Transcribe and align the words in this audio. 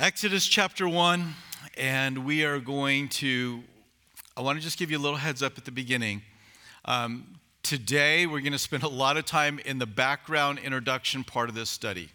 Exodus 0.00 0.46
chapter 0.46 0.88
1, 0.88 1.34
and 1.76 2.24
we 2.24 2.44
are 2.44 2.60
going 2.60 3.08
to. 3.08 3.64
I 4.36 4.42
want 4.42 4.56
to 4.56 4.62
just 4.62 4.78
give 4.78 4.92
you 4.92 4.96
a 4.96 5.00
little 5.00 5.18
heads 5.18 5.42
up 5.42 5.58
at 5.58 5.64
the 5.64 5.72
beginning. 5.72 6.22
Um, 6.84 7.40
today, 7.64 8.24
we're 8.24 8.38
going 8.38 8.52
to 8.52 8.60
spend 8.60 8.84
a 8.84 8.88
lot 8.88 9.16
of 9.16 9.24
time 9.24 9.58
in 9.58 9.80
the 9.80 9.86
background 9.86 10.60
introduction 10.60 11.24
part 11.24 11.48
of 11.48 11.56
this 11.56 11.68
study. 11.68 12.10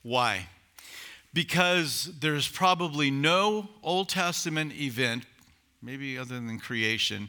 Why? 0.00 0.48
Because 1.34 2.10
there's 2.18 2.48
probably 2.48 3.10
no 3.10 3.68
Old 3.82 4.08
Testament 4.08 4.72
event, 4.72 5.26
maybe 5.82 6.16
other 6.16 6.36
than 6.36 6.58
creation, 6.58 7.28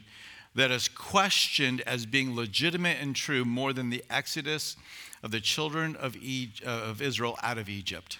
that 0.54 0.70
is 0.70 0.88
questioned 0.88 1.82
as 1.82 2.06
being 2.06 2.34
legitimate 2.34 2.96
and 3.02 3.14
true 3.14 3.44
more 3.44 3.74
than 3.74 3.90
the 3.90 4.02
exodus 4.08 4.78
of 5.22 5.30
the 5.30 5.40
children 5.40 5.94
of, 5.96 6.16
uh, 6.16 6.70
of 6.70 7.02
Israel 7.02 7.36
out 7.42 7.58
of 7.58 7.68
Egypt. 7.68 8.18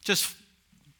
Just 0.00 0.36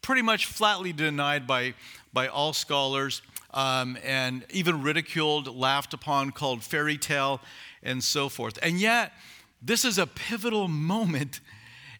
pretty 0.07 0.23
much 0.23 0.47
flatly 0.47 0.93
denied 0.93 1.49
by, 1.49 1.75
by 2.13 2.29
all 2.29 2.53
scholars 2.53 3.23
um, 3.53 3.99
and 4.05 4.45
even 4.51 4.81
ridiculed, 4.81 5.53
laughed 5.57 5.93
upon, 5.93 6.31
called 6.31 6.63
fairy 6.63 6.97
tale, 6.97 7.41
and 7.83 8.05
so 8.05 8.29
forth. 8.29 8.57
And 8.63 8.79
yet, 8.79 9.13
this 9.61 9.85
is 9.85 9.99
a 9.99 10.07
pivotal 10.07 10.69
moment 10.93 11.41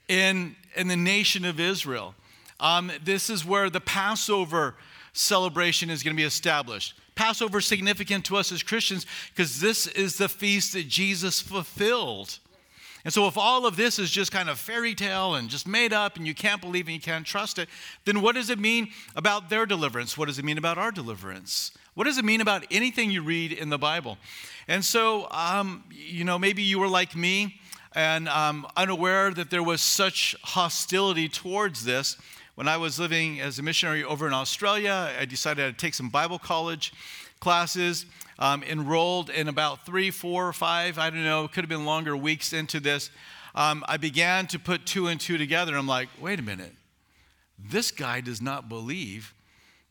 in, 0.07 0.55
in 0.77 0.87
the 0.87 0.95
nation 0.95 1.45
of 1.45 1.59
Israel. 1.59 2.15
Um, 2.61 2.93
this 3.03 3.29
is 3.29 3.45
where 3.45 3.69
the 3.69 3.81
Passover 3.81 4.77
celebration 5.13 5.91
is 5.91 6.05
going 6.05 6.15
to 6.15 6.21
be 6.21 6.27
established. 6.27 6.95
Passover 7.17 7.61
significant 7.61 8.25
to 8.27 8.37
us 8.37 8.53
as 8.53 8.63
Christians 8.63 9.05
because 9.35 9.59
this 9.59 9.89
is 9.89 10.17
the 10.17 10.29
feast 10.29 10.75
that 10.75 10.87
Jesus 10.87 11.41
fulfilled. 11.41 12.39
And 13.07 13.13
so, 13.13 13.29
if 13.29 13.39
all 13.39 13.67
of 13.67 13.77
this 13.77 14.01
is 14.01 14.11
just 14.11 14.33
kind 14.33 14.51
of 14.51 14.59
fairy 14.59 14.93
tale 14.93 15.37
and 15.37 15.49
just 15.49 15.65
made 15.69 15.93
up 15.93 16.17
and 16.17 16.27
you 16.27 16.35
can't 16.35 16.61
believe 16.61 16.89
and 16.89 16.95
you 16.97 17.01
can't 17.01 17.25
trust 17.25 17.57
it, 17.57 17.69
then 18.05 18.21
what 18.21 18.35
does 18.35 18.51
it 18.51 18.59
mean 18.59 18.89
about 19.15 19.49
their 19.49 19.65
deliverance? 19.65 20.19
What 20.19 20.27
does 20.27 20.41
it 20.41 20.45
mean 20.45 20.59
about 20.59 20.77
our 20.77 20.91
deliverance? 20.91 21.71
What 21.95 22.07
does 22.07 22.19
it 22.19 22.25
mean 22.25 22.41
about 22.41 22.67
anything 22.69 23.13
you 23.13 23.23
read 23.23 23.53
in 23.53 23.69
the 23.69 23.79
Bible? 23.79 24.19
And 24.67 24.85
so, 24.85 25.31
um, 25.31 25.85
you 25.89 26.25
know, 26.25 26.37
maybe 26.37 26.65
you 26.65 26.81
were 26.81 26.89
like 26.89 27.15
me 27.15 27.61
and 27.95 28.29
um, 28.29 28.67
unaware 28.77 29.31
that 29.31 29.51
there 29.51 29.63
was 29.63 29.81
such 29.81 30.35
hostility 30.43 31.29
towards 31.29 31.85
this. 31.85 32.17
When 32.57 32.67
I 32.67 32.77
was 32.77 32.99
living 32.99 33.41
as 33.41 33.61
a 33.61 33.63
missionary 33.63 34.03
over 34.03 34.27
in 34.27 34.33
Australia, 34.33 35.15
I 35.17 35.27
decided 35.27 35.65
I'd 35.65 35.79
take 35.79 35.95
some 35.95 36.09
Bible 36.09 36.41
college 36.41 36.93
classes 37.39 38.07
um, 38.39 38.63
enrolled 38.63 39.31
in 39.31 39.49
about 39.49 39.87
three, 39.87 40.11
four, 40.11 40.49
or 40.49 40.53
five, 40.53 40.99
I 40.99 41.11
don't 41.11 41.25
know—it 41.25 41.53
could 41.53 41.65
have 41.65 41.69
been 41.69 41.85
longer 41.85 42.17
weeks 42.17 42.53
into 42.53 42.81
this. 42.81 43.11
Um, 43.55 43.85
I 43.89 43.97
began 43.97 44.47
to 44.49 44.59
put 44.59 44.85
two 44.85 45.07
and 45.07 45.21
two 45.21 45.39
together. 45.39 45.77
I'm 45.77 45.87
like, 45.87 46.09
wait 46.21 46.39
a 46.39 46.43
minute. 46.43 46.75
This 47.59 47.91
guy 47.91 48.21
does 48.21 48.43
not 48.43 48.69
believe 48.69 49.33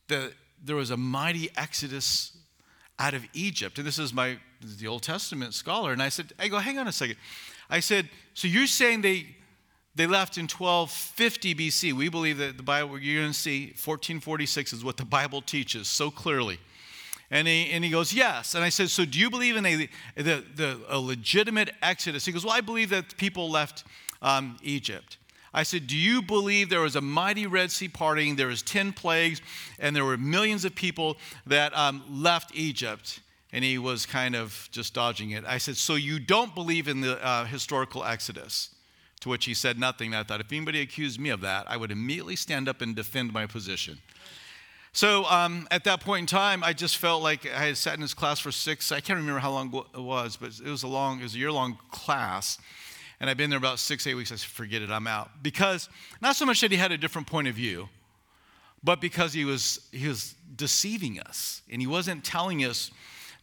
that 0.08 0.34
there 0.64 0.76
was 0.76 0.92
a 0.92 0.98
mighty 0.98 1.50
exodus 1.58 2.38
out 3.00 3.14
of 3.14 3.24
Egypt. 3.34 3.78
And 3.78 3.88
this 3.88 4.00
is 4.00 4.14
my 4.14 4.38
the 4.80 4.88
Old 4.88 5.04
Testament 5.04 5.54
scholar. 5.54 5.92
And 5.92 6.02
I 6.02 6.10
said, 6.10 6.34
I 6.40 6.48
go, 6.48 6.58
hang 6.60 6.78
on 6.78 6.88
a 6.88 6.92
second. 6.92 7.18
I 7.70 7.80
said, 7.80 8.10
so 8.34 8.48
you're 8.48 8.68
saying 8.68 9.02
they 9.02 9.36
they 9.96 10.08
left 10.08 10.38
in 10.38 10.44
1250 10.44 11.56
BC. 11.56 11.94
We 11.94 12.10
believe 12.10 12.38
that 12.40 12.58
the 12.58 12.64
Bible, 12.64 13.00
you're 13.00 13.22
going 13.22 13.32
to 13.32 13.38
see 13.38 13.68
1446 13.68 14.74
is 14.74 14.84
what 14.84 14.98
the 14.98 15.06
Bible 15.06 15.42
teaches 15.42 15.88
so 15.88 16.12
clearly. 16.12 16.60
And 17.36 17.50
he, 17.50 17.70
and 17.72 17.84
he 17.84 17.90
goes, 17.90 18.14
Yes. 18.14 18.56
And 18.56 18.64
I 18.64 18.70
said, 18.70 18.90
So 18.90 19.04
do 19.04 19.20
you 19.20 19.30
believe 19.30 19.58
in 19.58 19.66
a, 19.66 19.90
the, 20.16 20.44
the, 20.56 20.80
a 20.88 20.98
legitimate 20.98 21.70
exodus? 21.82 22.26
He 22.26 22.32
goes, 22.32 22.46
Well, 22.46 22.54
I 22.54 22.62
believe 22.62 22.90
that 22.92 23.18
people 23.18 23.52
left 23.52 23.84
um, 24.22 24.58
Egypt. 24.64 25.18
I 25.54 25.64
said, 25.64 25.86
Do 25.88 25.98
you 25.98 26.22
believe 26.22 26.70
there 26.70 26.80
was 26.80 26.96
a 26.96 27.02
mighty 27.02 27.46
Red 27.46 27.72
Sea 27.72 27.90
parting? 27.90 28.38
There 28.38 28.48
was 28.48 28.62
10 28.62 28.94
plagues, 28.94 29.42
and 29.80 29.94
there 29.94 30.06
were 30.06 30.16
millions 30.16 30.64
of 30.64 30.76
people 30.76 31.18
that 31.46 31.78
um, 31.78 32.04
left 32.10 32.56
Egypt? 32.56 33.20
And 33.52 33.66
he 33.66 33.78
was 33.80 34.06
kind 34.06 34.34
of 34.34 34.70
just 34.72 34.94
dodging 34.94 35.32
it. 35.32 35.44
I 35.46 35.58
said, 35.58 35.76
So 35.76 35.96
you 35.96 36.20
don't 36.20 36.56
believe 36.56 36.88
in 36.88 37.02
the 37.02 37.22
uh, 37.22 37.44
historical 37.44 38.06
exodus? 38.06 38.70
To 39.22 39.30
which 39.30 39.44
he 39.44 39.54
said 39.54 39.78
nothing. 39.78 40.14
And 40.14 40.18
I 40.18 40.24
thought, 40.24 40.40
if 40.40 40.54
anybody 40.54 40.80
accused 40.80 41.20
me 41.20 41.32
of 41.32 41.42
that, 41.42 41.70
I 41.70 41.76
would 41.76 41.92
immediately 41.92 42.38
stand 42.38 42.70
up 42.70 42.82
and 42.82 42.96
defend 42.96 43.34
my 43.34 43.46
position. 43.46 43.98
So 44.96 45.26
um, 45.26 45.68
at 45.72 45.84
that 45.84 46.00
point 46.00 46.22
in 46.22 46.26
time, 46.26 46.64
I 46.64 46.72
just 46.72 46.96
felt 46.96 47.22
like 47.22 47.46
I 47.46 47.66
had 47.66 47.76
sat 47.76 47.96
in 47.96 48.02
his 48.02 48.14
class 48.14 48.40
for 48.40 48.50
six, 48.50 48.94
I 48.94 49.02
can't 49.02 49.18
remember 49.20 49.42
how 49.42 49.52
long 49.52 49.68
it 49.94 50.00
was, 50.00 50.38
but 50.38 50.58
it 50.58 50.70
was 50.70 50.84
a 50.84 50.88
long, 50.88 51.20
it 51.20 51.24
was 51.24 51.36
a 51.36 51.38
year 51.38 51.52
long 51.52 51.78
class. 51.92 52.58
And 53.20 53.30
I'd 53.30 53.36
been 53.36 53.50
there 53.50 53.60
about 53.60 53.80
six, 53.80 54.08
eight 54.08 54.14
weeks. 54.14 54.32
I 54.32 54.36
said, 54.36 54.48
forget 54.48 54.82
it, 54.82 54.90
I'm 54.90 55.06
out. 55.06 55.44
Because 55.44 55.90
not 56.22 56.38
so 56.38 56.46
much 56.46 56.62
that 56.62 56.72
he 56.72 56.78
had 56.78 56.94
a 56.94 56.98
different 56.98 57.28
point 57.28 57.50
of 57.50 57.56
view, 57.56 57.90
but 58.86 59.02
because 59.02 59.34
he 59.34 59.44
was, 59.44 59.82
he 59.92 60.08
was 60.08 60.34
deceiving 60.56 61.20
us. 61.20 61.62
And 61.70 61.82
he 61.82 61.88
wasn't 61.88 62.24
telling 62.24 62.64
us 62.64 62.90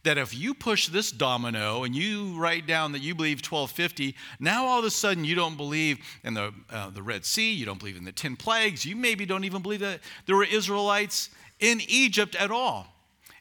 that 0.03 0.17
if 0.17 0.35
you 0.35 0.55
push 0.55 0.87
this 0.87 1.11
domino 1.11 1.83
and 1.83 1.95
you 1.95 2.35
write 2.35 2.65
down 2.65 2.93
that 2.93 3.01
you 3.03 3.13
believe 3.13 3.37
1250, 3.37 4.15
now 4.39 4.65
all 4.65 4.79
of 4.79 4.85
a 4.85 4.89
sudden 4.89 5.23
you 5.23 5.35
don't 5.35 5.55
believe 5.55 5.99
in 6.23 6.33
the, 6.33 6.51
uh, 6.71 6.89
the 6.89 7.03
Red 7.03 7.25
Sea, 7.25 7.53
you 7.53 7.65
don't 7.65 7.79
believe 7.79 7.95
in 7.95 8.05
the 8.05 8.11
10 8.11 8.37
plagues, 8.37 8.85
you 8.85 8.95
maybe 8.95 9.25
don't 9.25 9.43
even 9.43 9.61
believe 9.61 9.81
that 9.81 9.99
there 10.25 10.35
were 10.35 10.45
Israelites 10.45 11.29
in 11.59 11.81
Egypt 11.87 12.35
at 12.35 12.51
all. 12.51 12.87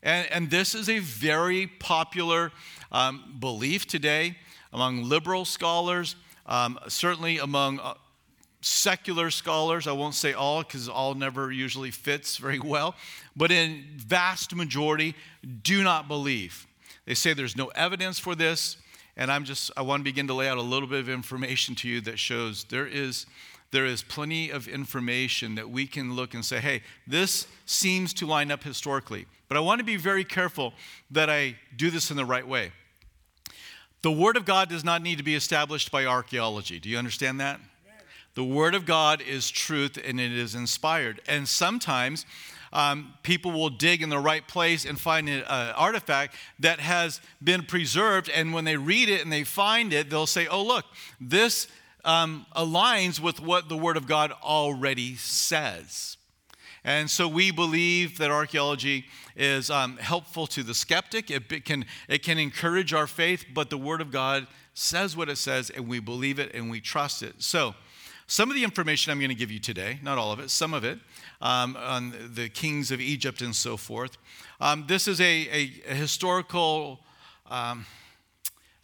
And, 0.02 0.30
and 0.32 0.50
this 0.50 0.74
is 0.74 0.88
a 0.88 0.98
very 0.98 1.66
popular 1.66 2.52
um, 2.90 3.36
belief 3.38 3.86
today 3.86 4.36
among 4.72 5.04
liberal 5.04 5.44
scholars, 5.44 6.16
um, 6.46 6.78
certainly 6.88 7.38
among 7.38 7.78
uh, 7.78 7.94
secular 8.62 9.30
scholars. 9.30 9.86
I 9.86 9.92
won't 9.92 10.14
say 10.14 10.32
all 10.32 10.62
because 10.62 10.88
all 10.88 11.14
never 11.14 11.52
usually 11.52 11.90
fits 11.90 12.36
very 12.36 12.58
well, 12.58 12.94
but 13.36 13.50
in 13.50 13.84
vast 13.96 14.54
majority 14.54 15.14
do 15.62 15.82
not 15.82 16.08
believe. 16.08 16.66
They 17.04 17.14
say 17.14 17.34
there's 17.34 17.56
no 17.56 17.68
evidence 17.68 18.18
for 18.18 18.34
this, 18.34 18.76
and 19.16 19.30
I'm 19.30 19.44
just 19.44 19.70
I 19.76 19.82
want 19.82 20.00
to 20.00 20.04
begin 20.04 20.28
to 20.28 20.34
lay 20.34 20.48
out 20.48 20.58
a 20.58 20.62
little 20.62 20.88
bit 20.88 21.00
of 21.00 21.08
information 21.08 21.74
to 21.76 21.88
you 21.88 22.00
that 22.02 22.18
shows 22.18 22.64
there 22.64 22.86
is 22.86 23.26
there 23.72 23.86
is 23.86 24.02
plenty 24.02 24.50
of 24.50 24.68
information 24.68 25.56
that 25.56 25.68
we 25.68 25.86
can 25.86 26.14
look 26.14 26.34
and 26.34 26.44
say, 26.44 26.60
hey, 26.60 26.82
this 27.06 27.46
seems 27.66 28.14
to 28.14 28.26
line 28.26 28.50
up 28.50 28.62
historically. 28.62 29.26
But 29.48 29.56
I 29.56 29.60
want 29.60 29.80
to 29.80 29.84
be 29.84 29.96
very 29.96 30.24
careful 30.24 30.74
that 31.10 31.28
I 31.28 31.56
do 31.74 31.90
this 31.90 32.10
in 32.10 32.16
the 32.16 32.24
right 32.24 32.46
way. 32.46 32.72
The 34.02 34.12
Word 34.12 34.36
of 34.36 34.44
God 34.44 34.68
does 34.68 34.84
not 34.84 35.02
need 35.02 35.18
to 35.18 35.24
be 35.24 35.34
established 35.34 35.90
by 35.90 36.04
archaeology. 36.04 36.78
Do 36.78 36.88
you 36.88 36.98
understand 36.98 37.40
that? 37.40 37.60
The 38.34 38.44
Word 38.44 38.74
of 38.74 38.84
God 38.84 39.22
is 39.22 39.50
truth 39.50 39.98
and 40.02 40.20
it 40.20 40.32
is 40.32 40.54
inspired. 40.54 41.20
And 41.26 41.48
sometimes 41.48 42.26
um, 42.72 43.14
people 43.22 43.52
will 43.52 43.70
dig 43.70 44.02
in 44.02 44.08
the 44.08 44.18
right 44.18 44.46
place 44.46 44.84
and 44.84 45.00
find 45.00 45.28
an 45.28 45.44
uh, 45.44 45.72
artifact 45.76 46.34
that 46.58 46.80
has 46.80 47.20
been 47.42 47.62
preserved. 47.62 48.28
And 48.28 48.52
when 48.52 48.64
they 48.64 48.76
read 48.76 49.08
it 49.08 49.22
and 49.22 49.32
they 49.32 49.44
find 49.44 49.92
it, 49.92 50.10
they'll 50.10 50.26
say, 50.26 50.46
oh, 50.46 50.62
look, 50.62 50.84
this 51.20 51.68
um, 52.04 52.46
aligns 52.56 53.20
with 53.20 53.40
what 53.40 53.68
the 53.68 53.76
Word 53.76 53.96
of 53.96 54.06
God 54.06 54.32
already 54.42 55.16
says. 55.16 56.16
And 56.84 57.08
so 57.08 57.28
we 57.28 57.52
believe 57.52 58.18
that 58.18 58.30
archaeology 58.30 59.04
is 59.36 59.70
um, 59.70 59.98
helpful 59.98 60.48
to 60.48 60.62
the 60.62 60.74
skeptic. 60.74 61.30
It, 61.30 61.50
it, 61.52 61.64
can, 61.64 61.84
it 62.08 62.24
can 62.24 62.38
encourage 62.38 62.92
our 62.92 63.06
faith, 63.06 63.44
but 63.54 63.70
the 63.70 63.78
Word 63.78 64.00
of 64.00 64.10
God 64.10 64.48
says 64.74 65.16
what 65.16 65.28
it 65.28 65.36
says, 65.36 65.70
and 65.70 65.86
we 65.86 66.00
believe 66.00 66.38
it 66.38 66.54
and 66.54 66.70
we 66.70 66.80
trust 66.80 67.22
it. 67.22 67.34
So, 67.38 67.74
some 68.26 68.48
of 68.48 68.56
the 68.56 68.64
information 68.64 69.12
I'm 69.12 69.18
going 69.18 69.28
to 69.28 69.34
give 69.34 69.50
you 69.50 69.58
today, 69.58 69.98
not 70.02 70.16
all 70.16 70.32
of 70.32 70.40
it, 70.40 70.48
some 70.48 70.72
of 70.72 70.84
it, 70.84 70.98
um, 71.42 71.76
on 71.76 72.14
the 72.34 72.48
kings 72.48 72.90
of 72.90 72.98
Egypt 73.00 73.42
and 73.42 73.54
so 73.54 73.76
forth. 73.76 74.16
Um, 74.58 74.84
this 74.86 75.06
is 75.06 75.20
a, 75.20 75.24
a, 75.24 75.72
a 75.90 75.94
historical. 75.94 77.00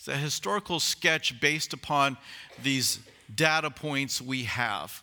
It's 0.08 0.16
a 0.16 0.20
historical 0.20 0.80
sketch 0.80 1.38
based 1.38 1.74
upon 1.74 2.16
these 2.62 2.98
data 3.34 3.68
points 3.68 4.22
we 4.22 4.44
have. 4.44 5.02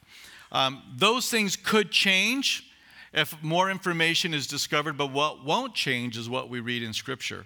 Um, 0.52 0.82
those 0.98 1.30
things 1.30 1.56
could 1.56 1.92
change 1.92 2.68
if 3.14 3.36
more 3.44 3.70
information 3.70 4.34
is 4.34 4.48
discovered, 4.48 4.98
but 4.98 5.12
what 5.12 5.46
won't 5.46 5.76
change 5.76 6.18
is 6.18 6.28
what 6.28 6.50
we 6.50 6.60
read 6.60 6.82
in 6.82 6.92
Scripture 6.92 7.46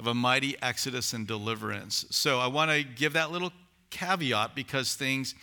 of 0.00 0.08
a 0.08 0.14
mighty 0.14 0.60
exodus 0.60 1.12
and 1.12 1.24
deliverance. 1.24 2.04
So 2.10 2.40
I 2.40 2.48
want 2.48 2.72
to 2.72 2.82
give 2.82 3.12
that 3.12 3.30
little 3.30 3.52
caveat 3.90 4.56
because 4.56 4.96
things 4.96 5.36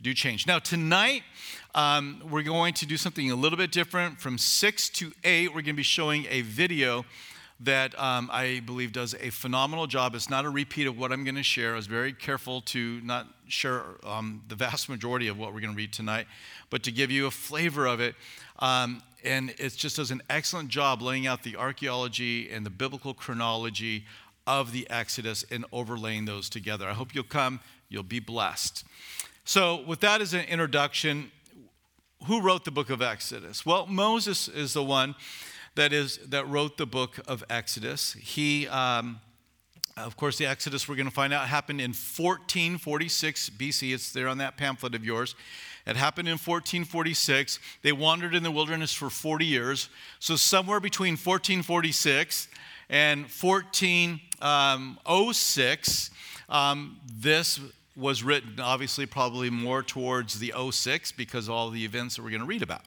do 0.00 0.14
change. 0.14 0.46
Now, 0.46 0.60
tonight, 0.60 1.24
um, 1.74 2.22
we're 2.30 2.44
going 2.44 2.72
to 2.74 2.86
do 2.86 2.96
something 2.96 3.32
a 3.32 3.34
little 3.34 3.58
bit 3.58 3.72
different. 3.72 4.20
From 4.20 4.38
6 4.38 4.88
to 4.90 5.12
8, 5.24 5.48
we're 5.48 5.54
going 5.54 5.64
to 5.64 5.72
be 5.72 5.82
showing 5.82 6.26
a 6.30 6.42
video 6.42 7.04
that 7.62 7.98
um, 7.98 8.30
I 8.32 8.62
believe 8.64 8.92
does 8.92 9.14
a 9.20 9.30
phenomenal 9.30 9.86
job. 9.86 10.14
It's 10.14 10.30
not 10.30 10.44
a 10.44 10.50
repeat 10.50 10.86
of 10.86 10.98
what 10.98 11.12
I'm 11.12 11.24
going 11.24 11.34
to 11.34 11.42
share. 11.42 11.74
I 11.74 11.76
was 11.76 11.86
very 11.86 12.12
careful 12.12 12.62
to 12.62 13.00
not 13.02 13.26
share 13.48 13.82
um, 14.04 14.42
the 14.48 14.54
vast 14.54 14.88
majority 14.88 15.28
of 15.28 15.38
what 15.38 15.52
we're 15.52 15.60
going 15.60 15.72
to 15.72 15.76
read 15.76 15.92
tonight, 15.92 16.26
but 16.70 16.82
to 16.84 16.92
give 16.92 17.10
you 17.10 17.26
a 17.26 17.30
flavor 17.30 17.86
of 17.86 18.00
it. 18.00 18.14
Um, 18.60 19.02
and 19.24 19.50
it 19.58 19.74
just 19.74 19.96
does 19.96 20.10
an 20.10 20.22
excellent 20.30 20.70
job 20.70 21.02
laying 21.02 21.26
out 21.26 21.42
the 21.42 21.56
archaeology 21.56 22.50
and 22.50 22.64
the 22.64 22.70
biblical 22.70 23.12
chronology 23.12 24.06
of 24.46 24.72
the 24.72 24.88
Exodus 24.88 25.44
and 25.50 25.66
overlaying 25.72 26.24
those 26.24 26.48
together. 26.48 26.88
I 26.88 26.94
hope 26.94 27.14
you'll 27.14 27.24
come, 27.24 27.60
you'll 27.90 28.02
be 28.02 28.20
blessed. 28.20 28.84
So, 29.44 29.82
with 29.86 30.00
that 30.00 30.20
as 30.20 30.32
an 30.32 30.44
introduction, 30.46 31.30
who 32.26 32.40
wrote 32.40 32.64
the 32.64 32.70
book 32.70 32.90
of 32.90 33.02
Exodus? 33.02 33.64
Well, 33.64 33.86
Moses 33.86 34.48
is 34.48 34.72
the 34.72 34.84
one 34.84 35.14
that 35.74 35.92
is 35.92 36.18
that 36.28 36.48
wrote 36.48 36.76
the 36.76 36.86
book 36.86 37.20
of 37.28 37.44
Exodus. 37.48 38.14
He, 38.14 38.66
um, 38.68 39.20
of 39.96 40.16
course, 40.16 40.38
the 40.38 40.46
Exodus 40.46 40.88
we're 40.88 40.96
going 40.96 41.08
to 41.08 41.14
find 41.14 41.32
out 41.32 41.46
happened 41.46 41.80
in 41.80 41.90
1446 41.90 43.50
BC. 43.50 43.94
It's 43.94 44.12
there 44.12 44.26
on 44.28 44.38
that 44.38 44.56
pamphlet 44.56 44.94
of 44.94 45.04
yours. 45.04 45.34
It 45.86 45.96
happened 45.96 46.28
in 46.28 46.32
1446. 46.32 47.58
They 47.82 47.92
wandered 47.92 48.34
in 48.34 48.42
the 48.42 48.50
wilderness 48.50 48.92
for 48.92 49.08
40 49.10 49.46
years. 49.46 49.88
So 50.18 50.36
somewhere 50.36 50.80
between 50.80 51.12
1446 51.12 52.48
and 52.88 53.22
1406, 53.22 56.10
um, 56.48 56.96
this 57.12 57.60
was 57.96 58.22
written, 58.22 58.60
obviously, 58.60 59.06
probably 59.06 59.50
more 59.50 59.82
towards 59.82 60.38
the 60.38 60.54
06 60.70 61.10
because 61.12 61.48
all 61.48 61.70
the 61.70 61.84
events 61.84 62.16
that 62.16 62.22
we're 62.22 62.30
going 62.30 62.40
to 62.40 62.46
read 62.46 62.62
about. 62.62 62.82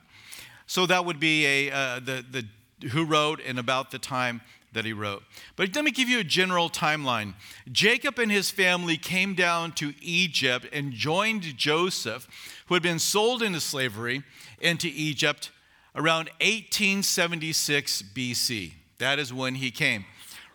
So 0.67 0.85
that 0.85 1.05
would 1.05 1.19
be 1.19 1.45
a, 1.45 1.71
uh, 1.71 1.99
the, 1.99 2.23
the 2.29 2.45
who 2.91 3.05
wrote 3.05 3.39
and 3.45 3.59
about 3.59 3.91
the 3.91 3.99
time 3.99 4.41
that 4.73 4.85
he 4.85 4.93
wrote. 4.93 5.23
But 5.55 5.75
let 5.75 5.85
me 5.85 5.91
give 5.91 6.09
you 6.09 6.19
a 6.19 6.23
general 6.23 6.69
timeline. 6.69 7.35
Jacob 7.71 8.19
and 8.19 8.31
his 8.31 8.51
family 8.51 8.97
came 8.97 9.35
down 9.35 9.71
to 9.73 9.93
Egypt 10.01 10.67
and 10.73 10.91
joined 10.91 11.57
Joseph, 11.57 12.27
who 12.67 12.73
had 12.73 12.83
been 12.83 12.99
sold 12.99 13.41
into 13.41 13.59
slavery 13.59 14.23
into 14.59 14.89
Egypt 14.91 15.51
around 15.95 16.29
1876 16.41 18.03
BC. 18.15 18.73
That 18.97 19.19
is 19.19 19.33
when 19.33 19.55
he 19.55 19.69
came. 19.71 20.05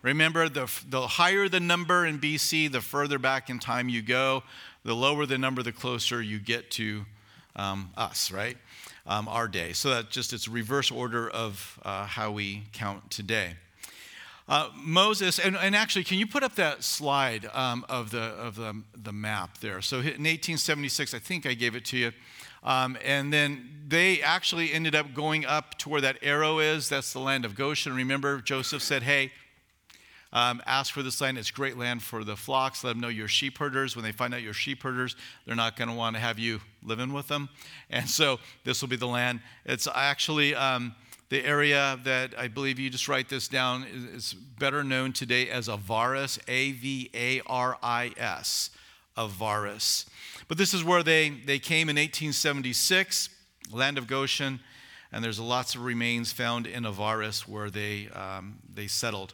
Remember, 0.01 0.47
the, 0.47 0.71
the 0.87 1.07
higher 1.07 1.49
the 1.49 1.59
number 1.59 2.05
in 2.05 2.19
BC, 2.19 2.71
the 2.71 2.81
further 2.81 3.19
back 3.19 3.49
in 3.49 3.59
time 3.59 3.89
you 3.89 4.01
go. 4.01 4.43
The 4.83 4.95
lower 4.95 5.25
the 5.25 5.37
number, 5.37 5.61
the 5.61 5.73
closer 5.73 6.21
you 6.21 6.39
get 6.39 6.71
to 6.71 7.05
um, 7.55 7.91
us, 7.97 8.31
right? 8.31 8.57
Um, 9.07 9.27
our 9.27 9.47
day. 9.47 9.73
So 9.73 9.89
that 9.89 10.11
just 10.11 10.33
it's 10.33 10.47
reverse 10.47 10.91
order 10.91 11.27
of 11.29 11.79
uh, 11.83 12.05
how 12.05 12.31
we 12.31 12.63
count 12.73 13.09
today. 13.09 13.55
Uh, 14.49 14.67
Moses, 14.75 15.37
and, 15.37 15.55
and, 15.55 15.75
actually, 15.75 16.03
can 16.03 16.17
you 16.17 16.25
put 16.25 16.41
up 16.41 16.55
that 16.55 16.83
slide 16.83 17.47
um, 17.53 17.85
of, 17.87 18.09
the, 18.09 18.19
of 18.19 18.55
the, 18.55 18.81
the 18.95 19.13
map 19.13 19.59
there? 19.59 19.79
So 19.79 19.97
in 19.97 20.03
1876, 20.03 21.13
I 21.13 21.19
think 21.19 21.45
I 21.45 21.53
gave 21.53 21.75
it 21.75 21.85
to 21.85 21.97
you. 21.97 22.11
Um, 22.63 22.97
and 23.05 23.31
then 23.31 23.69
they 23.87 24.21
actually 24.21 24.73
ended 24.73 24.95
up 24.95 25.13
going 25.13 25.45
up 25.45 25.77
to 25.79 25.89
where 25.89 26.01
that 26.01 26.17
arrow 26.23 26.57
is. 26.57 26.89
That's 26.89 27.13
the 27.13 27.19
land 27.19 27.45
of 27.45 27.53
Goshen. 27.53 27.95
Remember, 27.95 28.41
Joseph 28.41 28.81
said, 28.81 29.03
Hey, 29.03 29.31
um, 30.31 30.61
ask 30.65 30.93
for 30.93 31.01
this 31.01 31.19
land. 31.21 31.37
It's 31.37 31.51
great 31.51 31.77
land 31.77 32.03
for 32.03 32.23
the 32.23 32.35
flocks. 32.35 32.83
Let 32.83 32.93
them 32.93 32.99
know 32.99 33.07
you're 33.07 33.27
sheep 33.27 33.57
herders. 33.57 33.95
When 33.95 34.03
they 34.03 34.11
find 34.11 34.33
out 34.33 34.41
you're 34.41 34.53
sheep 34.53 34.83
herders, 34.83 35.15
they're 35.45 35.55
not 35.55 35.75
going 35.75 35.89
to 35.89 35.95
want 35.95 36.15
to 36.15 36.19
have 36.19 36.37
you 36.37 36.61
living 36.83 37.13
with 37.13 37.27
them. 37.27 37.49
And 37.89 38.07
so 38.07 38.39
this 38.63 38.81
will 38.81 38.89
be 38.89 38.95
the 38.95 39.07
land. 39.07 39.39
It's 39.65 39.87
actually 39.87 40.53
um, 40.53 40.93
the 41.29 41.43
area 41.43 41.99
that 42.03 42.37
I 42.37 42.47
believe 42.47 42.77
you 42.79 42.89
just 42.89 43.07
write 43.07 43.29
this 43.29 43.47
down 43.47 43.85
is 44.13 44.33
better 44.33 44.83
known 44.83 45.13
today 45.13 45.49
as 45.49 45.67
Avaris, 45.67 46.39
A 46.47 46.73
V 46.73 47.09
A 47.13 47.41
R 47.47 47.77
I 47.81 48.11
S, 48.17 48.69
Avaris. 49.17 50.05
But 50.47 50.57
this 50.57 50.73
is 50.73 50.83
where 50.83 51.03
they, 51.03 51.29
they 51.29 51.59
came 51.59 51.89
in 51.89 51.95
1876, 51.95 53.29
land 53.71 53.97
of 53.97 54.07
Goshen, 54.07 54.59
and 55.11 55.23
there's 55.23 55.39
lots 55.39 55.73
of 55.75 55.83
remains 55.83 56.31
found 56.31 56.67
in 56.67 56.83
Avaris 56.83 57.47
where 57.47 57.69
they, 57.69 58.09
um, 58.09 58.59
they 58.71 58.87
settled. 58.87 59.33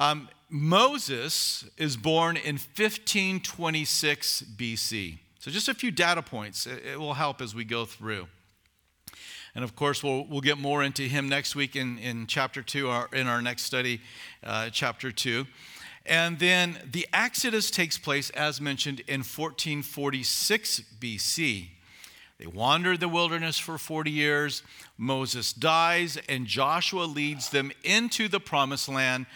Um, 0.00 0.30
Moses 0.48 1.68
is 1.76 1.98
born 1.98 2.38
in 2.38 2.54
1526 2.54 4.44
BC. 4.56 5.18
So, 5.38 5.50
just 5.50 5.68
a 5.68 5.74
few 5.74 5.90
data 5.90 6.22
points. 6.22 6.66
It, 6.66 6.98
will 6.98 7.12
help 7.12 7.42
as 7.42 7.54
we 7.54 7.66
go 7.66 7.84
through. 7.84 8.26
And 9.54 9.62
of 9.62 9.76
course, 9.76 10.02
we'll, 10.02 10.24
we'll 10.24 10.40
get 10.40 10.56
more 10.56 10.82
into 10.82 11.02
him 11.02 11.28
next 11.28 11.54
week 11.54 11.76
in, 11.76 11.98
in 11.98 12.26
chapter 12.26 12.62
2, 12.62 12.88
our, 12.88 13.08
in 13.12 13.26
our 13.26 13.42
next 13.42 13.64
study, 13.64 14.00
uh, 14.42 14.70
chapter 14.70 15.12
2. 15.12 15.46
And 16.06 16.38
then 16.38 16.78
the 16.90 17.06
Exodus 17.12 17.70
takes 17.70 17.98
place, 17.98 18.30
as 18.30 18.58
mentioned, 18.58 19.00
in 19.00 19.20
1446 19.20 20.82
BC. 20.98 21.66
They 22.38 22.46
wandered 22.46 23.00
the 23.00 23.08
wilderness 23.08 23.58
for 23.58 23.76
40 23.76 24.10
years. 24.10 24.62
Moses 24.96 25.52
dies, 25.52 26.16
and 26.26 26.46
Joshua 26.46 27.02
leads 27.02 27.50
them 27.50 27.70
into 27.84 28.28
the 28.28 28.40
promised 28.40 28.88
land 28.88 29.26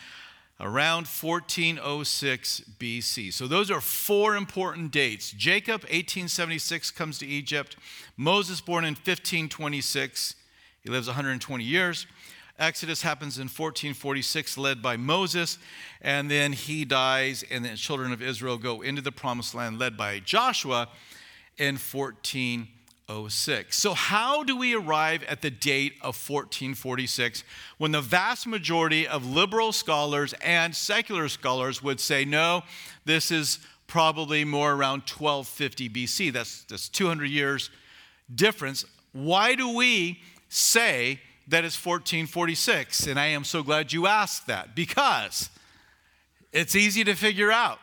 around 0.60 1.06
1406 1.06 2.62
BC. 2.78 3.32
So 3.32 3.46
those 3.46 3.70
are 3.70 3.80
four 3.80 4.36
important 4.36 4.92
dates. 4.92 5.32
Jacob, 5.32 5.82
1876, 5.82 6.90
comes 6.92 7.18
to 7.18 7.26
Egypt. 7.26 7.76
Moses, 8.16 8.60
born 8.60 8.84
in 8.84 8.94
1526, 8.94 10.36
he 10.82 10.90
lives 10.90 11.06
120 11.06 11.64
years. 11.64 12.06
Exodus 12.56 13.02
happens 13.02 13.38
in 13.38 13.44
1446, 13.44 14.56
led 14.56 14.80
by 14.80 14.96
Moses, 14.96 15.58
and 16.00 16.30
then 16.30 16.52
he 16.52 16.84
dies, 16.84 17.44
and 17.50 17.64
the 17.64 17.74
children 17.74 18.12
of 18.12 18.22
Israel 18.22 18.58
go 18.58 18.80
into 18.80 19.02
the 19.02 19.10
promised 19.10 19.56
land, 19.56 19.80
led 19.80 19.96
by 19.96 20.20
Joshua 20.20 20.88
in 21.58 21.76
14. 21.76 22.68
06. 23.08 23.76
So, 23.76 23.92
how 23.92 24.44
do 24.44 24.56
we 24.56 24.74
arrive 24.74 25.24
at 25.24 25.42
the 25.42 25.50
date 25.50 25.94
of 25.96 26.16
1446 26.16 27.44
when 27.76 27.92
the 27.92 28.00
vast 28.00 28.46
majority 28.46 29.06
of 29.06 29.26
liberal 29.26 29.72
scholars 29.72 30.32
and 30.40 30.74
secular 30.74 31.28
scholars 31.28 31.82
would 31.82 32.00
say, 32.00 32.24
no, 32.24 32.62
this 33.04 33.30
is 33.30 33.58
probably 33.86 34.44
more 34.44 34.72
around 34.72 35.00
1250 35.02 35.90
BC? 35.90 36.32
That's, 36.32 36.64
that's 36.64 36.88
200 36.88 37.26
years 37.26 37.70
difference. 38.34 38.86
Why 39.12 39.54
do 39.54 39.74
we 39.74 40.20
say 40.48 41.20
that 41.48 41.64
it's 41.64 41.76
1446? 41.76 43.06
And 43.06 43.20
I 43.20 43.26
am 43.26 43.44
so 43.44 43.62
glad 43.62 43.92
you 43.92 44.06
asked 44.06 44.46
that 44.46 44.74
because 44.74 45.50
it's 46.52 46.74
easy 46.74 47.04
to 47.04 47.14
figure 47.14 47.52
out. 47.52 47.80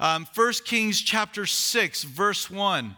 Um, 0.00 0.26
1 0.34 0.52
Kings 0.64 1.02
chapter 1.02 1.44
6, 1.44 2.04
verse 2.04 2.50
1 2.50 2.96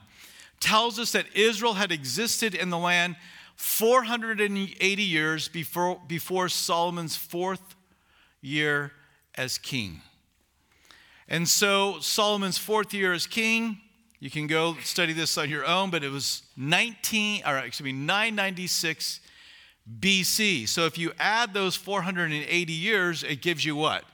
tells 0.60 0.98
us 0.98 1.12
that 1.12 1.26
Israel 1.34 1.74
had 1.74 1.92
existed 1.92 2.54
in 2.54 2.70
the 2.70 2.78
land 2.78 3.16
480 3.56 5.02
years 5.02 5.48
before, 5.48 6.00
before 6.06 6.48
Solomon's 6.48 7.16
fourth 7.16 7.74
year 8.40 8.92
as 9.34 9.58
king. 9.58 10.00
And 11.28 11.46
so, 11.46 11.98
Solomon's 12.00 12.56
fourth 12.56 12.94
year 12.94 13.12
as 13.12 13.26
king, 13.26 13.78
you 14.20 14.30
can 14.30 14.46
go 14.46 14.76
study 14.82 15.12
this 15.12 15.36
on 15.36 15.50
your 15.50 15.66
own, 15.66 15.90
but 15.90 16.02
it 16.02 16.10
was 16.10 16.42
19, 16.56 17.42
or 17.46 17.58
excuse 17.58 17.84
me, 17.84 17.92
996 17.92 19.20
BC. 20.00 20.68
So, 20.68 20.86
if 20.86 20.96
you 20.96 21.12
add 21.18 21.52
those 21.52 21.76
480 21.76 22.72
years, 22.72 23.22
it 23.24 23.42
gives 23.42 23.64
you 23.64 23.76
what? 23.76 24.04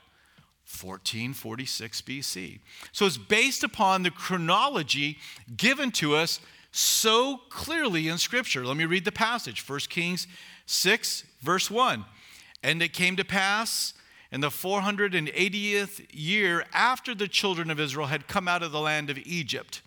1446 0.65 2.01
BC. 2.01 2.59
So 2.91 3.05
it's 3.05 3.17
based 3.17 3.63
upon 3.63 4.03
the 4.03 4.11
chronology 4.11 5.17
given 5.55 5.91
to 5.91 6.15
us 6.15 6.39
so 6.71 7.41
clearly 7.49 8.07
in 8.07 8.17
Scripture. 8.17 8.65
Let 8.65 8.75
me 8.75 8.85
read 8.85 9.05
the 9.05 9.11
passage 9.11 9.67
1 9.67 9.79
Kings 9.89 10.27
6, 10.65 11.23
verse 11.41 11.71
1. 11.71 12.03
And 12.63 12.81
it 12.81 12.93
came 12.93 13.15
to 13.15 13.23
pass 13.23 13.93
in 14.31 14.41
the 14.41 14.49
480th 14.49 16.05
year 16.11 16.65
after 16.73 17.15
the 17.15 17.27
children 17.27 17.69
of 17.69 17.79
Israel 17.79 18.07
had 18.07 18.27
come 18.27 18.47
out 18.47 18.63
of 18.63 18.71
the 18.71 18.81
land 18.81 19.09
of 19.09 19.17
Egypt. 19.19 19.81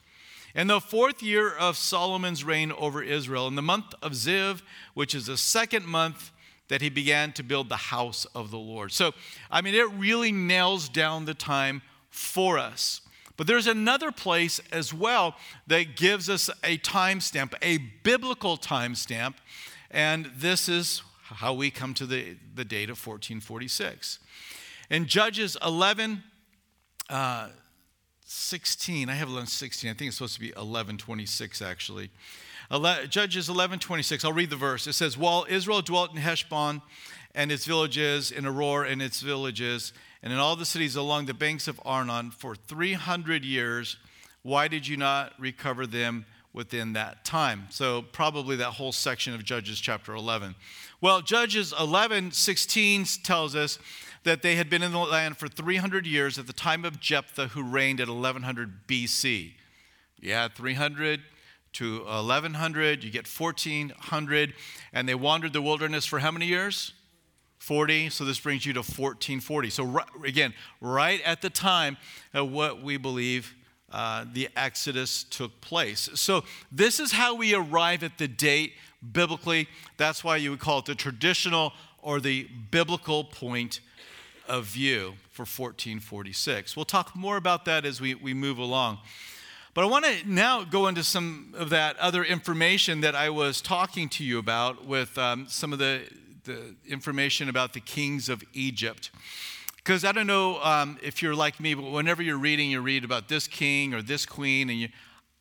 In 0.54 0.68
the 0.68 0.80
fourth 0.80 1.22
year 1.22 1.52
of 1.52 1.76
Solomon's 1.76 2.42
reign 2.44 2.72
over 2.72 3.02
Israel, 3.02 3.46
in 3.48 3.54
the 3.54 3.62
month 3.62 3.94
of 4.00 4.12
Ziv, 4.12 4.62
which 4.94 5.14
is 5.14 5.26
the 5.26 5.36
second 5.36 5.86
month 5.86 6.30
that 6.68 6.80
he 6.82 6.88
began 6.88 7.32
to 7.32 7.42
build 7.42 7.68
the 7.68 7.76
house 7.76 8.26
of 8.34 8.50
the 8.50 8.58
Lord. 8.58 8.92
So, 8.92 9.12
I 9.50 9.60
mean, 9.60 9.74
it 9.74 9.90
really 9.92 10.32
nails 10.32 10.88
down 10.88 11.24
the 11.24 11.34
time 11.34 11.82
for 12.10 12.58
us. 12.58 13.00
But 13.36 13.46
there's 13.46 13.68
another 13.68 14.10
place 14.10 14.60
as 14.72 14.92
well 14.92 15.36
that 15.68 15.96
gives 15.96 16.28
us 16.28 16.50
a 16.64 16.76
timestamp, 16.78 17.54
a 17.62 17.78
biblical 18.02 18.56
timestamp, 18.56 19.34
and 19.90 20.30
this 20.36 20.68
is 20.68 21.02
how 21.22 21.54
we 21.54 21.70
come 21.70 21.94
to 21.94 22.06
the, 22.06 22.36
the 22.54 22.64
date 22.64 22.90
of 22.90 22.98
1446. 22.98 24.18
In 24.90 25.06
Judges 25.06 25.56
11, 25.64 26.22
uh, 27.10 27.48
16, 28.24 29.08
I 29.08 29.14
have 29.14 29.28
11, 29.28 29.46
16, 29.46 29.90
I 29.90 29.94
think 29.94 30.08
it's 30.08 30.16
supposed 30.16 30.34
to 30.34 30.40
be 30.40 30.52
11, 30.56 30.98
26 30.98 31.62
actually. 31.62 32.10
Judges 32.70 33.48
11 33.48 33.78
26, 33.78 34.24
I'll 34.24 34.32
read 34.32 34.50
the 34.50 34.56
verse. 34.56 34.86
It 34.86 34.92
says, 34.92 35.16
While 35.16 35.46
Israel 35.48 35.80
dwelt 35.80 36.10
in 36.10 36.18
Heshbon 36.18 36.82
and 37.34 37.50
its 37.50 37.64
villages, 37.64 38.30
in 38.30 38.44
Aroer 38.44 38.90
and 38.90 39.00
its 39.00 39.20
villages, 39.20 39.92
and 40.22 40.32
in 40.32 40.38
all 40.38 40.56
the 40.56 40.66
cities 40.66 40.96
along 40.96 41.26
the 41.26 41.34
banks 41.34 41.68
of 41.68 41.80
Arnon 41.84 42.30
for 42.30 42.54
300 42.54 43.44
years, 43.44 43.96
why 44.42 44.68
did 44.68 44.86
you 44.86 44.96
not 44.96 45.32
recover 45.38 45.86
them 45.86 46.26
within 46.52 46.92
that 46.94 47.24
time? 47.24 47.66
So, 47.70 48.02
probably 48.02 48.56
that 48.56 48.72
whole 48.72 48.92
section 48.92 49.34
of 49.34 49.44
Judges 49.44 49.80
chapter 49.80 50.14
11. 50.14 50.54
Well, 51.00 51.22
Judges 51.22 51.72
11 51.78 52.32
16 52.32 53.06
tells 53.22 53.56
us 53.56 53.78
that 54.24 54.42
they 54.42 54.56
had 54.56 54.68
been 54.68 54.82
in 54.82 54.92
the 54.92 54.98
land 54.98 55.38
for 55.38 55.48
300 55.48 56.06
years 56.06 56.38
at 56.38 56.46
the 56.46 56.52
time 56.52 56.84
of 56.84 57.00
Jephthah, 57.00 57.48
who 57.48 57.62
reigned 57.62 58.00
at 58.00 58.08
1100 58.08 58.86
BC. 58.86 59.52
Yeah, 60.20 60.48
300 60.48 61.22
to 61.74 62.04
1100, 62.04 63.04
you 63.04 63.10
get 63.10 63.26
1400, 63.28 64.54
and 64.92 65.08
they 65.08 65.14
wandered 65.14 65.52
the 65.52 65.62
wilderness 65.62 66.06
for 66.06 66.18
how 66.18 66.30
many 66.30 66.46
years? 66.46 66.92
40. 67.58 68.10
So 68.10 68.24
this 68.24 68.38
brings 68.38 68.64
you 68.64 68.72
to 68.74 68.80
1440. 68.80 69.70
So, 69.70 69.84
right, 69.84 70.06
again, 70.24 70.54
right 70.80 71.20
at 71.24 71.42
the 71.42 71.50
time 71.50 71.96
of 72.32 72.50
what 72.50 72.82
we 72.82 72.96
believe 72.96 73.54
uh, 73.90 74.24
the 74.32 74.48
Exodus 74.56 75.24
took 75.24 75.60
place. 75.60 76.08
So, 76.14 76.44
this 76.70 77.00
is 77.00 77.12
how 77.12 77.34
we 77.34 77.54
arrive 77.54 78.02
at 78.02 78.18
the 78.18 78.28
date 78.28 78.74
biblically. 79.12 79.66
That's 79.96 80.22
why 80.22 80.36
you 80.36 80.50
would 80.50 80.60
call 80.60 80.80
it 80.80 80.84
the 80.84 80.94
traditional 80.94 81.72
or 82.02 82.20
the 82.20 82.48
biblical 82.70 83.24
point 83.24 83.80
of 84.46 84.64
view 84.64 85.14
for 85.30 85.42
1446. 85.42 86.76
We'll 86.76 86.84
talk 86.84 87.14
more 87.14 87.36
about 87.36 87.64
that 87.66 87.84
as 87.84 88.00
we, 88.00 88.14
we 88.14 88.34
move 88.34 88.58
along. 88.58 88.98
But 89.74 89.84
I 89.84 89.86
want 89.86 90.06
to 90.06 90.28
now 90.28 90.64
go 90.64 90.88
into 90.88 91.04
some 91.04 91.54
of 91.56 91.70
that 91.70 91.96
other 91.98 92.24
information 92.24 93.02
that 93.02 93.14
I 93.14 93.30
was 93.30 93.60
talking 93.60 94.08
to 94.10 94.24
you 94.24 94.38
about 94.38 94.86
with 94.86 95.16
um, 95.18 95.46
some 95.48 95.72
of 95.72 95.78
the, 95.78 96.02
the 96.44 96.74
information 96.86 97.48
about 97.48 97.74
the 97.74 97.80
kings 97.80 98.28
of 98.28 98.42
Egypt. 98.54 99.10
Because 99.76 100.04
I 100.04 100.12
don't 100.12 100.26
know 100.26 100.58
um, 100.62 100.98
if 101.02 101.22
you're 101.22 101.34
like 101.34 101.60
me, 101.60 101.74
but 101.74 101.90
whenever 101.90 102.22
you're 102.22 102.38
reading, 102.38 102.70
you 102.70 102.80
read 102.80 103.04
about 103.04 103.28
this 103.28 103.46
king 103.46 103.94
or 103.94 104.02
this 104.02 104.26
queen, 104.26 104.70
and 104.70 104.80
you, 104.80 104.88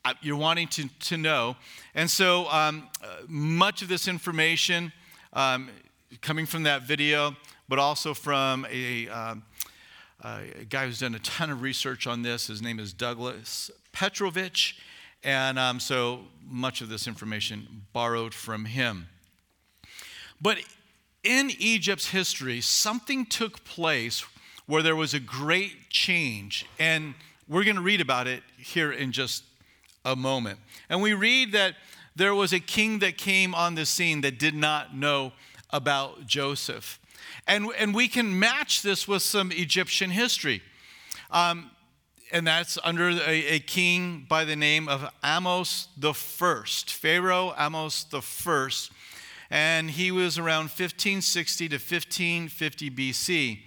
uh, 0.05 0.13
you're 0.21 0.37
wanting 0.37 0.67
to, 0.69 0.87
to 0.87 1.17
know. 1.17 1.55
And 1.95 2.09
so 2.09 2.47
um, 2.49 2.89
uh, 3.01 3.07
much 3.27 3.81
of 3.81 3.87
this 3.87 4.07
information 4.07 4.91
um, 5.33 5.69
coming 6.21 6.45
from 6.45 6.63
that 6.63 6.83
video, 6.83 7.35
but 7.69 7.79
also 7.79 8.13
from 8.13 8.65
a, 8.69 9.07
um, 10.23 10.41
a, 10.59 10.65
guy 10.65 10.85
who's 10.85 10.99
done 10.99 11.15
a 11.15 11.19
ton 11.19 11.49
of 11.49 11.61
research 11.61 12.07
on 12.07 12.23
this. 12.23 12.47
His 12.47 12.61
name 12.61 12.79
is 12.79 12.93
Douglas 12.93 13.69
Petrovich. 13.91 14.77
And 15.23 15.59
um, 15.59 15.79
so 15.79 16.21
much 16.47 16.81
of 16.81 16.89
this 16.89 17.07
information 17.07 17.83
borrowed 17.93 18.33
from 18.33 18.65
him. 18.65 19.07
But 20.41 20.57
in 21.23 21.51
Egypt's 21.59 22.09
history, 22.09 22.61
something 22.61 23.25
took 23.25 23.63
place 23.63 24.25
where 24.65 24.81
there 24.81 24.95
was 24.95 25.13
a 25.13 25.19
great 25.19 25.89
change. 25.89 26.65
And 26.79 27.13
we're 27.47 27.63
going 27.63 27.75
to 27.75 27.81
read 27.81 28.01
about 28.01 28.27
it 28.27 28.43
here 28.57 28.91
in 28.91 29.11
just 29.11 29.43
a 30.05 30.15
moment. 30.15 30.59
And 30.89 31.01
we 31.01 31.13
read 31.13 31.51
that 31.51 31.75
there 32.15 32.33
was 32.33 32.53
a 32.53 32.59
king 32.59 32.99
that 32.99 33.17
came 33.17 33.53
on 33.53 33.75
the 33.75 33.85
scene 33.85 34.21
that 34.21 34.39
did 34.39 34.55
not 34.55 34.95
know 34.95 35.33
about 35.69 36.25
Joseph. 36.25 36.99
And, 37.47 37.69
and 37.77 37.93
we 37.93 38.07
can 38.07 38.39
match 38.39 38.81
this 38.81 39.07
with 39.07 39.21
some 39.21 39.51
Egyptian 39.51 40.09
history. 40.09 40.61
Um, 41.31 41.71
and 42.31 42.45
that's 42.45 42.77
under 42.83 43.09
a, 43.09 43.45
a, 43.47 43.59
king 43.59 44.25
by 44.27 44.43
the 44.43 44.55
name 44.55 44.89
of 44.89 45.09
Ahmose 45.23 45.87
the 45.97 46.13
First, 46.13 46.91
Pharaoh 46.91 47.53
Ahmose 47.57 48.09
the 48.09 48.21
First, 48.21 48.91
and 49.49 49.89
he 49.89 50.11
was 50.11 50.37
around 50.37 50.63
1560 50.63 51.69
to 51.69 51.75
1550 51.75 52.91
BC. 52.91 53.59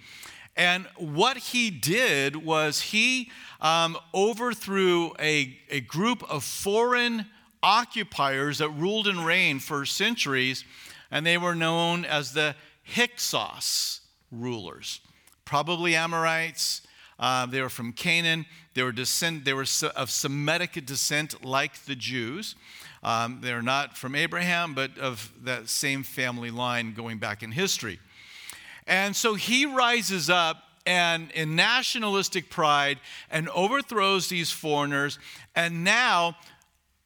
And 0.55 0.85
what 0.97 1.37
he 1.37 1.71
did 1.71 2.35
was 2.35 2.81
he 2.81 3.31
um, 3.61 3.97
overthrew 4.13 5.13
a, 5.19 5.57
a 5.69 5.79
group 5.81 6.23
of 6.29 6.43
foreign 6.43 7.25
occupiers 7.63 8.57
that 8.57 8.69
ruled 8.69 9.07
and 9.07 9.25
reigned 9.25 9.63
for 9.63 9.85
centuries, 9.85 10.65
and 11.09 11.25
they 11.25 11.37
were 11.37 11.55
known 11.55 12.05
as 12.05 12.33
the 12.33 12.55
Hyksos 12.91 14.01
rulers, 14.31 15.01
probably 15.45 15.95
Amorites. 15.95 16.81
Uh, 17.19 17.45
they 17.45 17.61
were 17.61 17.69
from 17.69 17.93
Canaan. 17.93 18.45
They 18.73 18.83
were, 18.83 18.91
descend, 18.91 19.45
they 19.45 19.53
were 19.53 19.65
of 19.95 20.09
Semitic 20.09 20.85
descent, 20.85 21.45
like 21.45 21.85
the 21.85 21.95
Jews. 21.95 22.55
Um, 23.03 23.39
they're 23.41 23.61
not 23.61 23.97
from 23.97 24.15
Abraham, 24.15 24.73
but 24.73 24.97
of 24.97 25.31
that 25.43 25.69
same 25.69 26.03
family 26.03 26.51
line 26.51 26.93
going 26.93 27.17
back 27.17 27.43
in 27.43 27.51
history. 27.51 27.99
And 28.87 29.15
so 29.15 29.35
he 29.35 29.65
rises 29.65 30.29
up 30.29 30.57
and 30.85 31.31
in 31.31 31.55
nationalistic 31.55 32.49
pride 32.49 32.99
and 33.29 33.49
overthrows 33.49 34.29
these 34.29 34.51
foreigners. 34.51 35.19
And 35.55 35.83
now 35.83 36.37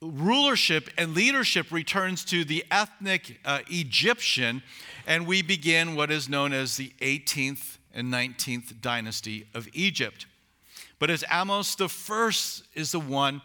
rulership 0.02 0.90
and 0.98 1.14
leadership 1.14 1.72
returns 1.72 2.24
to 2.26 2.46
the 2.46 2.64
ethnic 2.72 3.40
uh, 3.46 3.60
Egyptian 3.70 4.62
and 5.06 5.28
we 5.28 5.42
begin 5.42 5.96
what 5.96 6.12
is 6.12 6.28
known 6.28 6.54
as 6.54 6.78
the 6.78 6.94
18th 7.02 7.78
and 7.94 8.12
19th 8.12 8.82
dynasty 8.82 9.48
of 9.54 9.68
Egypt. 9.74 10.26
But 11.00 11.10
as 11.10 11.24
Ahmose 11.24 11.76
the 11.78 11.90
first 11.90 12.64
is 12.74 12.92
the 12.92 13.00
one 13.00 13.42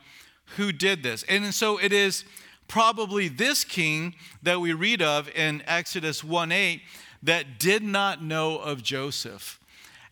who 0.56 0.72
did 0.72 1.02
this. 1.02 1.22
And 1.24 1.54
so 1.54 1.78
it 1.78 1.92
is 1.92 2.24
probably 2.68 3.28
this 3.28 3.64
king 3.64 4.14
that 4.42 4.60
we 4.60 4.72
read 4.72 5.02
of 5.02 5.28
in 5.34 5.62
Exodus 5.66 6.24
1 6.24 6.52
8 6.52 6.82
that 7.22 7.58
did 7.58 7.82
not 7.82 8.22
know 8.22 8.58
of 8.58 8.82
Joseph. 8.82 9.59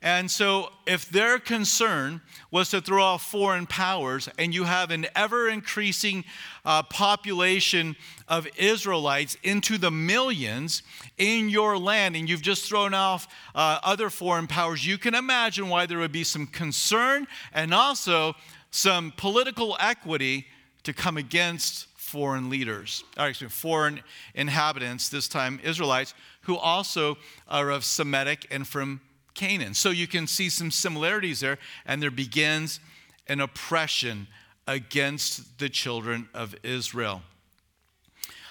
And 0.01 0.31
so, 0.31 0.71
if 0.87 1.09
their 1.09 1.41
concern 1.41 2.21
was 2.53 2.71
to 2.71 2.81
throw 2.81 3.03
off 3.03 3.29
foreign 3.29 3.67
powers, 3.67 4.29
and 4.39 4.55
you 4.55 4.63
have 4.63 4.93
an 4.93 5.07
ever 5.17 5.49
increasing 5.49 6.25
uh, 6.65 6.85
population 6.85 7.97
of 8.29 8.47
Israelites 8.57 9.37
into 9.43 9.77
the 9.77 9.91
millions 9.91 10.85
in 11.17 11.49
your 11.49 11.77
land, 11.77 12.15
and 12.15 12.29
you've 12.29 12.43
just 12.43 12.69
thrown 12.69 12.95
off 12.95 13.27
uh, 13.57 13.81
other 13.83 14.09
foreign 14.09 14.47
powers, 14.47 14.87
you 14.87 14.99
can 14.99 15.17
imagine 15.17 15.69
why 15.69 15.85
there 15.85 15.99
would 15.99 16.13
be 16.13 16.25
some 16.25 16.47
concern 16.47 17.27
and 17.53 17.75
also 17.75 18.37
some 18.71 19.13
political 19.17 19.77
equity 19.81 20.47
to 20.85 20.93
come 20.93 21.17
against 21.17 21.89
foreign 21.97 22.49
leaders, 22.49 23.03
or 23.19 23.25
actually, 23.25 23.51
foreign 23.51 24.01
inhabitants, 24.35 25.09
this 25.09 25.27
time 25.27 25.59
Israelites, 25.65 26.15
who 26.43 26.57
also 26.57 27.19
are 27.49 27.71
of 27.71 27.85
Semitic 27.85 28.47
and 28.53 28.67
from 28.67 29.01
Canaan. 29.39 29.73
So 29.73 29.91
you 29.91 30.09
can 30.09 30.27
see 30.27 30.51
some 30.51 30.73
similarities 30.73 31.39
there, 31.39 31.59
and 31.87 32.03
there 32.03 32.11
begins 32.11 32.81
an 33.29 33.41
oppression 33.41 34.27
against 34.67 35.59
the 35.59 35.69
children 35.69 36.29
of 36.35 36.57
Israel. 36.65 37.23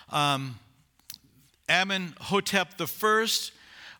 Um, 0.09 0.59
Amenhotep 1.67 2.79
I 2.79 3.27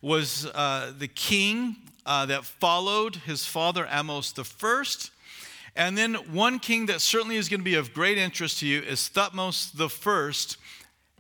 was 0.02 0.46
uh, 0.46 0.94
the 0.98 1.10
king 1.10 1.76
uh, 2.06 2.26
that 2.28 2.46
followed 2.46 3.18
his 3.18 3.46
father 3.46 3.86
Ahmose 3.86 4.34
I. 4.40 5.10
And 5.76 5.98
then 5.98 6.14
one 6.34 6.60
king 6.60 6.86
that 6.86 7.02
certainly 7.02 7.36
is 7.36 7.50
going 7.50 7.60
to 7.60 7.66
be 7.66 7.76
of 7.76 7.94
great 7.94 8.18
interest 8.18 8.60
to 8.60 8.66
you 8.66 8.82
is 8.82 9.10
Thutmose 9.14 9.76
I. 9.78 10.56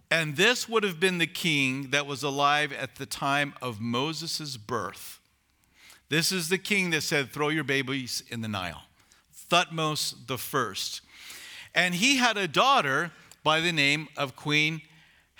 And 0.09 0.37
this 0.37 0.69
would 0.69 0.83
have 0.83 1.01
been 1.01 1.17
the 1.17 1.27
king 1.27 1.89
that 1.89 2.07
was 2.07 2.23
alive 2.23 2.71
at 2.71 2.95
the 2.95 3.05
time 3.05 3.53
of 3.61 3.81
Moses' 3.81 4.55
birth. 4.55 5.16
This 6.09 6.31
is 6.31 6.49
the 6.49 6.57
king 6.57 6.91
that 6.91 7.01
said, 7.01 7.31
Throw 7.31 7.49
your 7.49 7.63
babies 7.63 8.23
in 8.29 8.41
the 8.41 8.47
Nile. 8.47 8.83
Thutmose 9.49 10.27
the 10.27 10.37
first. 10.37 11.01
And 11.75 11.95
he 11.95 12.17
had 12.17 12.37
a 12.37 12.47
daughter 12.47 13.11
by 13.43 13.59
the 13.59 13.71
name 13.71 14.07
of 14.17 14.35
Queen 14.35 14.81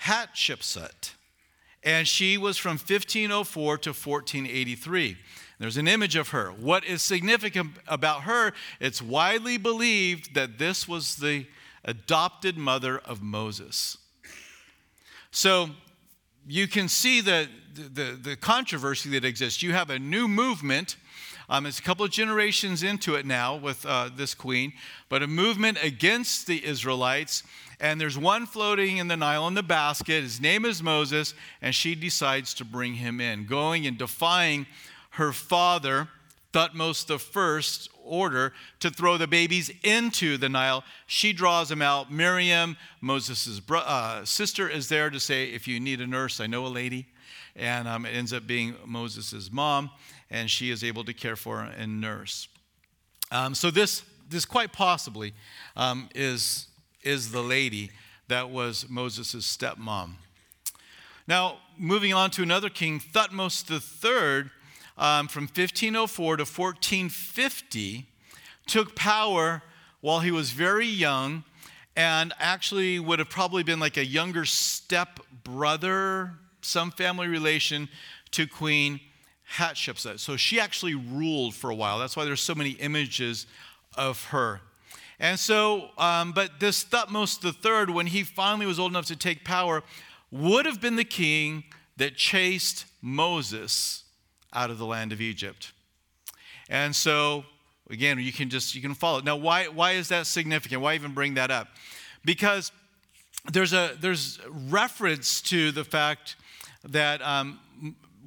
Hatshepsut. 0.02 1.12
And 1.82 2.06
she 2.06 2.36
was 2.36 2.58
from 2.58 2.72
1504 2.72 3.78
to 3.78 3.90
1483. 3.90 5.16
There's 5.58 5.76
an 5.76 5.88
image 5.88 6.16
of 6.16 6.28
her. 6.30 6.50
What 6.50 6.84
is 6.84 7.02
significant 7.02 7.72
about 7.86 8.22
her? 8.22 8.52
It's 8.80 9.02
widely 9.02 9.56
believed 9.56 10.34
that 10.34 10.58
this 10.58 10.86
was 10.86 11.16
the 11.16 11.46
adopted 11.84 12.56
mother 12.56 12.98
of 12.98 13.22
Moses. 13.22 13.98
So 15.30 15.70
you 16.48 16.66
can 16.66 16.88
see 16.88 17.20
the, 17.20 17.46
the, 17.74 18.18
the 18.20 18.36
controversy 18.36 19.10
that 19.10 19.24
exists. 19.24 19.62
You 19.62 19.74
have 19.74 19.90
a 19.90 19.98
new 19.98 20.26
movement. 20.26 20.96
Um, 21.50 21.66
it's 21.66 21.78
a 21.78 21.82
couple 21.82 22.06
of 22.06 22.10
generations 22.10 22.82
into 22.82 23.16
it 23.16 23.26
now 23.26 23.56
with 23.56 23.84
uh, 23.84 24.08
this 24.14 24.34
queen, 24.34 24.72
but 25.10 25.22
a 25.22 25.26
movement 25.26 25.78
against 25.82 26.46
the 26.46 26.64
Israelites. 26.64 27.42
And 27.80 28.00
there's 28.00 28.16
one 28.16 28.46
floating 28.46 28.96
in 28.96 29.08
the 29.08 29.16
Nile 29.16 29.46
in 29.46 29.54
the 29.54 29.62
basket. 29.62 30.22
His 30.22 30.40
name 30.40 30.64
is 30.64 30.82
Moses, 30.82 31.34
and 31.60 31.74
she 31.74 31.94
decides 31.94 32.54
to 32.54 32.64
bring 32.64 32.94
him 32.94 33.20
in, 33.20 33.44
going 33.44 33.86
and 33.86 33.98
defying 33.98 34.66
her 35.10 35.32
father 35.32 36.08
Thutmose 36.52 37.06
the 37.06 37.18
first 37.18 37.90
order 38.04 38.52
to 38.80 38.90
throw 38.90 39.18
the 39.18 39.26
babies 39.26 39.70
into 39.82 40.38
the 40.38 40.48
Nile. 40.48 40.82
She 41.06 41.32
draws 41.32 41.68
them 41.68 41.82
out. 41.82 42.10
Miriam, 42.10 42.76
Moses' 43.00 43.60
bro- 43.60 43.80
uh, 43.80 44.24
sister, 44.24 44.68
is 44.68 44.88
there 44.88 45.10
to 45.10 45.20
say, 45.20 45.46
if 45.46 45.68
you 45.68 45.78
need 45.78 46.00
a 46.00 46.06
nurse, 46.06 46.40
I 46.40 46.46
know 46.46 46.66
a 46.66 46.68
lady. 46.68 47.06
And 47.54 47.86
um, 47.86 48.06
it 48.06 48.10
ends 48.10 48.32
up 48.32 48.46
being 48.46 48.74
Moses' 48.86 49.50
mom, 49.52 49.90
and 50.30 50.50
she 50.50 50.70
is 50.70 50.82
able 50.82 51.04
to 51.04 51.12
care 51.12 51.36
for 51.36 51.60
and 51.60 52.00
nurse. 52.00 52.48
Um, 53.30 53.54
so 53.54 53.70
this, 53.70 54.02
this 54.28 54.44
quite 54.44 54.72
possibly 54.72 55.34
um, 55.76 56.08
is, 56.14 56.68
is 57.02 57.30
the 57.30 57.42
lady 57.42 57.90
that 58.28 58.48
was 58.48 58.88
Moses' 58.88 59.44
stepmom. 59.44 60.12
Now, 61.26 61.58
moving 61.76 62.14
on 62.14 62.30
to 62.32 62.42
another 62.42 62.70
king, 62.70 63.00
Thutmose 63.00 63.70
III 63.70 64.50
um, 64.98 65.28
from 65.28 65.44
1504 65.44 66.38
to 66.38 66.42
1450 66.42 68.06
took 68.66 68.94
power 68.96 69.62
while 70.00 70.20
he 70.20 70.30
was 70.30 70.50
very 70.50 70.86
young 70.86 71.44
and 71.96 72.32
actually 72.38 72.98
would 72.98 73.18
have 73.18 73.30
probably 73.30 73.62
been 73.62 73.80
like 73.80 73.96
a 73.96 74.04
younger 74.04 74.44
step 74.44 75.20
brother, 75.44 76.32
some 76.60 76.90
family 76.90 77.28
relation 77.28 77.88
to 78.32 78.46
Queen 78.46 79.00
Hatshepsut. 79.56 80.18
So 80.20 80.36
she 80.36 80.60
actually 80.60 80.94
ruled 80.94 81.54
for 81.54 81.70
a 81.70 81.74
while. 81.74 81.98
That's 81.98 82.16
why 82.16 82.24
there's 82.24 82.40
so 82.40 82.54
many 82.54 82.70
images 82.72 83.46
of 83.96 84.24
her. 84.26 84.60
And 85.18 85.38
so, 85.38 85.90
um, 85.98 86.32
but 86.32 86.60
this 86.60 86.84
Thutmose 86.84 87.42
III, 87.42 87.92
when 87.92 88.06
he 88.06 88.22
finally 88.22 88.66
was 88.66 88.78
old 88.78 88.92
enough 88.92 89.06
to 89.06 89.16
take 89.16 89.44
power, 89.44 89.82
would 90.30 90.66
have 90.66 90.80
been 90.80 90.96
the 90.96 91.04
king 91.04 91.64
that 91.96 92.14
chased 92.14 92.84
Moses 93.02 94.04
out 94.52 94.70
of 94.70 94.78
the 94.78 94.86
land 94.86 95.12
of 95.12 95.20
Egypt. 95.20 95.72
And 96.68 96.94
so, 96.94 97.44
again, 97.90 98.18
you 98.18 98.32
can 98.32 98.50
just 98.50 98.74
you 98.74 98.82
can 98.82 98.94
follow. 98.94 99.20
Now, 99.20 99.36
why 99.36 99.68
why 99.68 99.92
is 99.92 100.08
that 100.08 100.26
significant? 100.26 100.80
Why 100.82 100.94
even 100.94 101.14
bring 101.14 101.34
that 101.34 101.50
up? 101.50 101.68
Because 102.24 102.72
there's 103.52 103.72
a 103.72 103.96
there's 104.00 104.38
reference 104.68 105.40
to 105.42 105.72
the 105.72 105.84
fact 105.84 106.36
that 106.84 107.22
um, 107.22 107.60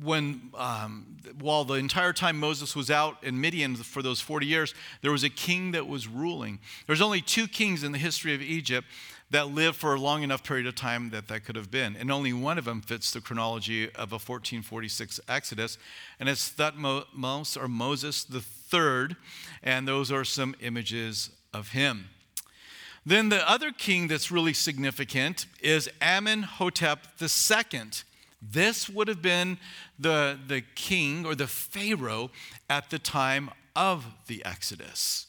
when 0.01 0.51
um, 0.55 1.17
while 1.39 1.63
the 1.63 1.75
entire 1.75 2.13
time 2.13 2.39
Moses 2.39 2.75
was 2.75 2.89
out 2.89 3.23
in 3.23 3.39
Midian 3.39 3.75
for 3.75 4.01
those 4.01 4.19
40 4.19 4.45
years, 4.45 4.73
there 5.01 5.11
was 5.11 5.23
a 5.23 5.29
king 5.29 5.71
that 5.71 5.87
was 5.87 6.07
ruling. 6.07 6.59
There's 6.87 7.01
only 7.01 7.21
two 7.21 7.47
kings 7.47 7.83
in 7.83 7.91
the 7.91 7.97
history 7.97 8.33
of 8.33 8.41
Egypt 8.41 8.87
that 9.31 9.47
lived 9.47 9.77
for 9.77 9.95
a 9.95 9.99
long 9.99 10.23
enough 10.23 10.43
period 10.43 10.67
of 10.67 10.75
time 10.75 11.09
that 11.09 11.27
that 11.29 11.45
could 11.45 11.55
have 11.55 11.71
been. 11.71 11.95
And 11.95 12.11
only 12.11 12.33
one 12.33 12.57
of 12.57 12.65
them 12.65 12.81
fits 12.81 13.11
the 13.11 13.21
chronology 13.21 13.85
of 13.85 14.11
a 14.11 14.19
1446 14.19 15.19
Exodus, 15.27 15.77
and 16.19 16.29
it's 16.29 16.51
Thutmose 16.51 17.61
or 17.61 17.67
Moses 17.67 18.23
the 18.23 18.41
third, 18.41 19.15
and 19.63 19.87
those 19.87 20.11
are 20.11 20.25
some 20.25 20.55
images 20.61 21.31
of 21.53 21.69
him. 21.69 22.09
Then 23.05 23.29
the 23.29 23.49
other 23.49 23.71
king 23.71 24.07
that's 24.07 24.31
really 24.31 24.53
significant 24.53 25.47
is 25.61 25.89
Amenhotep 26.01 27.07
II. 27.19 27.81
This 28.41 28.89
would 28.89 29.07
have 29.07 29.21
been 29.21 29.57
the, 29.97 30.37
the 30.47 30.61
king 30.75 31.25
or 31.25 31.35
the 31.35 31.47
pharaoh 31.47 32.31
at 32.69 32.89
the 32.89 32.99
time 32.99 33.49
of 33.75 34.05
the 34.27 34.43
Exodus. 34.45 35.27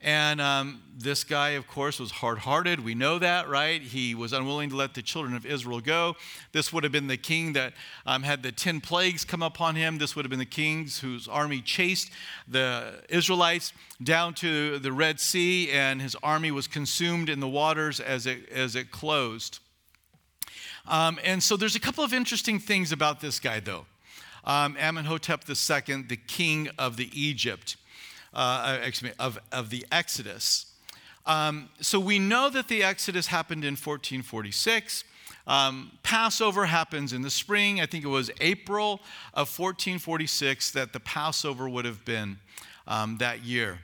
And 0.00 0.40
um, 0.40 0.82
this 0.96 1.24
guy, 1.24 1.50
of 1.50 1.66
course, 1.66 1.98
was 1.98 2.12
hard 2.12 2.38
hearted. 2.38 2.84
We 2.84 2.94
know 2.94 3.18
that, 3.18 3.48
right? 3.48 3.82
He 3.82 4.14
was 4.14 4.32
unwilling 4.32 4.70
to 4.70 4.76
let 4.76 4.94
the 4.94 5.02
children 5.02 5.34
of 5.34 5.44
Israel 5.44 5.80
go. 5.80 6.14
This 6.52 6.72
would 6.72 6.84
have 6.84 6.92
been 6.92 7.08
the 7.08 7.16
king 7.16 7.54
that 7.54 7.72
um, 8.06 8.22
had 8.22 8.44
the 8.44 8.52
10 8.52 8.80
plagues 8.80 9.24
come 9.24 9.42
upon 9.42 9.74
him. 9.74 9.98
This 9.98 10.14
would 10.14 10.24
have 10.24 10.30
been 10.30 10.38
the 10.38 10.44
kings 10.44 11.00
whose 11.00 11.26
army 11.26 11.60
chased 11.60 12.12
the 12.46 13.02
Israelites 13.08 13.72
down 14.00 14.34
to 14.34 14.78
the 14.78 14.92
Red 14.92 15.18
Sea, 15.18 15.70
and 15.72 16.00
his 16.00 16.14
army 16.22 16.52
was 16.52 16.68
consumed 16.68 17.28
in 17.28 17.40
the 17.40 17.48
waters 17.48 17.98
as 17.98 18.26
it, 18.26 18.48
as 18.50 18.76
it 18.76 18.92
closed. 18.92 19.58
Um, 20.86 21.18
and 21.24 21.42
so 21.42 21.56
there's 21.56 21.76
a 21.76 21.80
couple 21.80 22.04
of 22.04 22.14
interesting 22.14 22.60
things 22.60 22.92
about 22.92 23.20
this 23.20 23.40
guy, 23.40 23.58
though. 23.58 23.86
Um, 24.44 24.76
Amenhotep 24.78 25.42
II, 25.48 26.02
the 26.02 26.16
king 26.16 26.68
of 26.78 26.96
the 26.96 27.10
Egypt 27.12 27.76
uh, 28.38 28.78
excuse 28.84 29.10
me, 29.10 29.16
of, 29.18 29.36
of 29.50 29.68
the 29.68 29.84
Exodus. 29.90 30.66
Um, 31.26 31.68
so 31.80 31.98
we 31.98 32.20
know 32.20 32.48
that 32.50 32.68
the 32.68 32.84
Exodus 32.84 33.26
happened 33.26 33.64
in 33.64 33.72
1446. 33.72 35.02
Um, 35.48 35.90
Passover 36.04 36.66
happens 36.66 37.12
in 37.12 37.22
the 37.22 37.30
spring. 37.30 37.80
I 37.80 37.86
think 37.86 38.04
it 38.04 38.08
was 38.08 38.30
April 38.40 39.00
of 39.34 39.48
1446 39.58 40.70
that 40.70 40.92
the 40.92 41.00
Passover 41.00 41.68
would 41.68 41.84
have 41.84 42.04
been 42.04 42.38
um, 42.86 43.18
that 43.18 43.44
year. 43.44 43.80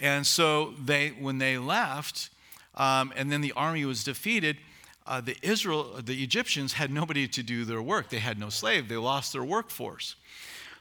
And 0.00 0.26
so 0.26 0.72
they, 0.82 1.10
when 1.10 1.36
they 1.36 1.58
left, 1.58 2.30
um, 2.76 3.12
and 3.14 3.30
then 3.30 3.42
the 3.42 3.52
army 3.52 3.84
was 3.84 4.02
defeated, 4.02 4.56
uh, 5.06 5.20
the 5.20 5.36
Israel, 5.42 6.00
the 6.02 6.22
Egyptians 6.22 6.72
had 6.72 6.90
nobody 6.90 7.28
to 7.28 7.42
do 7.42 7.66
their 7.66 7.82
work. 7.82 8.08
They 8.08 8.20
had 8.20 8.38
no 8.38 8.48
slave. 8.48 8.88
They 8.88 8.96
lost 8.96 9.34
their 9.34 9.44
workforce. 9.44 10.14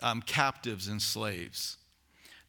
um, 0.03 0.21
captives 0.23 0.89
and 0.89 1.01
slaves. 1.01 1.77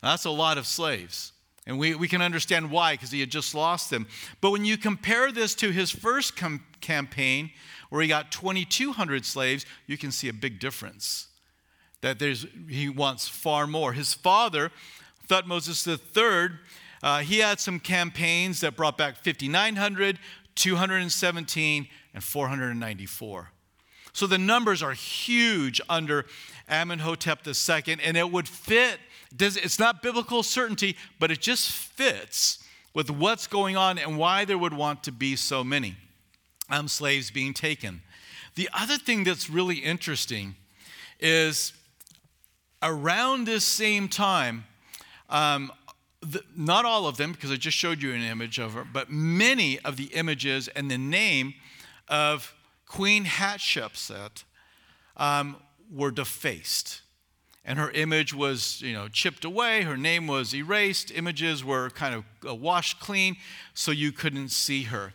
Now, 0.01 0.10
that's 0.12 0.25
a 0.25 0.31
lot 0.31 0.58
of 0.58 0.65
slaves. 0.65 1.31
And 1.67 1.79
we, 1.79 1.95
we 1.95 2.08
can 2.08 2.21
understand 2.21 2.69
why, 2.69 2.93
because 2.93 3.12
he 3.12 3.19
had 3.19 3.29
just 3.29 3.55
lost 3.55 3.89
them. 3.89 4.08
But 4.41 4.51
when 4.51 4.65
you 4.65 4.77
compare 4.77 5.31
this 5.31 5.55
to 5.55 5.71
his 5.71 5.89
first 5.89 6.36
com- 6.36 6.63
campaign, 6.81 7.51
where 7.89 8.01
he 8.01 8.08
got 8.08 8.31
2,200 8.31 9.25
slaves, 9.25 9.65
you 9.88 9.97
can 9.97 10.12
see 10.12 10.27
a 10.27 10.34
big 10.34 10.60
difference 10.60 11.27
that 12.06 12.20
there's, 12.20 12.46
he 12.70 12.88
wants 12.88 13.28
far 13.28 13.65
more. 13.65 13.91
His 13.91 14.13
father, 14.13 14.72
Thutmose 15.28 15.88
III, 15.88 16.56
uh, 17.02 17.22
he 17.22 17.39
had 17.39 17.60
some 17.60 17.80
campaigns 17.80 18.60
that 18.60 18.76
brought 18.76 18.96
back 18.96 19.15
5,900, 19.15 20.20
217, 20.54 21.88
and 22.13 22.24
494. 22.24 23.50
So 24.13 24.28
the 24.28 24.38
numbers 24.38 24.84
are 24.84 24.91
huge 24.91 25.82
under 25.89 26.28
Amenhotep 26.70 27.39
II, 27.48 27.98
and 28.04 28.15
it 28.15 28.32
would 28.32 28.48
fit. 28.48 29.00
It's 29.39 29.80
not 29.80 30.04
biblical 30.04 30.44
certainty, 30.44 30.96
but 31.18 31.32
it 31.32 31.41
just 31.41 31.72
fits 31.72 32.63
with 32.94 33.10
what's 33.10 33.48
going 33.48 33.78
on 33.78 33.98
and 33.98 34.15
why 34.15 34.46
there 34.46 34.60
would 34.60 34.74
want 34.74 35.04
to 35.06 35.12
be 35.12 35.36
so 35.36 35.63
many 35.63 35.96
um, 36.70 36.88
slaves 36.88 37.32
being 37.32 37.56
taken. 37.56 38.04
The 38.54 38.70
other 38.76 38.98
thing 38.98 39.24
that's 39.24 39.50
really 39.50 39.78
interesting 39.78 40.56
is 41.20 41.74
around 42.81 43.45
this 43.45 43.65
same 43.65 44.07
time, 44.07 44.65
um, 45.29 45.71
the, 46.21 46.41
not 46.55 46.85
all 46.85 47.07
of 47.07 47.17
them, 47.17 47.31
because 47.31 47.51
I 47.51 47.55
just 47.55 47.77
showed 47.77 48.01
you 48.01 48.13
an 48.13 48.21
image 48.21 48.59
of 48.59 48.73
her, 48.73 48.85
but 48.91 49.11
many 49.11 49.79
of 49.79 49.97
the 49.97 50.05
images 50.05 50.67
and 50.69 50.89
the 50.89 50.97
name 50.97 51.53
of 52.07 52.53
Queen 52.88 53.25
Hatshepsut 53.25 54.43
um, 55.17 55.57
were 55.91 56.11
defaced. 56.11 57.01
And 57.63 57.79
her 57.79 57.89
image 57.91 58.33
was, 58.33 58.81
you 58.81 58.93
know, 58.93 59.07
chipped 59.07 59.43
away. 59.43 59.81
Her 59.81 59.97
name 59.97 60.27
was 60.27 60.53
erased. 60.53 61.11
Images 61.11 61.63
were 61.63 61.89
kind 61.89 62.13
of 62.43 62.61
washed 62.61 62.99
clean, 62.99 63.38
so 63.73 63.91
you 63.91 64.11
couldn't 64.11 64.49
see 64.49 64.83
her. 64.83 65.13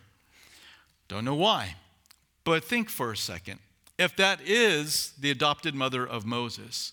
Don't 1.06 1.24
know 1.24 1.36
why, 1.36 1.76
but 2.44 2.64
think 2.64 2.88
for 2.90 3.12
a 3.12 3.16
second. 3.16 3.60
If 3.98 4.16
that 4.16 4.40
is 4.44 5.12
the 5.20 5.30
adopted 5.30 5.74
mother 5.74 6.06
of 6.06 6.24
Moses, 6.24 6.92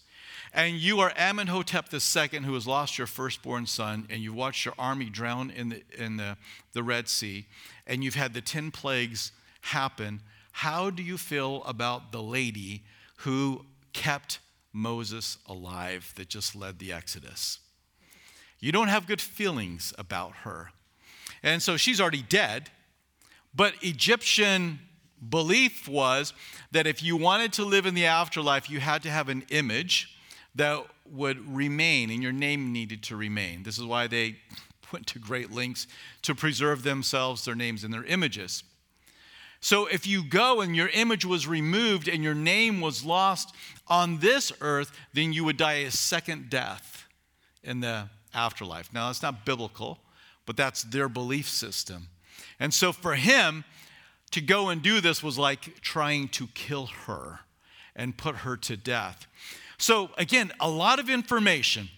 and 0.58 0.78
you 0.78 1.00
are 1.02 1.14
Amenhotep 1.16 1.94
II, 1.94 2.40
who 2.40 2.56
has 2.56 2.66
lost 2.66 2.98
your 2.98 3.06
firstborn 3.06 3.68
son, 3.68 4.08
and 4.10 4.24
you've 4.24 4.34
watched 4.34 4.66
your 4.66 4.74
army 4.80 5.06
drown 5.06 5.52
in 5.52 5.70
the, 5.70 5.84
in 5.96 6.18
the, 6.18 6.36
the 6.74 6.82
Red 6.82 7.08
Sea, 7.08 7.46
and 7.86 8.04
you've 8.04 8.16
had 8.16 8.34
the 8.34 8.42
10 8.42 8.72
plagues 8.72 9.32
happen. 9.62 10.20
How 10.54 10.90
do 10.90 11.04
you 11.04 11.20
feel 11.20 11.64
about 11.64 12.12
the 12.12 12.24
lady 12.24 12.82
who 13.18 13.66
kept 13.94 14.40
Moses 14.74 15.38
alive 15.46 16.12
that 16.16 16.28
just 16.28 16.56
led 16.56 16.80
the 16.80 16.92
Exodus? 16.92 17.60
You 18.60 18.72
don't 18.72 18.88
have 18.88 19.06
good 19.06 19.22
feelings 19.22 19.94
about 19.96 20.38
her. 20.38 20.72
And 21.44 21.62
so 21.62 21.78
she's 21.78 22.02
already 22.02 22.24
dead, 22.24 22.72
but 23.54 23.76
Egyptian 23.84 24.80
belief 25.30 25.88
was 25.88 26.34
that 26.72 26.88
if 26.88 27.04
you 27.04 27.16
wanted 27.16 27.54
to 27.54 27.64
live 27.64 27.86
in 27.86 27.94
the 27.94 28.08
afterlife, 28.08 28.72
you 28.72 28.80
had 28.80 29.04
to 29.04 29.12
have 29.12 29.30
an 29.30 29.46
image 29.50 30.17
that 30.58 30.86
would 31.10 31.56
remain 31.56 32.10
and 32.10 32.22
your 32.22 32.32
name 32.32 32.74
needed 32.74 33.02
to 33.04 33.16
remain. 33.16 33.64
This 33.64 33.78
is 33.78 33.86
why 33.86 34.08
they 34.08 34.38
went 34.92 35.08
to 35.08 35.20
great 35.20 35.52
lengths 35.52 35.88
to 36.24 36.36
preserve 36.36 36.84
themselves, 36.84 37.46
their 37.46 37.56
names, 37.56 37.84
and 37.84 37.94
their 37.94 38.04
images. 38.04 38.64
So 39.60 39.88
if 39.88 40.06
you 40.06 40.24
go 40.24 40.62
and 40.62 40.76
your 40.76 40.90
image 40.90 41.26
was 41.26 41.48
removed 41.48 42.08
and 42.08 42.24
your 42.24 42.36
name 42.36 42.80
was 42.80 43.04
lost 43.04 43.56
on 43.88 44.20
this 44.20 44.52
earth, 44.62 44.92
then 45.14 45.34
you 45.34 45.44
would 45.46 45.58
die 45.58 45.80
a 45.80 45.92
second 45.92 46.50
death 46.50 47.08
in 47.64 47.80
the 47.80 48.10
afterlife. 48.34 48.94
Now, 48.94 49.10
it's 49.10 49.24
not 49.24 49.46
biblical, 49.46 50.00
but 50.46 50.58
that's 50.58 50.84
their 50.84 51.10
belief 51.10 51.50
system. 51.50 52.10
And 52.60 52.74
so 52.74 52.92
for 52.92 53.16
him 53.16 53.64
to 54.32 54.42
go 54.42 54.70
and 54.70 54.82
do 54.82 55.02
this 55.02 55.24
was 55.24 55.38
like 55.38 55.82
trying 55.82 56.28
to 56.30 56.48
kill 56.48 56.88
her 57.08 57.40
and 57.96 58.16
put 58.16 58.38
her 58.38 58.58
to 58.58 58.78
death. 58.78 59.26
So, 59.78 60.10
again, 60.18 60.52
a 60.60 60.70
lot 60.70 61.00
of 61.00 61.10
information. 61.10 61.90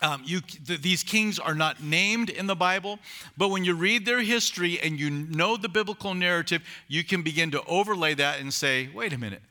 Um, 0.00 0.22
you, 0.24 0.40
th- 0.40 0.80
these 0.80 1.02
kings 1.02 1.38
are 1.38 1.54
not 1.54 1.82
named 1.82 2.30
in 2.30 2.46
the 2.46 2.54
Bible, 2.54 2.98
but 3.36 3.48
when 3.48 3.64
you 3.64 3.74
read 3.74 4.06
their 4.06 4.20
history 4.20 4.78
and 4.80 5.00
you 5.00 5.10
know 5.10 5.56
the 5.56 5.68
biblical 5.68 6.14
narrative, 6.14 6.62
you 6.86 7.02
can 7.02 7.22
begin 7.22 7.50
to 7.50 7.62
overlay 7.64 8.14
that 8.14 8.40
and 8.40 8.52
say, 8.52 8.90
wait 8.94 9.12
a 9.12 9.18
minute, 9.18 9.42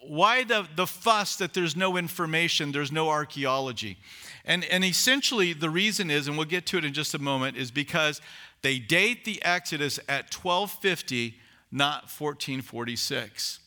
why 0.00 0.42
the, 0.42 0.66
the 0.74 0.86
fuss 0.86 1.36
that 1.36 1.54
there's 1.54 1.76
no 1.76 1.96
information, 1.96 2.72
there's 2.72 2.90
no 2.90 3.08
archaeology? 3.08 3.98
And, 4.44 4.64
and 4.64 4.82
essentially, 4.82 5.52
the 5.52 5.70
reason 5.70 6.10
is, 6.10 6.26
and 6.26 6.36
we'll 6.36 6.46
get 6.46 6.66
to 6.66 6.78
it 6.78 6.84
in 6.84 6.94
just 6.94 7.14
a 7.14 7.18
moment, 7.18 7.56
is 7.56 7.70
because 7.70 8.20
they 8.62 8.78
date 8.78 9.24
the 9.24 9.42
Exodus 9.44 9.98
at 10.08 10.34
1250, 10.34 11.34
not 11.70 12.04
1446. 12.04 13.60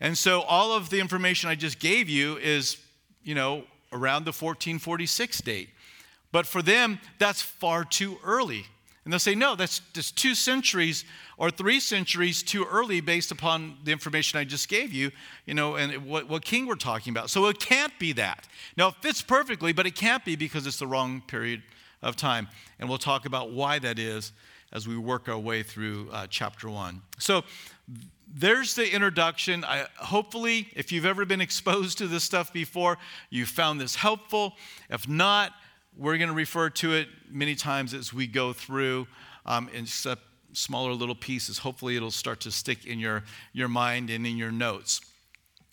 And 0.00 0.16
so 0.16 0.42
all 0.42 0.72
of 0.72 0.90
the 0.90 1.00
information 1.00 1.50
I 1.50 1.54
just 1.54 1.78
gave 1.78 2.08
you 2.08 2.36
is, 2.38 2.78
you 3.22 3.34
know, 3.34 3.64
around 3.92 4.24
the 4.24 4.32
1446 4.32 5.40
date. 5.42 5.68
But 6.32 6.46
for 6.46 6.62
them, 6.62 7.00
that's 7.18 7.42
far 7.42 7.84
too 7.84 8.18
early. 8.24 8.66
And 9.04 9.12
they'll 9.12 9.18
say, 9.18 9.34
no, 9.34 9.56
that's 9.56 9.80
just 9.92 10.16
two 10.16 10.34
centuries 10.34 11.04
or 11.38 11.50
three 11.50 11.80
centuries 11.80 12.42
too 12.42 12.64
early 12.64 13.00
based 13.00 13.30
upon 13.30 13.78
the 13.84 13.92
information 13.92 14.38
I 14.38 14.44
just 14.44 14.68
gave 14.68 14.92
you, 14.92 15.10
you 15.46 15.54
know, 15.54 15.76
and 15.76 16.06
what, 16.06 16.28
what 16.28 16.44
king 16.44 16.66
we're 16.66 16.74
talking 16.76 17.10
about. 17.10 17.30
So 17.30 17.46
it 17.46 17.58
can't 17.58 17.98
be 17.98 18.12
that. 18.12 18.46
Now, 18.76 18.88
it 18.88 18.94
fits 19.00 19.22
perfectly, 19.22 19.72
but 19.72 19.86
it 19.86 19.94
can't 19.94 20.24
be 20.24 20.36
because 20.36 20.66
it's 20.66 20.78
the 20.78 20.86
wrong 20.86 21.22
period 21.26 21.62
of 22.02 22.14
time. 22.14 22.48
And 22.78 22.88
we'll 22.88 22.98
talk 22.98 23.24
about 23.24 23.52
why 23.52 23.78
that 23.78 23.98
is 23.98 24.32
as 24.72 24.86
we 24.86 24.96
work 24.96 25.28
our 25.28 25.38
way 25.38 25.62
through 25.62 26.08
uh, 26.12 26.26
chapter 26.28 26.68
one. 26.68 27.02
So 27.18 27.42
there's 28.32 28.74
the 28.74 28.92
introduction. 28.92 29.64
I, 29.64 29.86
hopefully, 29.96 30.68
if 30.74 30.92
you've 30.92 31.06
ever 31.06 31.24
been 31.24 31.40
exposed 31.40 31.98
to 31.98 32.06
this 32.06 32.24
stuff 32.24 32.52
before, 32.52 32.98
you 33.28 33.46
found 33.46 33.80
this 33.80 33.96
helpful. 33.96 34.54
If 34.88 35.08
not, 35.08 35.52
we're 35.96 36.16
going 36.18 36.28
to 36.28 36.34
refer 36.34 36.70
to 36.70 36.94
it 36.94 37.08
many 37.28 37.54
times 37.54 37.92
as 37.92 38.12
we 38.12 38.26
go 38.26 38.52
through 38.52 39.08
um, 39.46 39.68
in 39.74 39.86
smaller 40.52 40.92
little 40.92 41.14
pieces. 41.14 41.58
Hopefully, 41.58 41.96
it'll 41.96 42.10
start 42.10 42.40
to 42.40 42.50
stick 42.50 42.86
in 42.86 43.00
your, 43.00 43.24
your 43.52 43.68
mind 43.68 44.10
and 44.10 44.26
in 44.26 44.36
your 44.36 44.52
notes. 44.52 45.00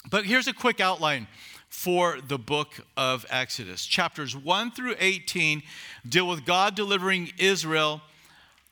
But 0.10 0.26
here's 0.26 0.48
a 0.48 0.54
quick 0.54 0.80
outline 0.80 1.28
for 1.70 2.20
the 2.26 2.40
book 2.40 2.80
of 2.96 3.26
Exodus. 3.30 3.86
Chapters 3.86 4.36
1 4.36 4.72
through 4.72 4.96
18 5.00 5.62
deal 6.08 6.28
with 6.28 6.46
God 6.46 6.76
delivering 6.76 7.32
Israel 7.38 8.02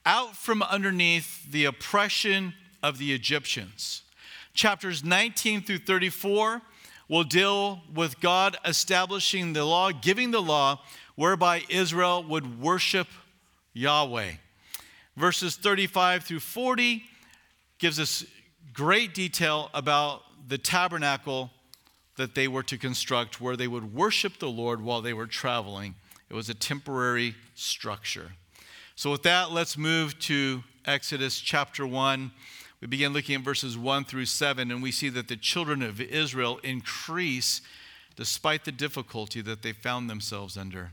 out 0.05 0.35
from 0.35 0.63
underneath 0.63 1.51
the 1.51 1.65
oppression 1.65 2.53
of 2.85 2.99
the 2.99 3.13
Egyptians. 3.13 4.03
Chapters 4.53 5.03
19 5.03 5.63
through 5.63 5.79
34 5.79 6.61
will 7.09 7.23
deal 7.23 7.81
with 7.91 8.19
God 8.21 8.57
establishing 8.63 9.53
the 9.53 9.65
law, 9.65 9.89
giving 9.91 10.29
the 10.29 10.39
law 10.39 10.79
whereby 11.15 11.63
Israel 11.67 12.23
would 12.23 12.61
worship 12.61 13.07
Yahweh. 13.73 14.33
Verses 15.17 15.55
35 15.55 16.25
through 16.25 16.39
40 16.41 17.03
gives 17.79 17.99
us 17.99 18.23
great 18.71 19.15
detail 19.15 19.71
about 19.73 20.21
the 20.47 20.59
tabernacle 20.59 21.49
that 22.17 22.35
they 22.35 22.47
were 22.47 22.63
to 22.63 22.77
construct 22.77 23.41
where 23.41 23.57
they 23.57 23.67
would 23.67 23.95
worship 23.95 24.37
the 24.37 24.47
Lord 24.47 24.79
while 24.79 25.01
they 25.01 25.13
were 25.13 25.25
traveling. 25.25 25.95
It 26.29 26.35
was 26.35 26.49
a 26.49 26.53
temporary 26.53 27.33
structure. 27.55 28.33
So, 28.95 29.09
with 29.09 29.23
that, 29.23 29.51
let's 29.51 29.75
move 29.75 30.19
to 30.19 30.63
Exodus 30.85 31.39
chapter 31.39 31.87
1. 31.87 32.31
We 32.85 32.89
begin 32.89 33.13
looking 33.13 33.33
at 33.33 33.41
verses 33.41 33.75
1 33.75 34.05
through 34.05 34.27
7, 34.27 34.69
and 34.69 34.83
we 34.83 34.91
see 34.91 35.09
that 35.09 35.27
the 35.27 35.35
children 35.35 35.81
of 35.81 35.99
Israel 35.99 36.59
increase 36.61 37.61
despite 38.15 38.63
the 38.63 38.71
difficulty 38.71 39.41
that 39.41 39.63
they 39.63 39.71
found 39.71 40.07
themselves 40.07 40.55
under. 40.55 40.91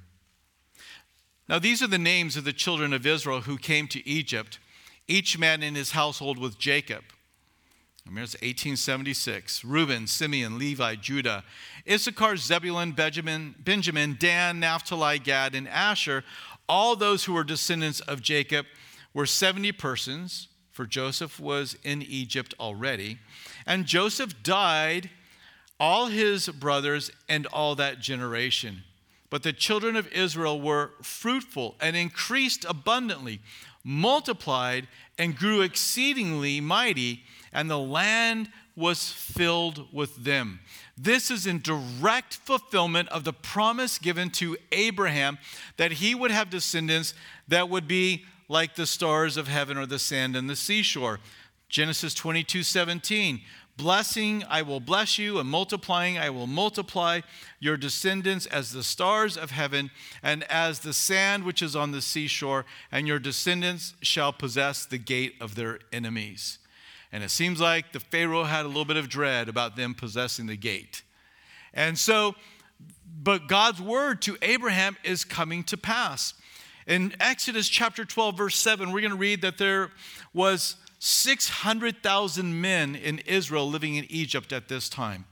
Now, 1.50 1.58
these 1.58 1.82
are 1.82 1.86
the 1.86 1.98
names 1.98 2.34
of 2.34 2.44
the 2.44 2.52
children 2.54 2.94
of 2.94 3.04
Israel 3.04 3.42
who 3.42 3.58
came 3.58 3.88
to 3.88 4.08
Egypt, 4.08 4.58
each 5.06 5.38
man 5.38 5.62
in 5.62 5.74
his 5.74 5.90
household 5.90 6.38
with 6.38 6.58
Jacob. 6.58 7.04
Remember, 8.06 8.24
it's 8.24 8.36
1876. 8.36 9.62
Reuben, 9.62 10.06
Simeon, 10.06 10.58
Levi, 10.58 10.94
Judah, 10.94 11.44
Issachar, 11.86 12.38
Zebulun, 12.38 12.92
Benjamin, 12.92 13.54
Benjamin, 13.58 14.16
Dan, 14.18 14.60
Naphtali, 14.60 15.18
Gad, 15.18 15.54
and 15.54 15.68
Asher. 15.68 16.24
All 16.70 16.96
those 16.96 17.24
who 17.24 17.34
were 17.34 17.44
descendants 17.44 18.00
of 18.00 18.22
Jacob 18.22 18.64
were 19.12 19.26
70 19.26 19.72
persons, 19.72 20.48
for 20.72 20.86
Joseph 20.86 21.38
was 21.38 21.76
in 21.84 22.02
Egypt 22.02 22.54
already. 22.58 23.18
And 23.66 23.86
Joseph 23.86 24.42
died, 24.42 25.10
all 25.78 26.06
his 26.06 26.48
brothers, 26.48 27.10
and 27.28 27.46
all 27.46 27.74
that 27.76 28.00
generation. 28.00 28.82
But 29.30 29.42
the 29.42 29.52
children 29.52 29.96
of 29.96 30.12
Israel 30.12 30.60
were 30.60 30.90
fruitful 31.02 31.76
and 31.80 31.94
increased 31.94 32.64
abundantly, 32.68 33.40
multiplied 33.84 34.88
and 35.18 35.36
grew 35.36 35.60
exceedingly 35.60 36.60
mighty, 36.60 37.22
and 37.52 37.70
the 37.70 37.78
land 37.78 38.50
was 38.74 39.12
filled 39.12 39.92
with 39.92 40.24
them. 40.24 40.60
This 40.96 41.30
is 41.30 41.46
in 41.46 41.60
direct 41.60 42.34
fulfillment 42.34 43.08
of 43.08 43.24
the 43.24 43.32
promise 43.32 43.98
given 43.98 44.30
to 44.30 44.56
Abraham 44.70 45.38
that 45.76 45.92
he 45.92 46.14
would 46.14 46.30
have 46.30 46.50
descendants 46.50 47.14
that 47.48 47.68
would 47.68 47.86
be 47.86 48.24
like 48.52 48.74
the 48.74 48.86
stars 48.86 49.38
of 49.38 49.48
heaven 49.48 49.78
or 49.78 49.86
the 49.86 49.98
sand 49.98 50.36
on 50.36 50.46
the 50.46 50.54
seashore. 50.54 51.18
Genesis 51.70 52.12
22 52.12 52.62
17. 52.62 53.40
Blessing, 53.78 54.44
I 54.50 54.60
will 54.60 54.80
bless 54.80 55.18
you, 55.18 55.38
and 55.38 55.48
multiplying, 55.48 56.18
I 56.18 56.28
will 56.28 56.46
multiply 56.46 57.22
your 57.58 57.78
descendants 57.78 58.44
as 58.44 58.70
the 58.70 58.82
stars 58.82 59.38
of 59.38 59.50
heaven 59.50 59.90
and 60.22 60.44
as 60.44 60.80
the 60.80 60.92
sand 60.92 61.44
which 61.44 61.62
is 61.62 61.74
on 61.74 61.90
the 61.90 62.02
seashore, 62.02 62.66
and 62.92 63.08
your 63.08 63.18
descendants 63.18 63.94
shall 64.02 64.30
possess 64.30 64.84
the 64.84 64.98
gate 64.98 65.36
of 65.40 65.54
their 65.54 65.78
enemies. 65.90 66.58
And 67.10 67.24
it 67.24 67.30
seems 67.30 67.60
like 67.60 67.92
the 67.92 68.00
Pharaoh 68.00 68.44
had 68.44 68.66
a 68.66 68.68
little 68.68 68.84
bit 68.84 68.98
of 68.98 69.08
dread 69.08 69.48
about 69.48 69.74
them 69.74 69.94
possessing 69.94 70.46
the 70.46 70.56
gate. 70.56 71.02
And 71.72 71.98
so, 71.98 72.34
but 73.22 73.48
God's 73.48 73.80
word 73.80 74.20
to 74.22 74.36
Abraham 74.42 74.98
is 75.02 75.24
coming 75.24 75.64
to 75.64 75.78
pass. 75.78 76.34
In 76.86 77.14
Exodus 77.20 77.68
chapter 77.68 78.04
12, 78.04 78.36
verse 78.36 78.56
7, 78.56 78.90
we're 78.90 79.00
going 79.00 79.12
to 79.12 79.16
read 79.16 79.42
that 79.42 79.58
there 79.58 79.90
was 80.34 80.76
600,000 80.98 82.60
men 82.60 82.96
in 82.96 83.18
Israel 83.20 83.68
living 83.68 83.94
in 83.96 84.04
Egypt 84.08 84.52
at 84.52 84.68
this 84.68 84.88
time, 84.88 85.24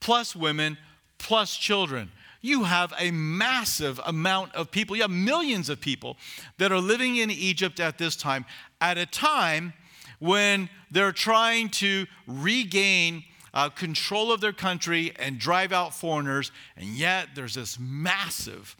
plus 0.00 0.34
women, 0.34 0.76
plus 1.18 1.56
children. 1.56 2.10
You 2.40 2.64
have 2.64 2.92
a 2.98 3.10
massive 3.10 4.00
amount 4.06 4.54
of 4.54 4.70
people. 4.70 4.96
You 4.96 5.02
have 5.02 5.10
millions 5.10 5.68
of 5.68 5.80
people 5.80 6.16
that 6.58 6.72
are 6.72 6.80
living 6.80 7.16
in 7.16 7.30
Egypt 7.30 7.80
at 7.80 7.98
this 7.98 8.16
time, 8.16 8.44
at 8.80 8.96
a 8.96 9.06
time 9.06 9.74
when 10.20 10.68
they're 10.90 11.12
trying 11.12 11.68
to 11.68 12.06
regain 12.26 13.24
uh, 13.54 13.68
control 13.70 14.32
of 14.32 14.40
their 14.40 14.52
country 14.52 15.12
and 15.18 15.38
drive 15.38 15.72
out 15.72 15.94
foreigners. 15.94 16.52
And 16.76 16.86
yet, 16.86 17.30
there's 17.34 17.54
this 17.54 17.78
massive 17.78 18.76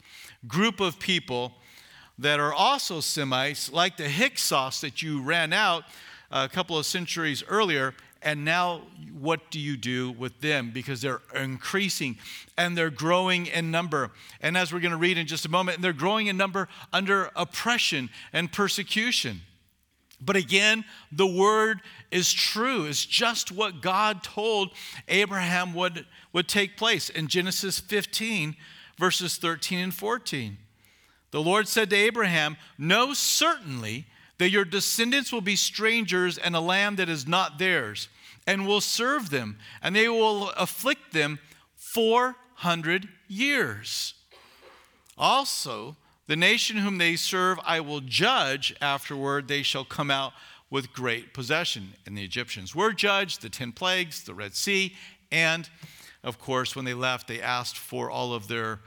group 0.46 0.80
of 0.80 0.98
people 0.98 1.54
that 2.18 2.40
are 2.40 2.52
also 2.52 3.00
Semites, 3.00 3.72
like 3.72 3.96
the 3.96 4.08
Hyksos 4.08 4.80
that 4.80 5.02
you 5.02 5.22
ran 5.22 5.52
out 5.52 5.84
a 6.30 6.48
couple 6.48 6.78
of 6.78 6.86
centuries 6.86 7.42
earlier. 7.48 7.94
And 8.20 8.44
now, 8.44 8.82
what 9.16 9.50
do 9.50 9.60
you 9.60 9.76
do 9.76 10.10
with 10.10 10.40
them? 10.40 10.72
Because 10.72 11.00
they're 11.00 11.22
increasing 11.36 12.18
and 12.56 12.76
they're 12.76 12.90
growing 12.90 13.46
in 13.46 13.70
number. 13.70 14.10
And 14.40 14.56
as 14.56 14.72
we're 14.72 14.80
going 14.80 14.92
to 14.92 14.98
read 14.98 15.18
in 15.18 15.26
just 15.28 15.46
a 15.46 15.48
moment, 15.48 15.80
they're 15.80 15.92
growing 15.92 16.26
in 16.26 16.36
number 16.36 16.68
under 16.92 17.30
oppression 17.36 18.10
and 18.32 18.50
persecution. 18.50 19.42
But 20.20 20.34
again, 20.34 20.84
the 21.12 21.28
word 21.28 21.80
is 22.10 22.32
true. 22.32 22.86
It's 22.86 23.06
just 23.06 23.52
what 23.52 23.80
God 23.80 24.24
told 24.24 24.70
Abraham 25.06 25.72
would, 25.74 26.04
would 26.32 26.48
take 26.48 26.76
place 26.76 27.08
in 27.08 27.28
Genesis 27.28 27.78
15, 27.78 28.56
verses 28.98 29.36
13 29.36 29.78
and 29.78 29.94
14. 29.94 30.58
The 31.30 31.42
Lord 31.42 31.68
said 31.68 31.90
to 31.90 31.96
Abraham, 31.96 32.56
Know 32.76 33.12
certainly 33.14 34.06
that 34.38 34.50
your 34.50 34.64
descendants 34.64 35.32
will 35.32 35.40
be 35.40 35.56
strangers 35.56 36.38
in 36.38 36.54
a 36.54 36.60
land 36.60 36.96
that 36.98 37.08
is 37.08 37.26
not 37.26 37.58
theirs, 37.58 38.08
and 38.46 38.66
will 38.66 38.80
serve 38.80 39.30
them, 39.30 39.58
and 39.82 39.94
they 39.94 40.08
will 40.08 40.50
afflict 40.50 41.12
them 41.12 41.38
400 41.76 43.08
years. 43.26 44.14
Also, 45.16 45.96
the 46.28 46.36
nation 46.36 46.78
whom 46.78 46.98
they 46.98 47.16
serve 47.16 47.58
I 47.64 47.80
will 47.80 48.00
judge 48.00 48.74
afterward, 48.80 49.48
they 49.48 49.62
shall 49.62 49.84
come 49.84 50.10
out 50.10 50.32
with 50.70 50.92
great 50.92 51.34
possession. 51.34 51.94
And 52.06 52.16
the 52.16 52.24
Egyptians 52.24 52.74
were 52.74 52.92
judged, 52.92 53.42
the 53.42 53.48
10 53.48 53.72
plagues, 53.72 54.22
the 54.22 54.34
Red 54.34 54.54
Sea, 54.54 54.94
and 55.30 55.68
of 56.24 56.38
course, 56.38 56.74
when 56.74 56.84
they 56.84 56.94
left, 56.94 57.28
they 57.28 57.40
asked 57.40 57.78
for 57.78 58.10
all 58.10 58.34
of 58.34 58.48
their 58.48 58.80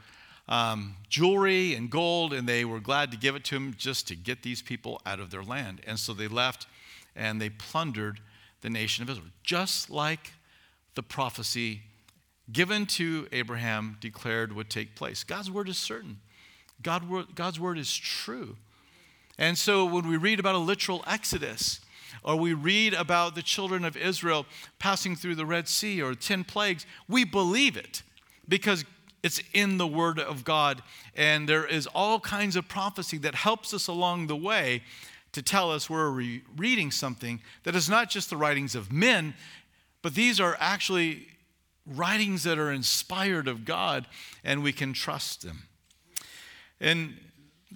um, 0.48 0.96
jewelry 1.08 1.74
and 1.74 1.90
gold, 1.90 2.32
and 2.32 2.48
they 2.48 2.64
were 2.64 2.80
glad 2.80 3.10
to 3.12 3.16
give 3.16 3.36
it 3.36 3.44
to 3.44 3.56
him 3.56 3.74
just 3.76 4.08
to 4.08 4.16
get 4.16 4.42
these 4.42 4.62
people 4.62 5.00
out 5.06 5.20
of 5.20 5.30
their 5.30 5.42
land. 5.42 5.80
And 5.86 5.98
so 5.98 6.12
they 6.12 6.28
left 6.28 6.66
and 7.14 7.40
they 7.40 7.50
plundered 7.50 8.20
the 8.60 8.70
nation 8.70 9.02
of 9.02 9.10
Israel, 9.10 9.28
just 9.42 9.90
like 9.90 10.32
the 10.94 11.02
prophecy 11.02 11.82
given 12.50 12.86
to 12.86 13.28
Abraham 13.32 13.96
declared 14.00 14.52
would 14.52 14.68
take 14.68 14.94
place. 14.94 15.24
God's 15.24 15.50
word 15.50 15.68
is 15.68 15.78
certain, 15.78 16.20
God, 16.82 17.34
God's 17.34 17.60
word 17.60 17.78
is 17.78 17.94
true. 17.94 18.56
And 19.38 19.56
so 19.56 19.84
when 19.84 20.08
we 20.08 20.16
read 20.16 20.38
about 20.38 20.54
a 20.54 20.58
literal 20.58 21.02
exodus, 21.06 21.80
or 22.22 22.36
we 22.36 22.52
read 22.52 22.94
about 22.94 23.34
the 23.34 23.42
children 23.42 23.84
of 23.84 23.96
Israel 23.96 24.46
passing 24.78 25.16
through 25.16 25.34
the 25.34 25.46
Red 25.46 25.66
Sea 25.68 26.02
or 26.02 26.14
10 26.14 26.44
plagues, 26.44 26.86
we 27.08 27.24
believe 27.24 27.76
it 27.76 28.02
because 28.48 28.84
it's 29.22 29.42
in 29.52 29.78
the 29.78 29.86
Word 29.86 30.18
of 30.18 30.44
God. 30.44 30.82
And 31.14 31.48
there 31.48 31.66
is 31.66 31.86
all 31.88 32.20
kinds 32.20 32.56
of 32.56 32.68
prophecy 32.68 33.18
that 33.18 33.34
helps 33.34 33.72
us 33.72 33.86
along 33.86 34.26
the 34.26 34.36
way 34.36 34.82
to 35.32 35.42
tell 35.42 35.70
us 35.70 35.88
we're 35.88 36.10
re- 36.10 36.42
reading 36.56 36.90
something 36.90 37.40
that 37.62 37.74
is 37.74 37.88
not 37.88 38.10
just 38.10 38.30
the 38.30 38.36
writings 38.36 38.74
of 38.74 38.92
men, 38.92 39.34
but 40.02 40.14
these 40.14 40.40
are 40.40 40.56
actually 40.60 41.28
writings 41.86 42.44
that 42.44 42.58
are 42.58 42.70
inspired 42.70 43.48
of 43.48 43.64
God 43.64 44.06
and 44.44 44.62
we 44.62 44.72
can 44.72 44.92
trust 44.92 45.42
them. 45.42 45.64
In 46.80 47.16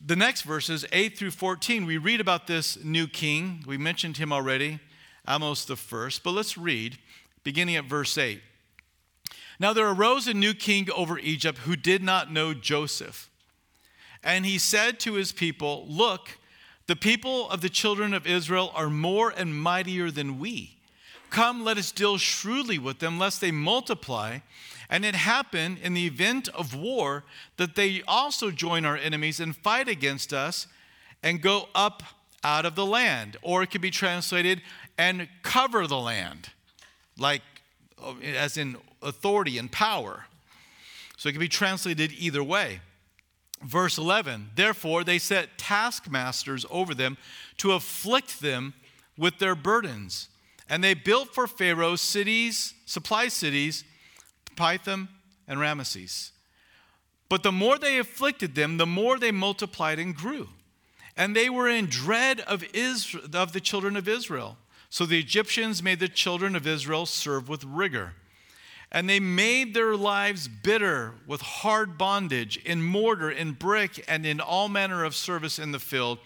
the 0.04 0.16
next 0.16 0.42
verses, 0.42 0.84
8 0.92 1.16
through 1.16 1.30
14, 1.30 1.86
we 1.86 1.96
read 1.96 2.20
about 2.20 2.46
this 2.46 2.82
new 2.84 3.06
king. 3.06 3.64
We 3.66 3.78
mentioned 3.78 4.18
him 4.18 4.32
already, 4.32 4.80
Ahmose 5.26 5.66
the 5.66 5.76
first, 5.76 6.22
but 6.22 6.32
let's 6.32 6.58
read 6.58 6.98
beginning 7.42 7.76
at 7.76 7.84
verse 7.84 8.18
8. 8.18 8.40
Now 9.58 9.72
there 9.72 9.88
arose 9.88 10.26
a 10.26 10.34
new 10.34 10.54
king 10.54 10.88
over 10.94 11.18
Egypt 11.18 11.58
who 11.58 11.76
did 11.76 12.02
not 12.02 12.32
know 12.32 12.54
Joseph. 12.54 13.30
And 14.22 14.44
he 14.44 14.58
said 14.58 14.98
to 15.00 15.14
his 15.14 15.32
people, 15.32 15.86
Look, 15.88 16.38
the 16.86 16.96
people 16.96 17.48
of 17.50 17.60
the 17.60 17.68
children 17.68 18.12
of 18.12 18.26
Israel 18.26 18.72
are 18.74 18.90
more 18.90 19.30
and 19.30 19.60
mightier 19.60 20.10
than 20.10 20.38
we. 20.38 20.76
Come, 21.30 21.64
let 21.64 21.78
us 21.78 21.90
deal 21.90 22.18
shrewdly 22.18 22.78
with 22.78 22.98
them, 22.98 23.18
lest 23.18 23.40
they 23.40 23.50
multiply. 23.50 24.38
And 24.88 25.04
it 25.04 25.14
happened 25.14 25.78
in 25.82 25.94
the 25.94 26.06
event 26.06 26.48
of 26.48 26.74
war 26.74 27.24
that 27.56 27.74
they 27.74 28.02
also 28.06 28.50
join 28.50 28.84
our 28.84 28.96
enemies 28.96 29.40
and 29.40 29.56
fight 29.56 29.88
against 29.88 30.32
us 30.32 30.68
and 31.22 31.42
go 31.42 31.68
up 31.74 32.02
out 32.44 32.64
of 32.64 32.76
the 32.76 32.86
land. 32.86 33.36
Or 33.42 33.62
it 33.62 33.70
could 33.70 33.80
be 33.80 33.90
translated, 33.90 34.62
and 34.96 35.28
cover 35.42 35.86
the 35.86 35.98
land, 35.98 36.50
like 37.18 37.42
oh, 38.00 38.16
as 38.20 38.56
in 38.56 38.76
authority 39.06 39.56
and 39.58 39.70
power. 39.70 40.26
So 41.16 41.28
it 41.28 41.32
can 41.32 41.40
be 41.40 41.48
translated 41.48 42.12
either 42.12 42.42
way. 42.42 42.80
Verse 43.62 43.96
11 43.96 44.50
Therefore, 44.54 45.04
they 45.04 45.18
set 45.18 45.56
taskmasters 45.58 46.66
over 46.70 46.94
them 46.94 47.16
to 47.58 47.72
afflict 47.72 48.40
them 48.40 48.74
with 49.16 49.38
their 49.38 49.54
burdens. 49.54 50.28
And 50.68 50.82
they 50.82 50.94
built 50.94 51.32
for 51.32 51.46
Pharaoh 51.46 51.96
cities, 51.96 52.74
supply 52.86 53.28
cities, 53.28 53.84
Pithom 54.56 55.08
and 55.46 55.60
Ramesses. 55.60 56.32
But 57.28 57.42
the 57.42 57.52
more 57.52 57.78
they 57.78 57.98
afflicted 57.98 58.54
them, 58.54 58.76
the 58.76 58.86
more 58.86 59.18
they 59.18 59.30
multiplied 59.30 59.98
and 59.98 60.14
grew. 60.14 60.48
And 61.16 61.34
they 61.34 61.48
were 61.48 61.68
in 61.68 61.86
dread 61.86 62.40
of, 62.40 62.64
Israel, 62.74 63.24
of 63.32 63.52
the 63.52 63.60
children 63.60 63.96
of 63.96 64.08
Israel. 64.08 64.58
So 64.90 65.06
the 65.06 65.18
Egyptians 65.18 65.82
made 65.82 65.98
the 65.98 66.08
children 66.08 66.54
of 66.54 66.66
Israel 66.66 67.06
serve 67.06 67.48
with 67.48 67.64
rigor. 67.64 68.14
And 68.92 69.08
they 69.08 69.20
made 69.20 69.74
their 69.74 69.96
lives 69.96 70.48
bitter 70.48 71.14
with 71.26 71.40
hard 71.40 71.98
bondage 71.98 72.56
in 72.58 72.82
mortar, 72.82 73.30
in 73.30 73.52
brick, 73.52 74.04
and 74.08 74.24
in 74.24 74.40
all 74.40 74.68
manner 74.68 75.04
of 75.04 75.14
service 75.14 75.58
in 75.58 75.72
the 75.72 75.78
field. 75.78 76.18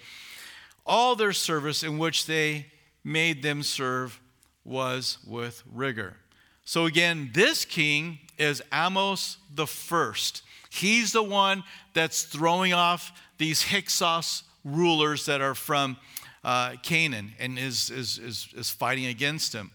All 0.87 1.17
their 1.17 1.33
service 1.33 1.83
in 1.83 1.99
which 1.99 2.27
they 2.27 2.67
made 3.03 3.43
them 3.43 3.63
serve 3.63 4.21
was 4.65 5.19
with 5.27 5.63
rigor. 5.73 6.17
So 6.65 6.87
again, 6.87 7.31
this 7.33 7.65
king 7.65 8.19
is 8.39 8.63
Ahmose 8.71 9.37
the 9.55 9.67
first. 9.67 10.43
He's 10.71 11.13
the 11.13 11.23
one 11.23 11.65
that's 11.95 12.23
throwing 12.23 12.73
off 12.73 13.13
these 13.39 13.63
Hyksos 13.63 14.45
rulers 14.65 15.27
that 15.27 15.41
are 15.41 15.55
from 15.55 15.97
uh, 16.45 16.75
Canaan 16.83 17.33
and 17.39 17.59
is, 17.59 17.91
is, 17.91 18.19
is, 18.19 18.49
is 18.57 18.71
fighting 18.71 19.07
against 19.07 19.53
him. 19.53 19.73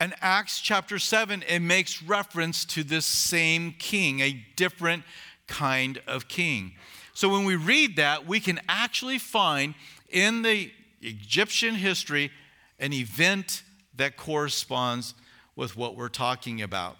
And 0.00 0.14
Acts 0.22 0.60
chapter 0.60 0.98
7, 0.98 1.44
it 1.46 1.60
makes 1.60 2.02
reference 2.02 2.64
to 2.64 2.82
this 2.82 3.04
same 3.04 3.74
king, 3.78 4.20
a 4.20 4.32
different 4.56 5.04
kind 5.46 6.00
of 6.06 6.26
king. 6.26 6.72
So 7.12 7.28
when 7.28 7.44
we 7.44 7.54
read 7.54 7.96
that, 7.96 8.26
we 8.26 8.40
can 8.40 8.60
actually 8.66 9.18
find 9.18 9.74
in 10.08 10.40
the 10.40 10.72
Egyptian 11.02 11.74
history 11.74 12.30
an 12.78 12.94
event 12.94 13.62
that 13.96 14.16
corresponds 14.16 15.14
with 15.54 15.76
what 15.76 15.96
we're 15.96 16.08
talking 16.08 16.62
about. 16.62 16.96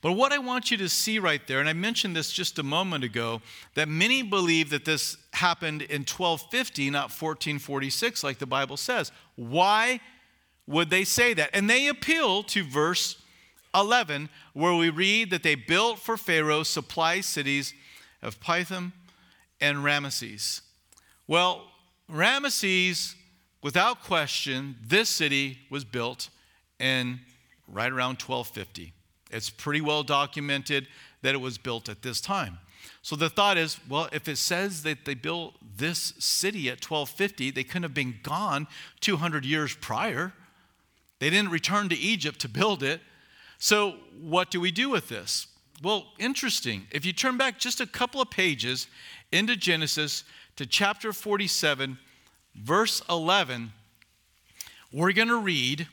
But 0.00 0.12
what 0.12 0.32
I 0.32 0.38
want 0.38 0.72
you 0.72 0.76
to 0.78 0.88
see 0.88 1.20
right 1.20 1.46
there, 1.46 1.60
and 1.60 1.68
I 1.68 1.72
mentioned 1.72 2.16
this 2.16 2.32
just 2.32 2.58
a 2.58 2.62
moment 2.64 3.04
ago, 3.04 3.40
that 3.74 3.88
many 3.88 4.22
believe 4.22 4.70
that 4.70 4.84
this 4.84 5.16
happened 5.32 5.82
in 5.82 6.02
1250, 6.02 6.90
not 6.90 7.04
1446, 7.04 8.24
like 8.24 8.38
the 8.38 8.46
Bible 8.46 8.76
says. 8.76 9.12
Why 9.36 10.00
would 10.66 10.90
they 10.90 11.04
say 11.04 11.34
that? 11.34 11.50
And 11.52 11.68
they 11.70 11.86
appeal 11.86 12.42
to 12.44 12.64
verse 12.64 13.22
11, 13.74 14.28
where 14.52 14.74
we 14.74 14.90
read 14.90 15.30
that 15.30 15.42
they 15.42 15.54
built 15.54 15.98
for 15.98 16.16
Pharaoh 16.16 16.62
supply 16.62 17.20
cities 17.20 17.74
of 18.22 18.40
Pithom 18.40 18.92
and 19.60 19.78
Ramesses. 19.78 20.62
Well, 21.26 21.70
Ramesses, 22.10 23.14
without 23.62 24.02
question, 24.02 24.76
this 24.86 25.08
city 25.08 25.58
was 25.70 25.84
built 25.84 26.30
in 26.78 27.20
right 27.68 27.92
around 27.92 28.20
1250. 28.22 28.92
It's 29.30 29.50
pretty 29.50 29.80
well 29.80 30.02
documented 30.02 30.86
that 31.22 31.34
it 31.34 31.38
was 31.38 31.58
built 31.58 31.88
at 31.88 32.02
this 32.02 32.20
time. 32.20 32.58
So 33.02 33.16
the 33.16 33.28
thought 33.28 33.56
is, 33.56 33.78
well, 33.88 34.08
if 34.12 34.28
it 34.28 34.36
says 34.36 34.82
that 34.84 35.04
they 35.04 35.14
built 35.14 35.54
this 35.76 36.14
city 36.18 36.68
at 36.68 36.82
1250, 36.84 37.50
they 37.50 37.64
couldn't 37.64 37.82
have 37.82 37.94
been 37.94 38.16
gone 38.22 38.68
200 39.00 39.44
years 39.44 39.74
prior. 39.76 40.32
They 41.18 41.30
didn't 41.30 41.50
return 41.50 41.88
to 41.88 41.96
Egypt 41.96 42.40
to 42.40 42.48
build 42.48 42.82
it. 42.82 43.00
So, 43.58 43.94
what 44.20 44.50
do 44.50 44.60
we 44.60 44.70
do 44.70 44.90
with 44.90 45.08
this? 45.08 45.46
Well, 45.82 46.06
interesting. 46.18 46.86
If 46.90 47.04
you 47.04 47.12
turn 47.12 47.36
back 47.36 47.58
just 47.58 47.80
a 47.80 47.86
couple 47.86 48.20
of 48.20 48.30
pages 48.30 48.86
into 49.32 49.56
Genesis 49.56 50.24
to 50.56 50.66
chapter 50.66 51.12
47, 51.12 51.98
verse 52.54 53.02
11, 53.08 53.72
we're 54.92 55.12
going 55.12 55.28
to 55.28 55.38
read 55.38 55.88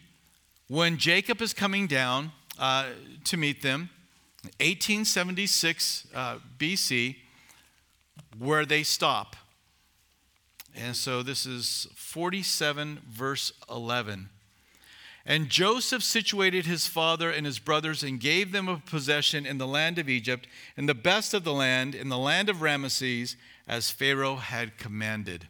when 0.68 0.98
Jacob 0.98 1.42
is 1.42 1.54
coming 1.54 1.88
down 1.88 2.32
uh, 2.60 2.88
to 3.26 3.38
meet 3.38 3.62
them, 3.62 3.90
1876 4.60 6.08
uh, 6.14 6.38
BC, 6.58 7.18
where 8.38 8.66
they 8.66 8.84
stop. 8.84 9.36
And 10.76 10.96
so 10.96 11.22
this 11.24 11.46
is 11.46 11.88
47, 11.96 13.02
verse 13.08 13.52
11. 13.70 14.30
And 15.26 15.48
Joseph 15.48 16.04
situated 16.04 16.66
his 16.66 16.86
father 16.86 17.30
and 17.30 17.46
his 17.46 17.58
brothers 17.58 18.04
and 18.04 18.20
gave 18.20 18.52
them 18.52 18.68
a 18.68 18.78
possession 18.86 19.46
in 19.46 19.58
the 19.58 19.68
land 19.68 19.98
of 19.98 20.10
Egypt, 20.10 20.48
in 20.76 20.86
the 20.86 20.94
best 20.94 21.34
of 21.34 21.46
the 21.46 21.54
land, 21.54 21.96
in 21.96 22.10
the 22.10 22.18
land 22.18 22.50
of 22.50 22.58
Ramesses, 22.58 23.36
as 23.66 23.90
Pharaoh 23.90 24.36
had 24.36 24.78
commanded. 24.78 25.48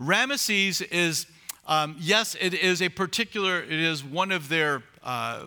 Ramesses 0.00 0.80
is, 0.90 1.26
um, 1.66 1.96
yes, 1.98 2.34
it 2.40 2.54
is 2.54 2.80
a 2.80 2.88
particular, 2.88 3.60
it 3.60 3.70
is 3.70 4.02
one 4.02 4.32
of 4.32 4.48
their 4.48 4.82
uh, 5.02 5.46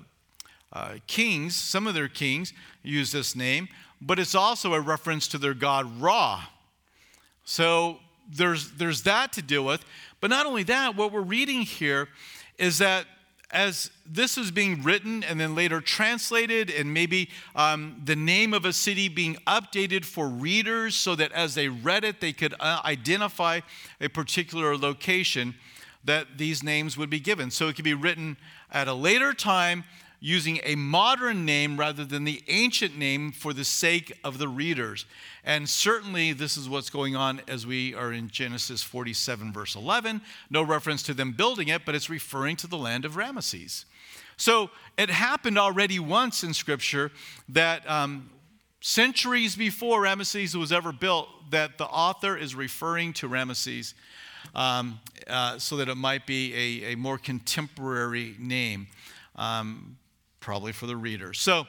uh, 0.71 0.95
kings, 1.07 1.55
some 1.55 1.87
of 1.87 1.95
their 1.95 2.07
kings 2.07 2.53
use 2.83 3.11
this 3.11 3.35
name, 3.35 3.67
but 3.99 4.19
it's 4.19 4.35
also 4.35 4.75
a 4.75 4.79
reference 4.81 5.27
to 5.29 5.39
their 5.39 5.55
god 5.55 5.99
Ra. 5.99 6.43
So 7.43 7.97
there's, 8.31 8.71
there's 8.71 9.03
that 9.03 9.33
to 9.33 9.41
deal 9.41 9.65
with. 9.65 9.83
But 10.21 10.29
not 10.29 10.45
only 10.45 10.63
that, 10.63 10.95
what 10.95 11.11
we're 11.11 11.21
reading 11.21 11.61
here 11.61 12.07
is 12.57 12.77
that 12.77 13.05
as 13.53 13.91
this 14.05 14.37
is 14.37 14.51
being 14.51 14.83
written 14.83 15.23
and 15.23 15.39
then 15.39 15.55
later 15.55 15.79
translated, 15.79 16.69
and 16.69 16.93
maybe 16.93 17.29
um, 17.55 18.01
the 18.03 18.15
name 18.15 18.53
of 18.53 18.65
a 18.65 18.73
city 18.73 19.07
being 19.07 19.35
updated 19.47 20.03
for 20.03 20.27
readers 20.27 20.95
so 20.95 21.15
that 21.15 21.31
as 21.31 21.55
they 21.55 21.69
read 21.69 22.03
it, 22.03 22.19
they 22.19 22.33
could 22.33 22.55
uh, 22.59 22.81
identify 22.83 23.61
a 24.01 24.09
particular 24.09 24.75
location, 24.75 25.55
that 26.03 26.37
these 26.37 26.63
names 26.63 26.97
would 26.97 27.09
be 27.09 27.19
given. 27.19 27.49
So 27.49 27.67
it 27.69 27.75
could 27.75 27.85
be 27.85 27.93
written 27.93 28.35
at 28.71 28.87
a 28.87 28.93
later 28.93 29.33
time 29.33 29.83
using 30.25 30.61
a 30.63 30.73
modern 30.75 31.43
name 31.43 31.75
rather 31.75 32.05
than 32.05 32.23
the 32.23 32.41
ancient 32.47 32.97
name 32.97 33.29
for 33.29 33.51
the 33.51 33.65
sake 33.65 34.17
of 34.23 34.37
the 34.37 34.47
readers. 34.47 35.05
And 35.43 35.67
certainly, 35.67 36.31
this 36.31 36.55
is 36.55 36.69
what's 36.69 36.89
going 36.89 37.13
on 37.13 37.41
as 37.45 37.67
we 37.67 37.93
are 37.93 38.13
in 38.13 38.29
Genesis 38.29 38.81
47, 38.81 39.51
verse 39.51 39.75
11. 39.75 40.21
No 40.49 40.63
reference 40.63 41.03
to 41.03 41.13
them 41.13 41.33
building 41.33 41.67
it, 41.67 41.81
but 41.85 41.93
it's 41.93 42.09
referring 42.09 42.55
to 42.55 42.67
the 42.67 42.77
land 42.77 43.03
of 43.03 43.17
Ramesses. 43.17 43.83
So 44.37 44.69
it 44.97 45.09
happened 45.09 45.57
already 45.57 45.99
once 45.99 46.41
in 46.41 46.53
Scripture 46.53 47.11
that 47.49 47.87
um, 47.91 48.29
centuries 48.79 49.57
before 49.57 50.03
Ramesses 50.03 50.55
was 50.55 50.71
ever 50.71 50.93
built, 50.93 51.27
that 51.51 51.77
the 51.77 51.85
author 51.85 52.37
is 52.37 52.55
referring 52.55 53.11
to 53.13 53.27
Ramesses 53.27 53.93
um, 54.55 55.01
uh, 55.27 55.59
so 55.59 55.75
that 55.75 55.89
it 55.89 55.95
might 55.95 56.25
be 56.25 56.53
a, 56.85 56.93
a 56.93 56.95
more 56.95 57.17
contemporary 57.17 58.37
name. 58.39 58.87
Um, 59.35 59.97
probably 60.43 60.73
for 60.73 60.85
the 60.85 60.97
reader. 60.97 61.33
So 61.33 61.65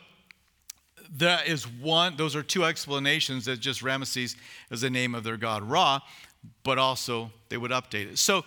that 1.16 1.46
is 1.46 1.64
one, 1.64 2.16
those 2.16 2.34
are 2.34 2.42
two 2.42 2.64
explanations 2.64 3.44
that 3.44 3.60
just 3.60 3.82
Ramesses 3.82 4.36
is 4.70 4.80
the 4.80 4.90
name 4.90 5.14
of 5.14 5.22
their 5.22 5.36
god 5.36 5.62
Ra, 5.62 6.00
but 6.64 6.76
also 6.76 7.30
they 7.48 7.56
would 7.56 7.70
update 7.70 8.10
it. 8.10 8.18
So 8.18 8.44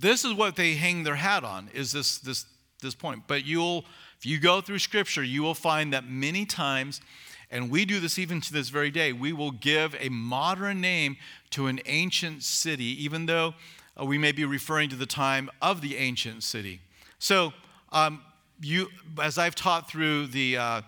this 0.00 0.24
is 0.24 0.32
what 0.32 0.56
they 0.56 0.74
hang 0.74 1.04
their 1.04 1.16
hat 1.16 1.44
on, 1.44 1.68
is 1.74 1.92
this 1.92 2.18
this 2.18 2.46
this 2.80 2.94
point. 2.94 3.24
But 3.26 3.44
you'll 3.44 3.84
if 4.18 4.24
you 4.24 4.38
go 4.38 4.62
through 4.62 4.78
scripture, 4.78 5.22
you 5.22 5.42
will 5.42 5.54
find 5.54 5.92
that 5.92 6.08
many 6.08 6.46
times, 6.46 7.02
and 7.50 7.70
we 7.70 7.84
do 7.84 8.00
this 8.00 8.18
even 8.18 8.40
to 8.40 8.52
this 8.52 8.70
very 8.70 8.90
day, 8.90 9.12
we 9.12 9.34
will 9.34 9.50
give 9.50 9.94
a 10.00 10.08
modern 10.08 10.80
name 10.80 11.18
to 11.50 11.66
an 11.66 11.80
ancient 11.84 12.42
city, 12.42 13.04
even 13.04 13.26
though 13.26 13.52
uh, 14.00 14.06
we 14.06 14.16
may 14.16 14.32
be 14.32 14.46
referring 14.46 14.88
to 14.88 14.96
the 14.96 15.06
time 15.06 15.50
of 15.60 15.82
the 15.82 15.96
ancient 15.96 16.42
city. 16.42 16.80
So, 17.18 17.52
um, 17.92 18.22
you, 18.64 18.90
as 19.22 19.38
I've 19.38 19.54
taught 19.54 19.88
through 19.88 20.28
the 20.28 20.56
uh, 20.56 20.82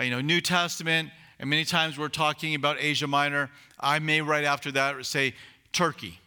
you 0.00 0.10
know, 0.10 0.20
New 0.20 0.40
Testament, 0.40 1.10
and 1.38 1.48
many 1.50 1.64
times 1.64 1.98
we're 1.98 2.08
talking 2.08 2.54
about 2.54 2.76
Asia 2.78 3.06
Minor, 3.06 3.50
I 3.80 3.98
may 3.98 4.20
right 4.20 4.44
after 4.44 4.70
that 4.72 5.04
say 5.06 5.34
Turkey, 5.72 6.18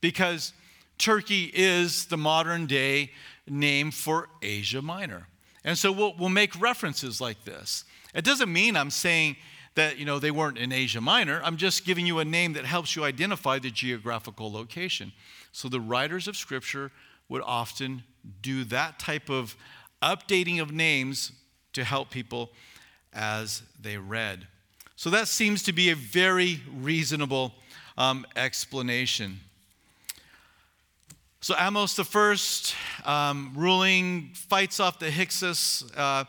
because 0.00 0.52
Turkey 0.98 1.50
is 1.54 2.06
the 2.06 2.16
modern 2.16 2.66
day 2.66 3.10
name 3.46 3.90
for 3.90 4.28
Asia 4.42 4.82
Minor. 4.82 5.26
And 5.64 5.76
so 5.76 5.92
we'll, 5.92 6.14
we'll 6.18 6.28
make 6.28 6.58
references 6.60 7.20
like 7.20 7.44
this. 7.44 7.84
It 8.14 8.24
doesn't 8.24 8.52
mean 8.52 8.76
I'm 8.76 8.90
saying 8.90 9.36
that 9.74 9.98
you 9.98 10.04
know 10.04 10.18
they 10.18 10.30
weren't 10.30 10.58
in 10.58 10.72
Asia 10.72 11.00
Minor. 11.00 11.40
I'm 11.44 11.56
just 11.56 11.84
giving 11.84 12.06
you 12.06 12.18
a 12.18 12.24
name 12.24 12.54
that 12.54 12.64
helps 12.64 12.96
you 12.96 13.04
identify 13.04 13.58
the 13.58 13.70
geographical 13.70 14.50
location. 14.50 15.12
So 15.52 15.68
the 15.68 15.80
writers 15.80 16.28
of 16.28 16.36
Scripture 16.36 16.90
would 17.28 17.42
often 17.42 18.02
do 18.42 18.64
that 18.64 18.98
type 18.98 19.30
of 19.30 19.56
updating 20.02 20.60
of 20.60 20.72
names 20.72 21.32
to 21.72 21.84
help 21.84 22.10
people 22.10 22.50
as 23.12 23.62
they 23.80 23.96
read. 23.96 24.46
So 24.96 25.10
that 25.10 25.28
seems 25.28 25.62
to 25.64 25.72
be 25.72 25.90
a 25.90 25.94
very 25.94 26.60
reasonable 26.78 27.54
um, 27.96 28.26
explanation. 28.36 29.40
So 31.42 31.54
Ahmose 31.54 31.96
the 31.96 32.04
first 32.04 32.74
um, 33.04 33.52
ruling 33.56 34.32
fights 34.34 34.78
off 34.78 34.98
the 34.98 35.10
Hyksos 35.10 35.90
uh, 35.96 36.24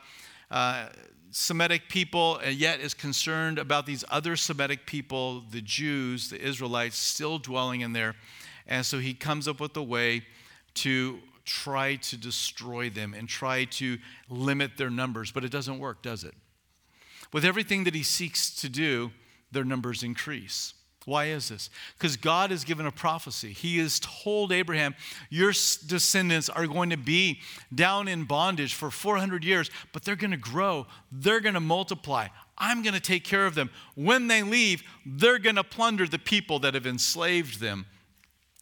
uh, 0.49 0.87
Semitic 1.31 1.89
people, 1.89 2.37
and 2.37 2.55
yet 2.55 2.79
is 2.79 2.93
concerned 2.93 3.57
about 3.57 3.85
these 3.85 4.05
other 4.09 4.35
Semitic 4.35 4.85
people, 4.85 5.43
the 5.51 5.61
Jews, 5.61 6.29
the 6.29 6.41
Israelites, 6.41 6.97
still 6.97 7.39
dwelling 7.39 7.81
in 7.81 7.93
there. 7.93 8.15
And 8.67 8.85
so 8.85 8.99
he 8.99 9.13
comes 9.13 9.47
up 9.47 9.59
with 9.59 9.75
a 9.75 9.83
way 9.83 10.23
to 10.75 11.19
try 11.45 11.95
to 11.95 12.17
destroy 12.17 12.89
them 12.89 13.13
and 13.13 13.27
try 13.27 13.65
to 13.65 13.97
limit 14.29 14.77
their 14.77 14.89
numbers, 14.89 15.31
but 15.31 15.43
it 15.43 15.51
doesn't 15.51 15.79
work, 15.79 16.01
does 16.01 16.23
it? 16.23 16.33
With 17.33 17.45
everything 17.45 17.85
that 17.85 17.95
he 17.95 18.03
seeks 18.03 18.53
to 18.61 18.69
do, 18.69 19.11
their 19.51 19.63
numbers 19.63 20.03
increase. 20.03 20.73
Why 21.05 21.25
is 21.25 21.49
this? 21.49 21.69
Because 21.97 22.15
God 22.15 22.51
has 22.51 22.63
given 22.63 22.85
a 22.85 22.91
prophecy. 22.91 23.53
He 23.53 23.79
has 23.79 23.99
told 23.99 24.51
Abraham, 24.51 24.93
Your 25.29 25.51
descendants 25.51 26.47
are 26.47 26.67
going 26.67 26.91
to 26.91 26.97
be 26.97 27.39
down 27.73 28.07
in 28.07 28.25
bondage 28.25 28.75
for 28.75 28.91
400 28.91 29.43
years, 29.43 29.71
but 29.93 30.03
they're 30.03 30.15
going 30.15 30.31
to 30.31 30.37
grow, 30.37 30.85
they're 31.11 31.39
going 31.39 31.55
to 31.55 31.59
multiply. 31.59 32.27
I'm 32.57 32.83
going 32.83 32.93
to 32.93 32.99
take 32.99 33.23
care 33.23 33.47
of 33.47 33.55
them. 33.55 33.71
When 33.95 34.27
they 34.27 34.43
leave, 34.43 34.83
they're 35.03 35.39
going 35.39 35.55
to 35.55 35.63
plunder 35.63 36.07
the 36.07 36.19
people 36.19 36.59
that 36.59 36.75
have 36.75 36.85
enslaved 36.85 37.59
them. 37.59 37.87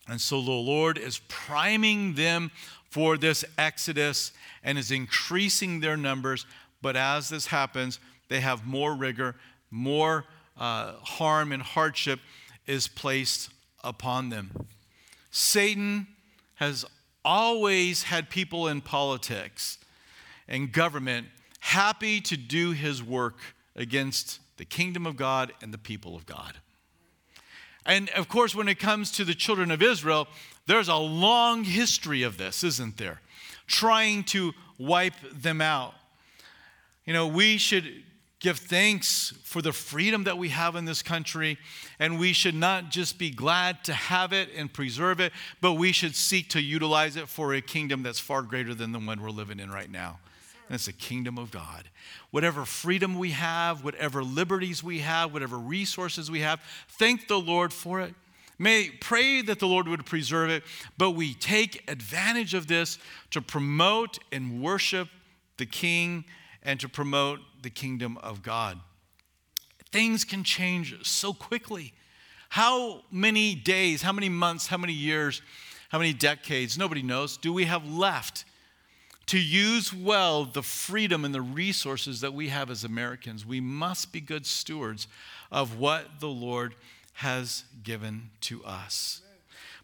And 0.10 0.20
so 0.20 0.42
the 0.42 0.52
Lord 0.52 0.98
is 0.98 1.20
priming 1.28 2.16
them 2.16 2.52
for 2.90 3.18
this 3.18 3.46
exodus 3.58 4.32
and 4.64 4.78
is 4.78 4.92
increasing 4.92 5.80
their 5.80 5.98
numbers. 5.98 6.46
But 6.82 6.96
as 6.96 7.30
this 7.30 7.48
happens, 7.48 8.00
they 8.30 8.40
have 8.40 8.66
more 8.66 8.96
rigor, 8.96 9.36
more 9.70 10.26
uh, 10.58 10.94
harm 11.02 11.52
and 11.52 11.62
hardship 11.62 12.20
is 12.66 12.88
placed 12.88 13.50
upon 13.84 14.30
them. 14.30 14.68
Satan 15.32 16.08
has 16.56 16.86
always 17.24 18.04
had 18.04 18.30
people 18.30 18.68
in 18.68 18.82
politics 18.82 19.78
and 20.48 20.72
government 20.72 21.28
happy 21.60 22.20
to 22.22 22.36
do 22.36 22.72
his 22.72 23.04
work 23.04 23.38
against 23.76 24.40
the 24.58 24.66
kingdom 24.66 25.06
of 25.06 25.16
God 25.16 25.54
and 25.62 25.74
the 25.74 25.78
people 25.78 26.16
of 26.16 26.26
God. 26.26 26.56
And 27.86 28.10
of 28.10 28.28
course, 28.28 28.54
when 28.54 28.68
it 28.68 28.80
comes 28.80 29.12
to 29.14 29.26
the 29.26 29.34
children 29.34 29.72
of 29.72 29.82
Israel, 29.82 30.28
there's 30.68 30.88
a 30.88 30.96
long 30.96 31.64
history 31.64 32.24
of 32.24 32.38
this, 32.38 32.64
isn't 32.64 32.98
there? 32.98 33.22
Trying 33.68 34.24
to 34.26 34.54
wipe 34.78 35.16
them 35.34 35.62
out. 35.62 35.94
You 37.06 37.14
know, 37.14 37.28
we 37.28 37.58
should 37.58 38.04
give 38.40 38.58
thanks 38.58 39.34
for 39.44 39.62
the 39.62 39.74
freedom 39.74 40.24
that 40.24 40.38
we 40.38 40.50
have 40.50 40.76
in 40.76 40.86
this 40.86 41.02
country. 41.02 41.58
And 42.00 42.20
we 42.20 42.34
should 42.34 42.56
not 42.56 42.90
just 42.90 43.18
be 43.18 43.30
glad 43.30 43.84
to 43.86 43.94
have 43.94 44.32
it 44.32 44.50
and 44.56 44.72
preserve 44.72 45.20
it, 45.20 45.34
but 45.60 45.74
we 45.74 45.92
should 45.92 46.16
seek 46.16 46.50
to 46.50 46.62
utilize 46.62 47.16
it 47.16 47.28
for 47.28 47.54
a 47.54 47.62
kingdom 47.62 48.04
that's 48.04 48.20
far 48.20 48.42
greater 48.42 48.74
than 48.74 48.92
the 48.92 49.00
one 49.00 49.22
we're 49.22 49.30
living 49.30 49.60
in 49.60 49.72
right 49.72 49.92
now. 49.92 50.20
It's 50.70 50.86
the 50.86 50.94
kingdom 50.94 51.38
of 51.38 51.52
God. 51.52 51.90
Whatever 52.32 52.64
freedom 52.64 53.18
we 53.18 53.32
have, 53.32 53.84
whatever 53.84 54.24
liberties 54.24 54.84
we 54.84 55.00
have, 55.00 55.34
whatever 55.34 55.58
resources 55.58 56.30
we 56.30 56.42
have, 56.42 56.62
thank 56.88 57.28
the 57.28 57.40
Lord 57.40 57.74
for 57.74 58.02
it. 58.02 58.14
May 58.60 58.90
pray 58.90 59.42
that 59.42 59.60
the 59.60 59.68
Lord 59.68 59.88
would 59.88 60.06
preserve 60.06 60.50
it, 60.50 60.64
but 60.98 61.12
we 61.12 61.34
take 61.34 61.90
advantage 61.90 62.54
of 62.54 62.68
this 62.68 63.00
to 63.32 63.42
promote 63.42 64.20
and 64.32 64.62
worship 64.62 65.08
the 65.58 65.66
King 65.66 66.26
and 66.62 66.80
to 66.82 66.90
promote 66.90 67.40
the 67.62 67.70
kingdom 67.70 68.18
of 68.18 68.44
God. 68.44 68.80
Things 69.92 70.24
can 70.24 70.44
change 70.44 70.96
so 71.08 71.34
quickly. 71.34 71.94
How 72.50 73.04
many 73.12 73.56
days, 73.56 74.02
how 74.02 74.12
many 74.12 74.30
months, 74.30 74.68
how 74.68 74.78
many 74.78 74.94
years, 74.94 75.42
how 75.90 75.98
many 75.98 76.14
decades, 76.14 76.78
nobody 76.78 77.02
knows, 77.02 77.38
do 77.38 77.54
we 77.54 77.66
have 77.66 77.90
left 77.90 78.44
to 79.30 79.38
use 79.38 79.94
well 79.94 80.44
the 80.44 80.64
freedom 80.64 81.24
and 81.24 81.36
the 81.36 81.42
resources 81.42 82.22
that 82.22 82.34
we 82.34 82.48
have 82.48 82.72
as 82.72 82.84
Americans? 82.84 83.46
We 83.46 83.62
must 83.62 84.12
be 84.12 84.22
good 84.22 84.48
stewards 84.48 85.08
of 85.52 85.78
what 85.78 86.20
the 86.20 86.28
Lord 86.28 86.74
has 87.14 87.64
given 87.84 88.32
to 88.42 88.64
us. 88.64 89.22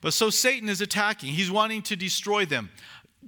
But 0.01 0.13
so 0.15 0.31
Satan 0.31 0.67
is 0.67 0.81
attacking, 0.81 1.33
he's 1.33 1.51
wanting 1.51 1.83
to 1.83 1.95
destroy 1.95 2.45
them. 2.45 2.71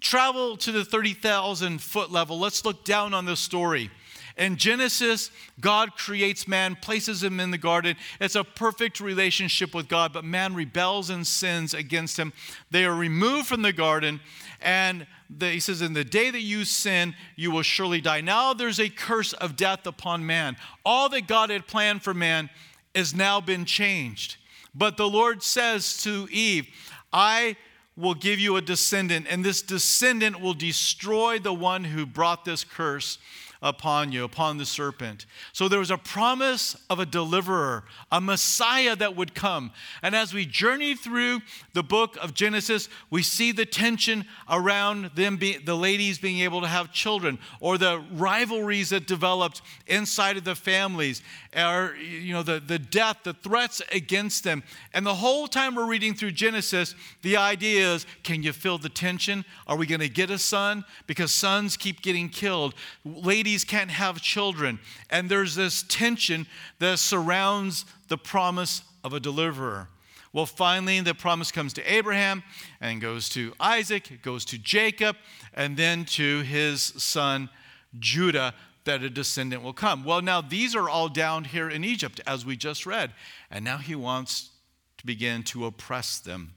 Travel 0.02 0.58
to 0.58 0.72
the 0.72 0.84
30,000 0.84 1.80
foot 1.80 2.12
level. 2.12 2.40
Let's 2.40 2.66
look 2.66 2.84
down 2.84 3.14
on 3.14 3.26
this 3.26 3.40
story. 3.40 3.92
In 4.38 4.56
Genesis, 4.56 5.32
God 5.60 5.96
creates 5.96 6.48
man, 6.48 6.76
places 6.76 7.24
him 7.24 7.40
in 7.40 7.50
the 7.50 7.58
garden. 7.58 7.96
It's 8.22 8.36
a 8.36 8.44
perfect 8.44 9.00
relationship 9.00 9.74
with 9.74 9.88
God, 9.88 10.14
but 10.14 10.24
man 10.24 10.54
rebels 10.54 11.10
and 11.10 11.26
sins 11.26 11.74
against 11.74 12.18
him. 12.18 12.34
They 12.70 12.86
are 12.86 12.94
removed 12.94 13.48
from 13.48 13.64
the 13.64 13.74
garden, 13.74 14.20
and 14.62 15.08
the, 15.30 15.50
he 15.50 15.60
says, 15.60 15.82
In 15.82 15.94
the 15.94 16.04
day 16.04 16.30
that 16.30 16.42
you 16.42 16.66
sin, 16.66 17.16
you 17.36 17.50
will 17.50 17.64
surely 17.64 18.00
die. 18.00 18.22
Now 18.22 18.54
there's 18.54 18.80
a 18.80 18.90
curse 18.90 19.34
of 19.34 19.56
death 19.56 19.88
upon 19.88 20.26
man. 20.26 20.56
All 20.86 21.10
that 21.10 21.28
God 21.28 21.50
had 21.50 21.66
planned 21.66 22.04
for 22.04 22.14
man 22.14 22.52
has 22.94 23.16
now 23.16 23.42
been 23.42 23.66
changed. 23.66 24.38
But 24.76 24.98
the 24.98 25.10
Lord 25.10 25.42
says 25.42 26.02
to 26.04 26.28
Eve, 26.32 26.68
I 27.12 27.58
will 27.98 28.14
give 28.14 28.40
you 28.40 28.56
a 28.56 28.62
descendant, 28.62 29.26
and 29.30 29.44
this 29.44 29.62
descendant 29.62 30.40
will 30.40 30.54
destroy 30.54 31.40
the 31.40 31.54
one 31.54 31.84
who 31.84 32.06
brought 32.06 32.46
this 32.46 32.64
curse 32.64 33.18
upon 33.62 34.12
you, 34.12 34.24
upon 34.24 34.58
the 34.58 34.66
serpent. 34.66 35.26
So 35.54 35.68
there 35.68 35.80
was 35.80 35.92
a 35.92 35.98
promise 35.98 36.76
of 36.90 37.00
a 37.00 37.06
deliverer, 37.06 37.84
a 38.12 38.22
Messiah 38.22 38.96
that 38.96 39.16
would 39.16 39.34
come. 39.34 39.72
And 40.02 40.16
as 40.16 40.34
we 40.34 40.46
journey 40.46 40.96
through 40.96 41.42
the 41.74 41.84
book 41.84 42.18
of 42.22 42.34
Genesis, 42.34 42.90
we 43.10 43.24
see 43.24 43.52
the 43.52 43.66
tension 43.66 44.26
around 44.50 45.12
them, 45.16 45.38
be, 45.38 45.58
the 45.58 45.76
ladies 45.76 46.20
being 46.20 46.40
able 46.40 46.62
to 46.62 46.68
have 46.68 46.92
children, 46.92 47.40
or 47.60 47.78
the 47.78 48.04
rivalries 48.14 48.90
that 48.90 49.08
developed 49.08 49.62
inside 49.88 50.38
of 50.38 50.44
the 50.44 50.56
families, 50.56 51.22
or 51.56 51.96
you 51.96 52.34
know 52.34 52.44
the, 52.44 52.60
the 52.60 52.80
death, 52.80 53.18
the 53.24 53.34
threats 53.34 53.82
against 53.92 54.44
them. 54.44 54.64
And 54.94 55.06
the 55.06 55.16
whole 55.16 55.48
time 55.48 55.76
we're 55.76 55.88
reading 55.88 56.14
through 56.14 56.32
Genesis, 56.32 56.94
the 57.22 57.38
idea 57.38 57.87
is, 57.96 58.06
can 58.24 58.44
you 58.44 58.54
feel 58.54 58.78
the 58.78 58.90
tension? 58.90 59.44
Are 59.66 59.76
we 59.76 59.88
going 59.88 60.02
to 60.02 60.10
get 60.10 60.30
a 60.30 60.38
son? 60.38 60.86
Because 61.08 61.32
sons 61.32 61.76
keep 61.76 62.02
getting 62.02 62.30
killed. 62.30 62.76
Ladies 63.04 63.48
ladies 63.48 63.64
can't 63.64 63.92
have 63.92 64.22
children. 64.22 64.78
And 65.10 65.30
there's 65.30 65.56
this 65.56 65.84
tension 65.84 66.48
that 66.80 67.00
surrounds 67.00 67.86
the 68.08 68.18
promise 68.18 68.82
of 69.04 69.14
a 69.14 69.20
deliverer. 69.20 69.88
Well, 70.34 70.46
finally, 70.46 71.00
the 71.00 71.16
promise 71.16 71.52
comes 71.52 71.72
to 71.74 71.94
Abraham 71.94 72.44
and 72.82 73.00
goes 73.00 73.30
to 73.30 73.54
Isaac, 73.60 74.20
goes 74.22 74.44
to 74.46 74.58
Jacob, 74.58 75.16
and 75.54 75.78
then 75.78 76.04
to 76.06 76.42
his 76.42 76.82
son 76.82 77.50
Judah 77.98 78.54
that 78.84 79.02
a 79.02 79.10
descendant 79.10 79.64
will 79.64 79.74
come. 79.74 80.04
Well, 80.04 80.22
now 80.22 80.42
these 80.42 80.76
are 80.76 80.90
all 80.90 81.08
down 81.08 81.46
here 81.46 81.70
in 81.70 81.84
Egypt, 81.84 82.20
as 82.28 82.46
we 82.46 82.58
just 82.58 82.86
read. 82.86 83.12
And 83.50 83.64
now 83.64 83.78
he 83.78 83.96
wants 83.96 84.50
to 84.98 85.06
begin 85.06 85.44
to 85.44 85.66
oppress 85.66 86.20
them. 86.20 86.54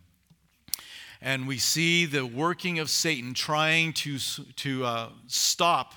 And 1.22 1.46
we 1.46 1.58
see 1.58 2.06
the 2.06 2.24
working 2.24 2.78
of 2.78 2.88
Satan 2.88 3.34
trying 3.34 3.92
to, 3.94 4.18
to 4.56 4.84
uh, 4.84 5.08
stop 5.26 5.94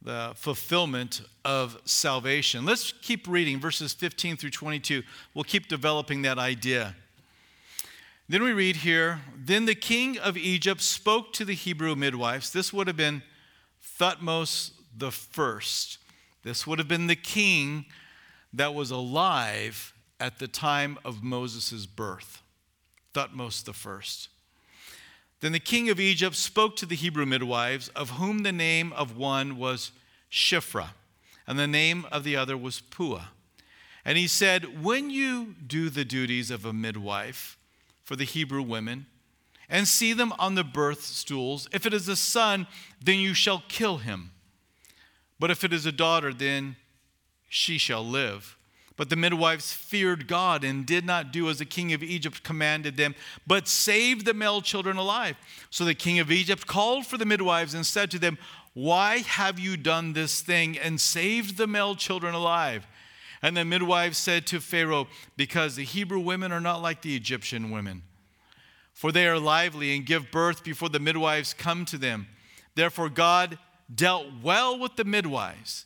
the 0.00 0.32
fulfillment 0.36 1.20
of 1.44 1.80
salvation. 1.84 2.64
Let's 2.64 2.92
keep 2.92 3.26
reading 3.26 3.60
verses 3.60 3.92
15 3.92 4.36
through 4.36 4.50
22. 4.50 5.02
We'll 5.34 5.44
keep 5.44 5.68
developing 5.68 6.22
that 6.22 6.38
idea. 6.38 6.94
Then 8.28 8.42
we 8.42 8.52
read 8.52 8.76
here 8.76 9.20
Then 9.36 9.64
the 9.64 9.74
king 9.74 10.18
of 10.18 10.36
Egypt 10.36 10.80
spoke 10.82 11.32
to 11.34 11.44
the 11.44 11.54
Hebrew 11.54 11.96
midwives. 11.96 12.52
This 12.52 12.72
would 12.72 12.86
have 12.86 12.96
been 12.96 13.22
Thutmose 13.98 14.72
the 14.96 15.10
first. 15.10 15.98
This 16.42 16.66
would 16.66 16.78
have 16.78 16.88
been 16.88 17.06
the 17.06 17.16
king 17.16 17.86
that 18.52 18.74
was 18.74 18.90
alive 18.90 19.92
at 20.20 20.38
the 20.38 20.48
time 20.48 20.98
of 21.04 21.22
Moses' 21.22 21.86
birth. 21.86 22.42
Thutmose 23.14 23.64
the 23.64 23.72
first. 23.72 24.28
Then 25.40 25.52
the 25.52 25.60
king 25.60 25.88
of 25.88 26.00
Egypt 26.00 26.34
spoke 26.34 26.76
to 26.76 26.86
the 26.86 26.96
Hebrew 26.96 27.24
midwives, 27.24 27.88
of 27.88 28.10
whom 28.10 28.42
the 28.42 28.52
name 28.52 28.92
of 28.94 29.16
one 29.16 29.56
was 29.56 29.92
Shiphrah, 30.30 30.90
and 31.46 31.58
the 31.58 31.66
name 31.66 32.06
of 32.10 32.24
the 32.24 32.36
other 32.36 32.56
was 32.56 32.80
Puah. 32.80 33.28
And 34.04 34.18
he 34.18 34.26
said, 34.26 34.82
When 34.82 35.10
you 35.10 35.54
do 35.64 35.90
the 35.90 36.04
duties 36.04 36.50
of 36.50 36.64
a 36.64 36.72
midwife 36.72 37.56
for 38.02 38.16
the 38.16 38.24
Hebrew 38.24 38.62
women, 38.62 39.06
and 39.68 39.86
see 39.86 40.12
them 40.12 40.32
on 40.38 40.54
the 40.54 40.64
birth 40.64 41.02
stools, 41.02 41.68
if 41.72 41.86
it 41.86 41.92
is 41.92 42.08
a 42.08 42.16
son, 42.16 42.66
then 43.02 43.18
you 43.18 43.34
shall 43.34 43.62
kill 43.68 43.98
him. 43.98 44.32
But 45.38 45.50
if 45.50 45.62
it 45.62 45.72
is 45.72 45.86
a 45.86 45.92
daughter, 45.92 46.32
then 46.32 46.76
she 47.48 47.78
shall 47.78 48.04
live. 48.04 48.57
But 48.98 49.10
the 49.10 49.16
midwives 49.16 49.72
feared 49.72 50.26
God 50.26 50.64
and 50.64 50.84
did 50.84 51.06
not 51.06 51.32
do 51.32 51.48
as 51.48 51.60
the 51.60 51.64
king 51.64 51.92
of 51.92 52.02
Egypt 52.02 52.42
commanded 52.42 52.96
them, 52.96 53.14
but 53.46 53.68
saved 53.68 54.26
the 54.26 54.34
male 54.34 54.60
children 54.60 54.96
alive. 54.96 55.36
So 55.70 55.84
the 55.84 55.94
king 55.94 56.18
of 56.18 56.32
Egypt 56.32 56.66
called 56.66 57.06
for 57.06 57.16
the 57.16 57.24
midwives 57.24 57.74
and 57.74 57.86
said 57.86 58.10
to 58.10 58.18
them, 58.18 58.38
Why 58.74 59.18
have 59.18 59.56
you 59.56 59.76
done 59.76 60.14
this 60.14 60.40
thing 60.40 60.76
and 60.76 61.00
saved 61.00 61.56
the 61.56 61.68
male 61.68 61.94
children 61.94 62.34
alive? 62.34 62.88
And 63.40 63.56
the 63.56 63.64
midwives 63.64 64.18
said 64.18 64.48
to 64.48 64.58
Pharaoh, 64.58 65.06
Because 65.36 65.76
the 65.76 65.84
Hebrew 65.84 66.18
women 66.18 66.50
are 66.50 66.60
not 66.60 66.82
like 66.82 67.02
the 67.02 67.14
Egyptian 67.14 67.70
women, 67.70 68.02
for 68.92 69.12
they 69.12 69.28
are 69.28 69.38
lively 69.38 69.94
and 69.94 70.04
give 70.04 70.32
birth 70.32 70.64
before 70.64 70.88
the 70.88 70.98
midwives 70.98 71.54
come 71.54 71.84
to 71.84 71.98
them. 71.98 72.26
Therefore, 72.74 73.10
God 73.10 73.60
dealt 73.94 74.26
well 74.42 74.76
with 74.76 74.96
the 74.96 75.04
midwives 75.04 75.84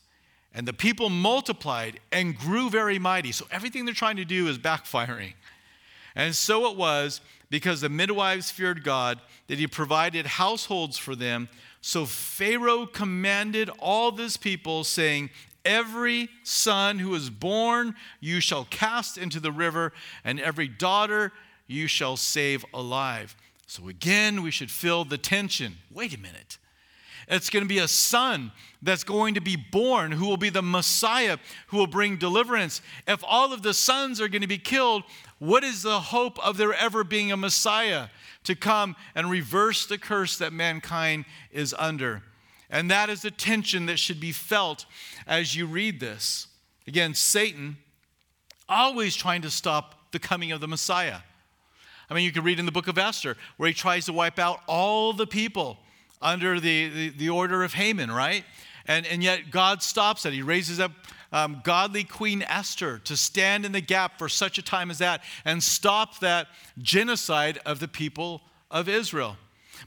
and 0.55 0.67
the 0.67 0.73
people 0.73 1.09
multiplied 1.09 2.01
and 2.11 2.37
grew 2.37 2.69
very 2.69 2.99
mighty. 2.99 3.33
So 3.33 3.47
everything 3.51 3.85
they're 3.85 3.95
trying 3.95 4.17
to 4.17 4.25
do 4.25 4.49
is 4.49 4.59
backfiring. 4.59 5.33
And 6.15 6.35
so 6.35 6.71
it 6.71 6.77
was 6.77 7.21
because 7.49 7.81
the 7.81 7.89
midwives 7.89 8.51
feared 8.51 8.85
God 8.85 9.21
that 9.47 9.59
he 9.59 9.67
provided 9.67 10.27
households 10.27 10.99
for 10.99 11.17
them. 11.17 11.49
So 11.81 12.05
Pharaoh 12.05 12.87
commanded 12.87 13.71
all 13.79 14.13
this 14.13 14.37
people, 14.37 14.85
saying, 14.85 15.31
Every 15.65 16.29
son 16.43 16.99
who 16.99 17.15
is 17.15 17.31
born 17.31 17.95
you 18.21 18.41
shall 18.41 18.65
cast 18.65 19.17
into 19.17 19.39
the 19.39 19.53
river, 19.53 19.93
and 20.25 20.41
every 20.41 20.69
daughter 20.69 21.33
you 21.67 21.87
shall 21.87 22.17
save 22.17 22.65
alive. 22.75 23.37
So 23.67 23.89
again, 23.89 24.43
we 24.43 24.51
should 24.51 24.71
feel 24.71 25.05
the 25.05 25.19
tension. 25.19 25.77
Wait 25.91 26.15
a 26.15 26.19
minute. 26.19 26.59
It's 27.29 27.51
going 27.51 27.65
to 27.65 27.69
be 27.69 27.79
a 27.79 27.89
son 27.89 28.53
that's 28.83 29.05
going 29.05 29.35
to 29.35 29.41
be 29.41 29.57
born 29.57 30.13
who 30.13 30.27
will 30.27 30.37
be 30.37 30.51
the 30.51 30.63
Messiah 30.63 31.39
who 31.69 31.77
will 31.77 31.87
bring 31.87 32.17
deliverance. 32.17 32.83
If 33.07 33.23
all 33.27 33.53
of 33.53 33.63
the 33.63 33.75
sons 33.75 34.21
are 34.21 34.29
going 34.29 34.43
to 34.43 34.49
be 34.49 34.59
killed, 34.59 35.05
what 35.39 35.65
is 35.65 35.83
the 35.83 36.01
hope 36.01 36.45
of 36.45 36.57
there 36.57 36.75
ever 36.75 37.05
being 37.05 37.31
a 37.31 37.37
Messiah 37.37 38.09
to 38.45 38.55
come 38.55 38.97
and 39.15 39.31
reverse 39.31 39.87
the 39.87 39.99
curse 39.99 40.37
that 40.39 40.53
mankind 40.53 41.25
is 41.53 41.75
under? 41.79 42.23
And 42.71 42.91
that 42.91 43.11
is 43.11 43.23
the 43.23 43.31
tension 43.31 43.87
that 43.87 43.99
should 43.99 44.19
be 44.19 44.33
felt 44.33 44.87
as 45.27 45.55
you 45.55 45.67
read 45.67 46.01
this. 46.01 46.49
Again, 46.87 47.15
Satan 47.15 47.77
always 48.69 49.15
trying 49.15 49.43
to 49.43 49.51
stop 49.51 50.11
the 50.11 50.19
coming 50.19 50.53
of 50.53 50.61
the 50.61 50.69
Messiah. 50.69 51.19
I 52.09 52.15
mean, 52.15 52.25
you 52.25 52.33
can 52.33 52.45
read 52.45 52.59
in 52.59 52.67
the 52.67 52.73
book 52.73 52.89
of 52.89 52.99
Esther 52.99 53.37
where 53.57 53.69
he 53.69 53.75
tries 53.75 54.07
to 54.07 54.13
wipe 54.13 54.39
out 54.39 54.61
all 54.67 55.13
the 55.13 55.27
people 55.27 55.79
under 56.23 56.61
the, 56.61 56.89
the, 56.89 57.09
the 57.11 57.29
order 57.29 57.63
of 57.63 57.75
Haman, 57.75 58.11
right? 58.11 58.45
And, 58.87 59.07
and 59.07 59.23
yet 59.23 59.51
God 59.51 59.83
stops 59.83 60.25
it. 60.27 60.33
He 60.33 60.43
raises 60.43 60.81
up 60.81 60.93
um, 61.33 61.61
godly 61.65 62.05
Queen 62.05 62.43
Esther 62.43 62.99
to 62.99 63.17
stand 63.17 63.65
in 63.65 63.73
the 63.73 63.81
gap 63.81 64.19
for 64.19 64.29
such 64.29 64.59
a 64.59 64.63
time 64.63 64.91
as 64.91 64.99
that 64.99 65.23
and 65.45 65.63
stop 65.63 66.21
that 66.21 66.49
genocide 66.79 67.59
of 67.65 67.81
the 67.81 67.89
people 67.89 68.43
of 68.71 68.89
Israel. 68.89 69.37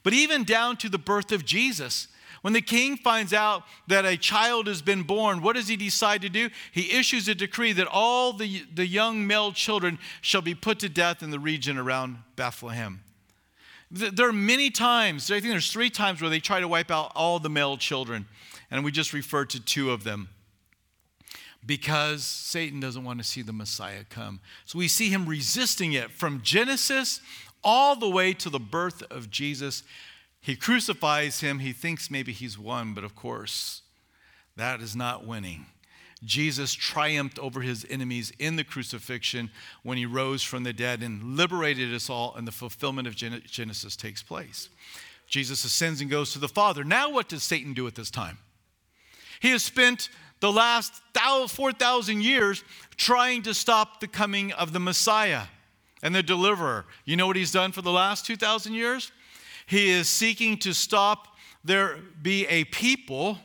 But 0.03 0.13
even 0.13 0.43
down 0.43 0.77
to 0.77 0.89
the 0.89 0.97
birth 0.97 1.31
of 1.31 1.45
Jesus, 1.45 2.07
when 2.41 2.53
the 2.53 2.61
king 2.61 2.97
finds 2.97 3.33
out 3.33 3.63
that 3.87 4.05
a 4.05 4.17
child 4.17 4.67
has 4.67 4.81
been 4.81 5.03
born, 5.03 5.41
what 5.41 5.55
does 5.55 5.67
he 5.67 5.75
decide 5.75 6.21
to 6.21 6.29
do? 6.29 6.49
He 6.71 6.91
issues 6.91 7.27
a 7.27 7.35
decree 7.35 7.73
that 7.73 7.87
all 7.87 8.33
the, 8.33 8.63
the 8.73 8.85
young 8.85 9.25
male 9.25 9.51
children 9.51 9.97
shall 10.21 10.41
be 10.41 10.53
put 10.53 10.79
to 10.79 10.89
death 10.89 11.23
in 11.23 11.31
the 11.31 11.39
region 11.39 11.77
around 11.77 12.17
Bethlehem. 12.35 13.01
There 13.95 14.27
are 14.27 14.33
many 14.33 14.71
times, 14.71 15.31
I 15.31 15.39
think 15.39 15.53
there's 15.53 15.71
three 15.71 15.89
times 15.89 16.19
where 16.19 16.29
they 16.29 16.41
try 16.41 16.59
to 16.59 16.67
wipe 16.67 16.91
out 16.91 17.13
all 17.15 17.39
the 17.39 17.49
male 17.49 17.77
children, 17.77 18.25
and 18.69 18.83
we 18.83 18.91
just 18.91 19.13
referred 19.13 19.49
to 19.51 19.63
two 19.63 19.91
of 19.91 20.03
them 20.03 20.27
because 21.65 22.25
Satan 22.25 22.81
doesn't 22.81 23.05
want 23.05 23.19
to 23.19 23.23
see 23.23 23.41
the 23.41 23.53
Messiah 23.53 24.03
come. 24.09 24.41
So 24.65 24.77
we 24.77 24.89
see 24.89 25.09
him 25.09 25.25
resisting 25.25 25.93
it 25.93 26.11
from 26.11 26.41
Genesis 26.41 27.21
all 27.63 27.95
the 27.95 28.09
way 28.09 28.33
to 28.33 28.49
the 28.49 28.59
birth 28.59 29.01
of 29.09 29.29
Jesus. 29.29 29.83
He 30.41 30.57
crucifies 30.57 31.39
him. 31.39 31.59
He 31.59 31.71
thinks 31.71 32.11
maybe 32.11 32.33
he's 32.33 32.59
won, 32.59 32.93
but 32.93 33.05
of 33.05 33.15
course, 33.15 33.81
that 34.57 34.81
is 34.81 34.93
not 34.93 35.25
winning. 35.25 35.67
Jesus 36.25 36.73
triumphed 36.73 37.39
over 37.39 37.61
his 37.61 37.85
enemies 37.89 38.33
in 38.39 38.55
the 38.55 38.63
crucifixion 38.63 39.51
when 39.83 39.97
he 39.97 40.05
rose 40.05 40.43
from 40.43 40.63
the 40.63 40.73
dead 40.73 41.03
and 41.03 41.37
liberated 41.37 41.93
us 41.93 42.09
all, 42.09 42.33
and 42.35 42.47
the 42.47 42.51
fulfillment 42.51 43.07
of 43.07 43.15
Genesis 43.15 43.95
takes 43.95 44.23
place. 44.23 44.69
Jesus 45.27 45.63
ascends 45.63 46.01
and 46.01 46.09
goes 46.09 46.33
to 46.33 46.39
the 46.39 46.47
Father. 46.47 46.83
Now, 46.83 47.11
what 47.11 47.29
does 47.29 47.43
Satan 47.43 47.73
do 47.73 47.87
at 47.87 47.95
this 47.95 48.11
time? 48.11 48.39
He 49.39 49.51
has 49.51 49.63
spent 49.63 50.09
the 50.39 50.51
last 50.51 51.01
4,000 51.15 52.21
years 52.21 52.63
trying 52.97 53.41
to 53.43 53.53
stop 53.53 53.99
the 53.99 54.07
coming 54.07 54.51
of 54.53 54.73
the 54.73 54.79
Messiah 54.79 55.43
and 56.03 56.13
the 56.13 56.23
deliverer. 56.23 56.85
You 57.05 57.17
know 57.17 57.27
what 57.27 57.35
he's 57.35 57.51
done 57.51 57.71
for 57.71 57.81
the 57.81 57.91
last 57.91 58.25
2,000 58.25 58.73
years? 58.73 59.11
He 59.65 59.89
is 59.89 60.09
seeking 60.09 60.57
to 60.59 60.73
stop 60.73 61.37
there 61.63 61.97
be 62.21 62.45
a 62.47 62.65
people 62.65 63.39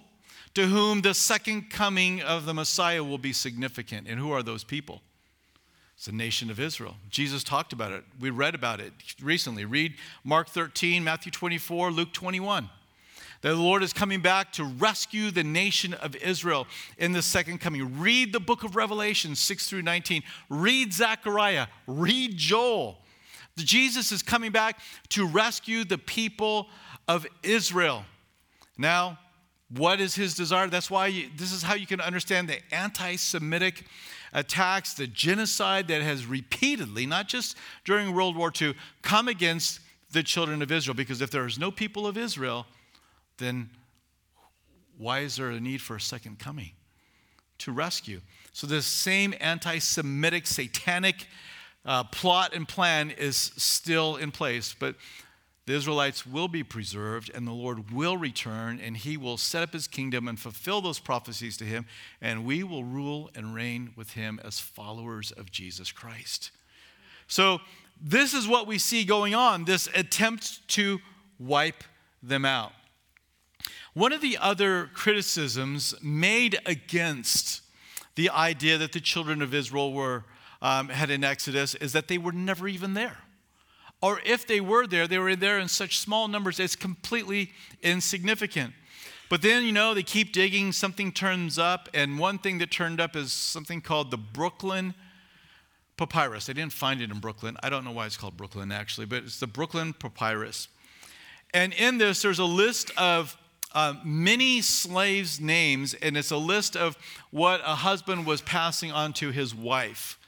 to 0.55 0.67
whom 0.67 1.03
the 1.03 1.15
second 1.15 1.71
coming 1.71 2.23
of 2.23 2.45
the 2.45 2.55
Messiah 2.55 3.05
will 3.05 3.19
be 3.19 3.33
significant. 3.33 4.09
And 4.09 4.19
who 4.19 4.33
are 4.33 4.43
those 4.43 4.65
people? 4.65 5.03
It's 5.95 6.07
the 6.07 6.13
nation 6.13 6.51
of 6.51 6.59
Israel. 6.59 6.97
Jesus 7.11 7.45
talked 7.45 7.73
about 7.73 7.93
it. 7.93 8.05
We 8.19 8.31
read 8.31 8.55
about 8.55 8.81
it 8.81 8.93
recently. 9.23 9.65
Read 9.65 9.95
Mark 10.25 10.49
13, 10.49 11.05
Matthew 11.05 11.31
24, 11.31 11.91
Luke 11.91 12.13
21. 12.13 12.71
That 13.43 13.51
the 13.51 13.57
Lord 13.57 13.83
is 13.83 13.93
coming 13.93 14.21
back 14.21 14.53
to 14.53 14.65
rescue 14.65 15.31
the 15.31 15.45
nation 15.45 15.95
of 15.95 16.17
Israel 16.17 16.67
in 16.99 17.13
the 17.13 17.23
second 17.23 17.61
coming. 17.61 18.01
Read 18.01 18.33
the 18.33 18.41
book 18.41 18.65
of 18.65 18.77
Revelation 18.77 19.35
6 19.35 19.69
through 19.69 19.83
19. 19.83 20.23
Read 20.49 20.93
Zechariah. 20.93 21.67
Read 21.87 22.37
Joel. 22.37 22.99
Jesus 23.57 24.13
is 24.13 24.23
coming 24.23 24.53
back 24.53 24.81
to 25.11 25.27
rescue 25.27 25.85
the 25.85 25.99
people 25.99 26.69
of 27.09 27.27
Israel. 27.43 28.05
Now, 28.79 29.19
what 29.77 30.01
is 30.01 30.15
his 30.15 30.35
desire? 30.35 30.67
That's 30.67 30.91
why 30.91 31.09
you, 31.09 31.29
this 31.37 31.53
is 31.53 31.63
how 31.63 31.75
you 31.75 31.87
can 31.87 32.01
understand 32.01 32.49
the 32.49 32.59
anti 32.75 33.17
Semitic 33.17 33.85
attacks, 34.33 34.95
the 34.95 35.07
genocide 35.07 35.89
that 35.89 36.03
has 36.03 36.27
repeatedly, 36.27 37.07
not 37.07 37.29
just 37.29 37.57
during 37.85 38.13
World 38.13 38.37
War 38.37 38.53
II, 38.61 38.75
come 39.03 39.29
against 39.29 39.81
the 40.13 40.23
children 40.23 40.63
of 40.63 40.73
Israel. 40.73 40.95
Because 40.95 41.21
if 41.21 41.31
there 41.31 41.47
is 41.47 41.59
no 41.59 41.71
people 41.71 42.07
of 42.07 42.17
Israel, 42.17 42.67
then 43.39 43.71
why 44.99 45.21
is 45.21 45.37
there 45.37 45.51
a 45.51 45.61
need 45.61 45.81
for 45.81 45.97
a 45.97 46.01
second 46.01 46.39
coming 46.39 46.73
to 47.59 47.73
rescue? 47.73 48.21
So, 48.53 48.67
this 48.67 48.87
same 48.87 49.35
anti 49.41 49.79
Semitic, 49.79 50.47
satanic 50.47 51.27
uh, 51.85 52.05
plot 52.05 52.55
and 52.55 52.67
plan 52.67 53.11
is 53.11 53.37
still 53.37 54.17
in 54.17 54.33
place. 54.33 54.75
But 54.79 54.97
the 55.71 55.77
Israelites 55.77 56.27
will 56.27 56.49
be 56.49 56.65
preserved, 56.65 57.31
and 57.33 57.47
the 57.47 57.53
Lord 57.53 57.93
will 57.93 58.17
return, 58.17 58.81
and 58.81 58.97
he 58.97 59.17
will 59.17 59.37
set 59.37 59.63
up 59.63 59.73
his 59.73 59.87
kingdom 59.87 60.27
and 60.27 60.37
fulfill 60.37 60.81
those 60.81 60.99
prophecies 60.99 61.57
to 61.59 61.65
him, 61.65 61.87
and 62.21 62.45
we 62.45 62.65
will 62.65 62.83
rule 62.83 63.31
and 63.37 63.55
reign 63.55 63.93
with 63.95 64.15
him 64.15 64.41
as 64.43 64.59
followers 64.59 65.31
of 65.31 65.53
Jesus 65.53 65.93
Christ. 65.93 66.51
So, 67.29 67.61
this 68.03 68.35
is 68.35 68.49
what 68.49 68.67
we 68.67 68.79
see 68.79 69.05
going 69.05 69.33
on 69.33 69.65
this 69.65 69.89
attempt 69.95 70.67
to 70.71 70.99
wipe 71.39 71.85
them 72.21 72.45
out. 72.45 72.73
One 73.95 74.13
of 74.13 74.23
the 74.23 74.39
other 74.39 74.91
criticisms 74.93 75.95
made 76.03 76.59
against 76.67 77.63
the 78.17 78.29
idea 78.31 78.77
that 78.77 78.91
the 78.91 79.01
children 79.01 79.41
of 79.41 79.55
Israel 79.55 79.93
were 79.93 80.25
um, 80.61 80.89
had 80.89 81.11
an 81.11 81.23
Exodus 81.23 81.77
is 81.77 81.93
that 81.93 82.09
they 82.09 82.19
were 82.19 82.33
never 82.33 82.67
even 82.67 82.95
there. 82.95 83.19
Or 84.03 84.21
if 84.25 84.47
they 84.47 84.61
were 84.61 84.87
there, 84.87 85.07
they 85.07 85.19
were 85.19 85.37
there 85.37 85.59
in 85.59 85.69
such 85.69 85.99
small 85.99 86.29
numbers, 86.29 86.59
it's 86.59 86.77
completely 86.77 87.53
insignificant. 87.83 88.73
But 89.29 89.43
then, 89.43 89.65
you 89.65 89.73
know, 89.73 89.95
they 89.95 90.03
keep 90.03 90.33
digging, 90.33 90.73
something 90.73 91.13
turns 91.13 91.59
up, 91.59 91.89
and 91.95 92.19
one 92.19 92.39
thing 92.39 92.59
that 92.59 92.71
turned 92.71 93.01
up 93.01 93.15
is 93.15 93.33
something 93.33 93.81
called 93.81 94.11
the 94.11 94.19
Brooklyn 94.19 94.95
Papyrus. 95.97 96.47
They 96.47 96.55
didn't 96.55 96.73
find 96.73 97.01
it 97.01 97.11
in 97.11 97.21
Brooklyn. 97.21 97.57
I 97.63 97.71
don't 97.71 97.85
know 97.85 97.93
why 97.93 98.07
it's 98.07 98.17
called 98.17 98.37
Brooklyn, 98.37 98.73
actually, 98.73 99.07
but 99.07 99.23
it's 99.23 99.39
the 99.39 99.47
Brooklyn 99.47 99.93
Papyrus. 99.93 100.69
And 101.53 101.73
in 101.75 101.99
this, 101.99 102.23
there's 102.23 102.39
a 102.39 102.45
list 102.45 102.91
of 102.97 103.37
uh, 103.73 103.95
many 104.03 104.63
slaves' 104.63 105.41
names, 105.41 105.95
and 105.95 106.17
it's 106.17 106.31
a 106.31 106.37
list 106.37 106.77
of 106.77 106.97
what 107.31 107.61
a 107.61 107.77
husband 107.77 108.27
was 108.27 108.41
passing 108.41 108.91
on 108.91 109.13
to 109.13 109.31
his 109.31 109.55
wife. 109.55 110.19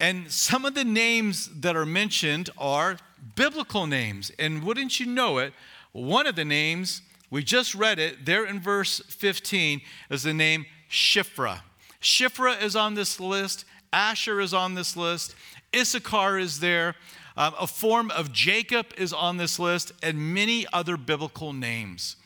And 0.00 0.32
some 0.32 0.64
of 0.64 0.74
the 0.74 0.84
names 0.84 1.50
that 1.60 1.76
are 1.76 1.84
mentioned 1.84 2.48
are 2.56 2.96
biblical 3.36 3.86
names. 3.86 4.32
And 4.38 4.64
wouldn't 4.64 4.98
you 4.98 5.04
know 5.04 5.36
it, 5.38 5.52
one 5.92 6.26
of 6.26 6.36
the 6.36 6.44
names, 6.44 7.02
we 7.30 7.44
just 7.44 7.74
read 7.74 7.98
it 7.98 8.24
there 8.24 8.46
in 8.46 8.60
verse 8.60 9.00
15, 9.08 9.82
is 10.08 10.22
the 10.22 10.32
name 10.32 10.64
Shiphrah. 10.90 11.60
Shiphrah 12.00 12.62
is 12.62 12.74
on 12.74 12.94
this 12.94 13.20
list, 13.20 13.66
Asher 13.92 14.40
is 14.40 14.54
on 14.54 14.74
this 14.74 14.96
list, 14.96 15.34
Issachar 15.76 16.38
is 16.38 16.60
there, 16.60 16.94
um, 17.36 17.54
a 17.60 17.66
form 17.66 18.10
of 18.10 18.32
Jacob 18.32 18.86
is 18.96 19.12
on 19.12 19.36
this 19.36 19.58
list, 19.58 19.92
and 20.02 20.34
many 20.34 20.66
other 20.72 20.96
biblical 20.96 21.52
names. 21.52 22.16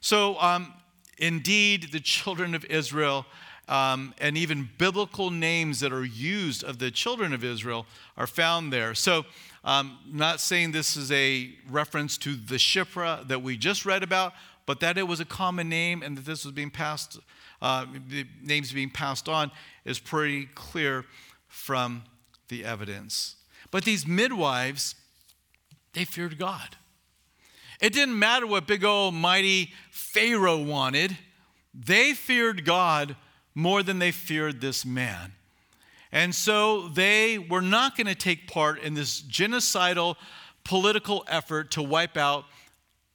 So, 0.00 0.38
um, 0.40 0.74
indeed, 1.16 1.92
the 1.92 2.00
children 2.00 2.54
of 2.54 2.64
Israel 2.64 3.24
um, 3.70 4.12
and 4.18 4.36
even 4.36 4.68
biblical 4.78 5.30
names 5.30 5.78
that 5.80 5.92
are 5.92 6.04
used 6.04 6.64
of 6.64 6.78
the 6.78 6.90
children 6.90 7.32
of 7.32 7.44
Israel 7.44 7.86
are 8.16 8.26
found 8.26 8.72
there. 8.72 8.94
So, 8.94 9.24
um, 9.62 9.98
not 10.10 10.40
saying 10.40 10.72
this 10.72 10.96
is 10.96 11.12
a 11.12 11.50
reference 11.70 12.18
to 12.18 12.34
the 12.34 12.56
Shiphrah 12.56 13.28
that 13.28 13.42
we 13.42 13.56
just 13.56 13.86
read 13.86 14.02
about, 14.02 14.32
but 14.66 14.80
that 14.80 14.98
it 14.98 15.04
was 15.04 15.20
a 15.20 15.24
common 15.24 15.68
name 15.68 16.02
and 16.02 16.18
that 16.18 16.24
this 16.24 16.44
was 16.44 16.52
being 16.52 16.70
passed, 16.70 17.20
uh, 17.62 17.86
the 18.08 18.26
names 18.42 18.72
being 18.72 18.90
passed 18.90 19.28
on 19.28 19.52
is 19.84 19.98
pretty 19.98 20.46
clear 20.54 21.04
from 21.46 22.02
the 22.48 22.64
evidence. 22.64 23.36
But 23.70 23.84
these 23.84 24.06
midwives, 24.06 24.96
they 25.92 26.04
feared 26.04 26.38
God. 26.38 26.76
It 27.80 27.92
didn't 27.92 28.18
matter 28.18 28.46
what 28.46 28.66
big 28.66 28.84
old 28.84 29.14
mighty 29.14 29.72
Pharaoh 29.90 30.60
wanted, 30.60 31.16
they 31.72 32.14
feared 32.14 32.64
God 32.64 33.14
more 33.54 33.82
than 33.82 33.98
they 33.98 34.10
feared 34.10 34.60
this 34.60 34.84
man. 34.84 35.32
And 36.12 36.34
so 36.34 36.88
they 36.88 37.38
were 37.38 37.62
not 37.62 37.96
going 37.96 38.06
to 38.06 38.14
take 38.14 38.48
part 38.48 38.80
in 38.80 38.94
this 38.94 39.20
genocidal 39.22 40.16
political 40.64 41.24
effort 41.28 41.70
to 41.72 41.82
wipe 41.82 42.16
out 42.16 42.44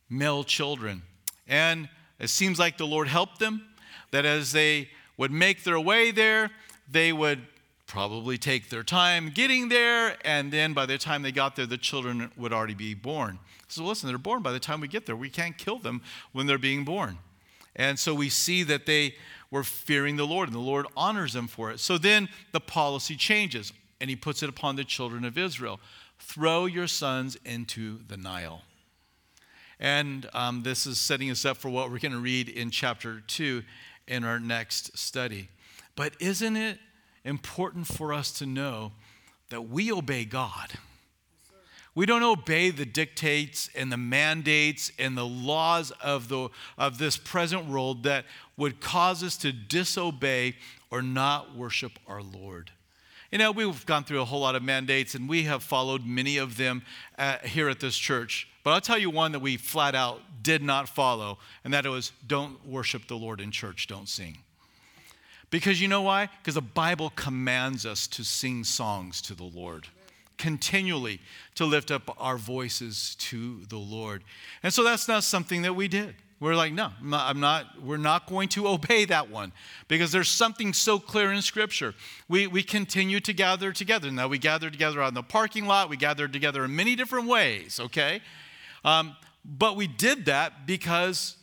male 0.09 0.43
children. 0.43 1.01
And 1.47 1.89
it 2.19 2.29
seems 2.29 2.57
like 2.57 2.77
the 2.77 2.87
Lord 2.87 3.07
helped 3.07 3.39
them, 3.39 3.65
that 4.11 4.25
as 4.25 4.51
they 4.51 4.89
would 5.17 5.31
make 5.31 5.63
their 5.63 5.79
way 5.79 6.11
there, 6.11 6.51
they 6.89 7.11
would 7.11 7.41
probably 7.87 8.37
take 8.37 8.69
their 8.69 8.83
time 8.83 9.29
getting 9.29 9.69
there, 9.69 10.17
and 10.25 10.51
then 10.51 10.73
by 10.73 10.85
the 10.85 10.97
time 10.97 11.21
they 11.21 11.31
got 11.31 11.55
there, 11.55 11.65
the 11.65 11.77
children 11.77 12.31
would 12.35 12.51
already 12.51 12.73
be 12.73 12.93
born. 12.93 13.37
So, 13.67 13.83
listen, 13.83 14.07
they're 14.07 14.17
born 14.17 14.41
by 14.41 14.51
the 14.51 14.59
time 14.59 14.81
we 14.81 14.87
get 14.87 15.05
there. 15.05 15.15
We 15.15 15.29
can't 15.29 15.57
kill 15.57 15.79
them 15.79 16.01
when 16.31 16.47
they're 16.47 16.57
being 16.57 16.83
born. 16.83 17.17
And 17.75 17.99
so 17.99 18.13
we 18.13 18.29
see 18.29 18.63
that 18.63 18.85
they 18.85 19.15
were 19.51 19.63
fearing 19.63 20.15
the 20.15 20.27
Lord, 20.27 20.49
and 20.49 20.55
the 20.55 20.59
Lord 20.59 20.85
honors 20.95 21.33
them 21.33 21.47
for 21.47 21.71
it. 21.71 21.79
So 21.79 21.97
then 21.97 22.29
the 22.51 22.59
policy 22.59 23.15
changes, 23.15 23.71
and 24.01 24.09
he 24.09 24.15
puts 24.15 24.43
it 24.43 24.49
upon 24.49 24.75
the 24.75 24.83
children 24.83 25.25
of 25.25 25.37
Israel 25.37 25.79
throw 26.19 26.65
your 26.65 26.87
sons 26.87 27.37
into 27.45 27.99
the 28.07 28.17
Nile. 28.17 28.61
And 29.79 30.29
um, 30.33 30.63
this 30.63 30.87
is 30.87 30.99
setting 30.99 31.29
us 31.29 31.45
up 31.45 31.57
for 31.57 31.69
what 31.69 31.91
we're 31.91 31.99
going 31.99 32.13
to 32.13 32.19
read 32.19 32.47
in 32.47 32.71
chapter 32.71 33.21
2 33.27 33.63
in 34.07 34.23
our 34.23 34.39
next 34.39 34.97
study. 34.97 35.49
But 35.95 36.15
isn't 36.19 36.55
it 36.55 36.79
important 37.23 37.87
for 37.87 38.13
us 38.13 38.31
to 38.33 38.45
know 38.45 38.93
that 39.49 39.69
we 39.69 39.91
obey 39.91 40.25
God? 40.25 40.71
We 41.93 42.05
don't 42.05 42.23
obey 42.23 42.71
the 42.71 42.85
dictates 42.85 43.69
and 43.73 43.89
the 43.89 43.97
mandates 43.97 44.91
and 44.99 45.17
the 45.17 45.25
laws 45.25 45.91
of, 45.91 46.27
the, 46.27 46.49
of 46.77 46.97
this 46.97 47.15
present 47.15 47.67
world 47.67 48.03
that 48.03 48.25
would 48.57 48.79
cause 48.79 49.23
us 49.23 49.37
to 49.37 49.51
disobey 49.51 50.55
or 50.91 51.01
not 51.01 51.55
worship 51.55 51.93
our 52.07 52.21
Lord. 52.21 52.71
You 53.31 53.39
know, 53.39 53.51
we've 53.51 53.85
gone 53.85 54.03
through 54.03 54.21
a 54.21 54.25
whole 54.25 54.41
lot 54.41 54.55
of 54.55 54.63
mandates 54.63 55.15
and 55.15 55.27
we 55.27 55.43
have 55.43 55.63
followed 55.63 56.05
many 56.05 56.37
of 56.37 56.57
them 56.57 56.83
uh, 57.17 57.39
here 57.39 57.67
at 57.67 57.79
this 57.79 57.97
church. 57.97 58.47
But 58.63 58.71
I'll 58.71 58.81
tell 58.81 58.97
you 58.97 59.09
one 59.09 59.33
that 59.33 59.39
we 59.39 59.57
flat 59.57 59.93
out 59.93 60.21
did 60.41 60.63
not 60.63 60.87
follow, 60.89 61.37
and 61.63 61.73
that 61.73 61.85
was 61.85 62.11
don't 62.25 62.65
worship 62.65 63.07
the 63.07 63.15
Lord 63.15 63.41
in 63.41 63.51
church, 63.51 63.87
don't 63.87 64.09
sing. 64.09 64.37
Because 65.51 65.79
you 65.79 65.87
know 65.87 66.01
why? 66.01 66.29
Because 66.39 66.55
the 66.55 66.61
Bible 66.61 67.11
commands 67.15 67.85
us 67.85 68.07
to 68.07 68.23
sing 68.23 68.63
songs 68.63 69.21
to 69.23 69.35
the 69.35 69.43
Lord 69.43 69.87
continually 70.37 71.19
to 71.55 71.65
lift 71.65 71.91
up 71.91 72.15
our 72.19 72.37
voices 72.37 73.15
to 73.15 73.61
the 73.69 73.77
Lord. 73.77 74.23
And 74.63 74.73
so 74.73 74.83
that's 74.83 75.07
not 75.07 75.23
something 75.23 75.61
that 75.63 75.73
we 75.73 75.87
did. 75.87 76.15
We're 76.39 76.55
like, 76.55 76.73
no, 76.73 76.91
I'm 76.99 77.09
not, 77.09 77.29
I'm 77.29 77.39
not, 77.39 77.81
we're 77.81 77.97
not 77.97 78.27
going 78.27 78.49
to 78.49 78.67
obey 78.75 79.05
that 79.05 79.29
one 79.29 79.51
because 79.87 80.11
there's 80.11 80.29
something 80.29 80.73
so 80.73 80.99
clear 80.99 81.31
in 81.31 81.41
Scripture. 81.41 81.93
We, 82.27 82.47
we 82.47 82.63
continue 82.63 83.19
to 83.21 83.33
gather 83.33 83.71
together. 83.71 84.11
Now, 84.11 84.27
we 84.27 84.37
gather 84.37 84.69
together 84.69 85.01
on 85.01 85.13
the 85.13 85.23
parking 85.23 85.65
lot, 85.65 85.89
we 85.89 85.97
gather 85.97 86.27
together 86.27 86.65
in 86.65 86.75
many 86.75 86.95
different 86.95 87.27
ways, 87.27 87.79
okay? 87.79 88.21
Um, 88.83 89.15
but 89.43 89.75
we 89.75 89.87
did 89.87 90.25
that 90.25 90.65
because 90.65 91.37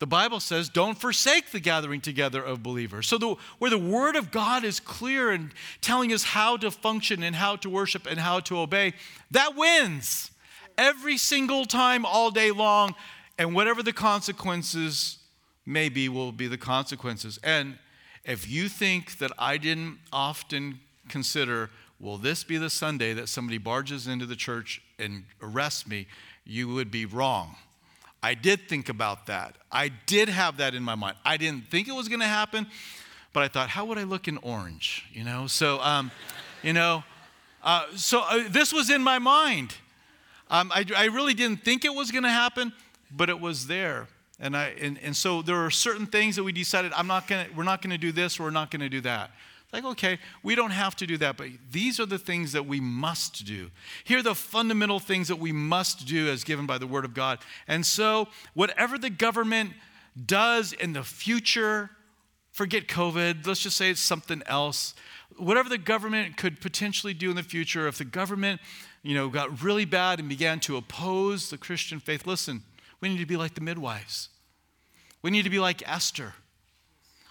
the 0.00 0.06
Bible 0.06 0.40
says, 0.40 0.68
don't 0.68 0.98
forsake 0.98 1.50
the 1.50 1.60
gathering 1.60 2.00
together 2.00 2.42
of 2.42 2.62
believers. 2.62 3.06
So, 3.06 3.16
the, 3.16 3.36
where 3.58 3.70
the 3.70 3.78
Word 3.78 4.16
of 4.16 4.30
God 4.30 4.64
is 4.64 4.80
clear 4.80 5.30
and 5.30 5.52
telling 5.80 6.12
us 6.12 6.24
how 6.24 6.56
to 6.58 6.70
function 6.70 7.22
and 7.22 7.36
how 7.36 7.56
to 7.56 7.70
worship 7.70 8.06
and 8.06 8.18
how 8.18 8.40
to 8.40 8.58
obey, 8.58 8.94
that 9.30 9.56
wins 9.56 10.30
every 10.76 11.16
single 11.16 11.64
time, 11.64 12.04
all 12.04 12.30
day 12.30 12.50
long. 12.50 12.94
And 13.38 13.54
whatever 13.54 13.82
the 13.82 13.92
consequences 13.92 15.18
may 15.66 15.88
be, 15.88 16.08
will 16.08 16.32
be 16.32 16.46
the 16.46 16.58
consequences. 16.58 17.38
And 17.42 17.78
if 18.24 18.48
you 18.48 18.68
think 18.68 19.18
that 19.18 19.32
I 19.38 19.56
didn't 19.56 19.98
often 20.12 20.80
consider, 21.08 21.70
will 21.98 22.18
this 22.18 22.44
be 22.44 22.56
the 22.56 22.70
Sunday 22.70 23.12
that 23.14 23.28
somebody 23.28 23.58
barges 23.58 24.06
into 24.06 24.26
the 24.26 24.36
church 24.36 24.82
and 24.98 25.24
arrests 25.42 25.86
me, 25.86 26.06
you 26.44 26.68
would 26.68 26.90
be 26.90 27.06
wrong. 27.06 27.56
I 28.22 28.34
did 28.34 28.68
think 28.68 28.88
about 28.88 29.26
that. 29.26 29.56
I 29.70 29.90
did 30.06 30.28
have 30.28 30.56
that 30.56 30.74
in 30.74 30.82
my 30.82 30.94
mind. 30.94 31.16
I 31.24 31.36
didn't 31.36 31.70
think 31.70 31.88
it 31.88 31.92
was 31.92 32.08
going 32.08 32.20
to 32.20 32.26
happen, 32.26 32.66
but 33.34 33.42
I 33.42 33.48
thought, 33.48 33.68
how 33.68 33.84
would 33.84 33.98
I 33.98 34.04
look 34.04 34.28
in 34.28 34.38
orange? 34.38 35.04
You 35.12 35.24
know, 35.24 35.46
so, 35.46 35.80
um, 35.80 36.10
you 36.62 36.72
know, 36.72 37.04
uh, 37.62 37.84
so 37.96 38.20
uh, 38.20 38.44
this 38.48 38.72
was 38.72 38.88
in 38.88 39.02
my 39.02 39.18
mind. 39.18 39.74
Um, 40.50 40.70
I, 40.74 40.86
I 40.96 41.06
really 41.06 41.34
didn't 41.34 41.64
think 41.64 41.84
it 41.84 41.94
was 41.94 42.10
going 42.10 42.22
to 42.24 42.30
happen, 42.30 42.72
but 43.16 43.28
it 43.28 43.40
was 43.40 43.66
there. 43.66 44.08
And, 44.40 44.56
I, 44.56 44.74
and, 44.80 44.98
and 45.02 45.16
so 45.16 45.42
there 45.42 45.64
are 45.64 45.70
certain 45.70 46.06
things 46.06 46.36
that 46.36 46.42
we 46.42 46.52
decided 46.52 46.92
I'm 46.94 47.06
not 47.06 47.28
gonna, 47.28 47.46
we're 47.56 47.64
not 47.64 47.82
going 47.82 47.92
to 47.92 47.98
do 47.98 48.12
this 48.12 48.40
we're 48.40 48.50
not 48.50 48.70
going 48.70 48.80
to 48.80 48.88
do 48.88 49.00
that. 49.02 49.30
Like, 49.74 49.84
okay, 49.84 50.18
we 50.44 50.54
don't 50.54 50.70
have 50.70 50.94
to 50.96 51.06
do 51.06 51.18
that, 51.18 51.36
but 51.36 51.48
these 51.72 51.98
are 51.98 52.06
the 52.06 52.18
things 52.18 52.52
that 52.52 52.64
we 52.64 52.78
must 52.78 53.44
do. 53.44 53.72
Here 54.04 54.18
are 54.18 54.22
the 54.22 54.36
fundamental 54.36 55.00
things 55.00 55.26
that 55.26 55.40
we 55.40 55.50
must 55.50 56.06
do 56.06 56.28
as 56.28 56.44
given 56.44 56.64
by 56.64 56.78
the 56.78 56.86
Word 56.86 57.04
of 57.04 57.12
God. 57.12 57.40
And 57.66 57.84
so, 57.84 58.28
whatever 58.54 58.98
the 58.98 59.10
government 59.10 59.72
does 60.26 60.72
in 60.72 60.92
the 60.92 61.02
future, 61.02 61.90
forget 62.52 62.86
COVID, 62.86 63.44
let's 63.48 63.64
just 63.64 63.76
say 63.76 63.90
it's 63.90 64.00
something 64.00 64.44
else. 64.46 64.94
Whatever 65.38 65.68
the 65.68 65.78
government 65.78 66.36
could 66.36 66.60
potentially 66.60 67.12
do 67.12 67.30
in 67.30 67.34
the 67.34 67.42
future, 67.42 67.88
if 67.88 67.98
the 67.98 68.04
government, 68.04 68.60
you 69.02 69.14
know, 69.14 69.28
got 69.28 69.60
really 69.60 69.84
bad 69.84 70.20
and 70.20 70.28
began 70.28 70.60
to 70.60 70.76
oppose 70.76 71.50
the 71.50 71.58
Christian 71.58 71.98
faith, 71.98 72.28
listen, 72.28 72.62
we 73.04 73.10
need 73.10 73.18
to 73.18 73.26
be 73.26 73.36
like 73.36 73.52
the 73.52 73.60
midwives. 73.60 74.30
We 75.20 75.30
need 75.30 75.42
to 75.42 75.50
be 75.50 75.58
like 75.58 75.86
Esther. 75.86 76.32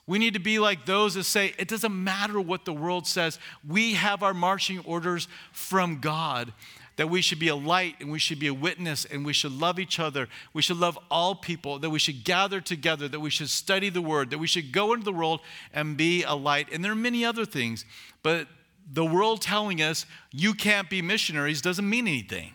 We 0.06 0.20
need 0.20 0.36
to 0.36 0.40
be 0.40 0.60
like 0.60 0.86
those 0.86 1.16
that 1.16 1.24
say, 1.24 1.56
it 1.58 1.68
doesn't 1.68 1.92
matter 1.92 2.40
what 2.40 2.64
the 2.64 2.74
world 2.74 3.08
says. 3.08 3.40
We 3.68 3.96
have 3.96 4.22
our 4.22 4.36
marching 4.36 4.82
orders 4.86 5.28
from 5.52 6.00
God 6.00 6.54
that 6.98 7.10
we 7.10 7.24
should 7.24 7.40
be 7.40 7.48
a 7.48 7.56
light 7.56 7.96
and 8.00 8.12
we 8.12 8.20
should 8.20 8.38
be 8.38 8.46
a 8.46 8.54
witness 8.54 9.04
and 9.06 9.26
we 9.26 9.34
should 9.34 9.52
love 9.52 9.80
each 9.80 10.00
other. 10.00 10.28
We 10.54 10.62
should 10.62 10.78
love 10.78 10.96
all 11.10 11.34
people, 11.34 11.80
that 11.80 11.90
we 11.90 11.98
should 11.98 12.24
gather 12.24 12.62
together, 12.62 13.08
that 13.08 13.20
we 13.20 13.32
should 13.32 13.50
study 13.50 13.90
the 13.90 14.00
word, 14.00 14.30
that 14.30 14.38
we 14.38 14.46
should 14.46 14.72
go 14.72 14.94
into 14.94 15.06
the 15.06 15.12
world 15.12 15.40
and 15.74 15.98
be 15.98 16.22
a 16.22 16.36
light. 16.36 16.68
And 16.72 16.86
there 16.86 16.92
are 16.92 16.96
many 16.96 17.26
other 17.26 17.46
things, 17.46 17.84
but 18.22 18.48
the 18.92 19.04
world 19.04 19.42
telling 19.42 19.82
us 19.82 20.06
you 20.32 20.54
can't 20.54 20.88
be 20.88 21.02
missionaries 21.02 21.64
doesn't 21.64 21.90
mean 21.90 22.08
anything 22.08 22.52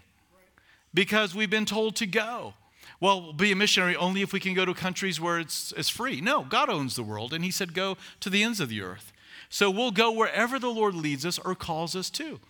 because 0.94 1.34
we've 1.34 1.50
been 1.50 1.66
told 1.66 1.96
to 1.96 2.06
go. 2.06 2.54
Well, 3.00 3.22
we'll 3.22 3.32
be 3.32 3.52
a 3.52 3.56
missionary 3.56 3.94
only 3.94 4.22
if 4.22 4.32
we 4.32 4.40
can 4.40 4.54
go 4.54 4.64
to 4.64 4.74
countries 4.74 5.20
where 5.20 5.38
it's, 5.38 5.72
it's 5.76 5.88
free. 5.88 6.20
No, 6.20 6.42
God 6.42 6.68
owns 6.68 6.96
the 6.96 7.02
world, 7.02 7.32
and 7.32 7.44
He 7.44 7.50
said, 7.50 7.74
go 7.74 7.96
to 8.20 8.30
the 8.30 8.42
ends 8.42 8.60
of 8.60 8.68
the 8.68 8.82
earth. 8.82 9.12
So 9.48 9.70
we'll 9.70 9.92
go 9.92 10.10
wherever 10.10 10.58
the 10.58 10.68
Lord 10.68 10.94
leads 10.94 11.24
us 11.24 11.38
or 11.38 11.54
calls 11.54 11.94
us 11.94 12.10
to. 12.10 12.40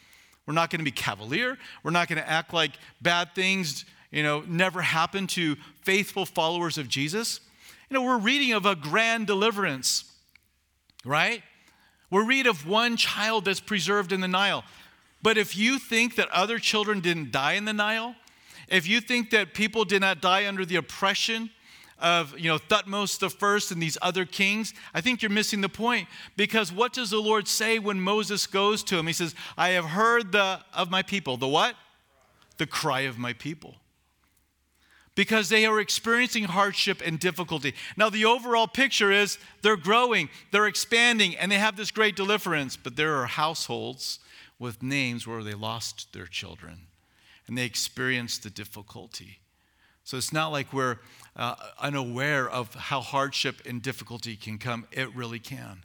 We're 0.47 0.55
not 0.55 0.71
going 0.71 0.81
to 0.81 0.85
be 0.85 0.91
cavalier. 0.91 1.59
We're 1.83 1.91
not 1.91 2.09
going 2.09 2.21
to 2.21 2.29
act 2.29 2.55
like 2.55 2.73
bad 3.03 3.35
things, 3.35 3.85
you 4.11 4.23
know, 4.23 4.43
never 4.47 4.81
happen 4.81 5.27
to 5.29 5.57
faithful 5.83 6.25
followers 6.25 6.79
of 6.79 6.89
Jesus. 6.89 7.41
You 7.91 7.95
know, 7.95 8.03
we're 8.03 8.19
reading 8.19 8.53
of 8.53 8.65
a 8.65 8.75
grand 8.75 9.27
deliverance, 9.27 10.11
right? 11.05 11.43
We're 12.11 12.25
reading 12.25 12.49
of 12.49 12.67
one 12.67 12.97
child 12.97 13.45
that's 13.45 13.61
preserved 13.61 14.13
in 14.13 14.23
the 14.23 14.29
Nile. 14.29 14.65
But 15.23 15.37
if 15.37 15.57
you 15.57 15.79
think 15.79 16.15
that 16.17 16.31
other 16.31 16.59
children 16.59 17.01
didn't 17.01 17.33
die 17.33 17.53
in 17.53 17.67
the 17.67 17.73
Nile, 17.73 18.15
if 18.69 18.87
you 18.87 19.01
think 19.01 19.31
that 19.31 19.55
people 19.55 19.85
did 19.85 20.01
not 20.01 20.21
die 20.21 20.47
under 20.47 20.65
the 20.65 20.77
oppression 20.77 21.51
of 22.01 22.39
you 22.39 22.49
know 22.49 22.59
Thutmose 22.59 23.19
the 23.19 23.31
first 23.31 23.71
and 23.71 23.83
these 23.83 23.99
other 24.01 24.25
kings, 24.25 24.75
I 24.95 25.01
think 25.01 25.23
you're 25.23 25.31
missing 25.31 25.61
the 25.61 25.69
point. 25.69 26.09
Because 26.37 26.73
what 26.73 26.93
does 26.93 27.11
the 27.11 27.21
Lord 27.21 27.49
say 27.49 27.79
when 27.79 28.01
Moses 28.01 28.47
goes 28.47 28.85
to 28.85 28.99
him? 28.99 29.07
He 29.07 29.13
says, 29.13 29.35
I 29.57 29.71
have 29.71 29.87
heard 29.87 30.33
the 30.33 30.61
of 30.73 30.91
my 30.91 31.03
people. 31.03 31.37
The 31.37 31.49
what? 31.49 31.75
The 32.59 32.67
cry 32.67 33.01
of 33.01 33.19
my 33.19 33.33
people. 33.33 33.77
Because 35.15 35.49
they 35.49 35.67
are 35.67 35.81
experiencing 35.81 36.45
hardship 36.45 37.03
and 37.05 37.19
difficulty. 37.19 37.75
Now, 37.97 38.09
the 38.09 38.25
overall 38.25 38.69
picture 38.69 39.11
is 39.11 39.39
they're 39.63 39.77
growing, 39.77 40.29
they're 40.53 40.69
expanding, 40.69 41.37
and 41.37 41.51
they 41.51 41.59
have 41.59 41.77
this 41.77 41.91
great 41.91 42.15
deliverance. 42.15 42.77
But 42.77 42.95
there 42.95 43.17
are 43.17 43.27
households 43.27 44.21
with 44.61 44.81
names 44.81 45.27
where 45.27 45.43
they 45.43 45.55
lost 45.55 46.13
their 46.13 46.27
children 46.27 46.88
and 47.49 47.59
they 47.59 47.65
experience 47.65 48.39
the 48.39 48.51
difficulty. 48.51 49.41
So 50.05 50.17
it's 50.17 50.33
not 50.33 50.53
like 50.53 50.73
we're 50.73 50.99
uh, 51.37 51.55
unaware 51.81 52.49
of 52.49 52.75
how 52.75 53.01
hardship 53.01 53.63
and 53.67 53.83
difficulty 53.83 54.37
can 54.37 54.59
come. 54.59 54.87
It 54.93 55.15
really 55.15 55.39
can. 55.39 55.85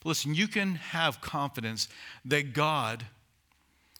But 0.00 0.10
listen, 0.10 0.34
you 0.34 0.48
can 0.48 0.76
have 0.76 1.20
confidence 1.20 1.88
that 2.24 2.52
God 2.52 3.06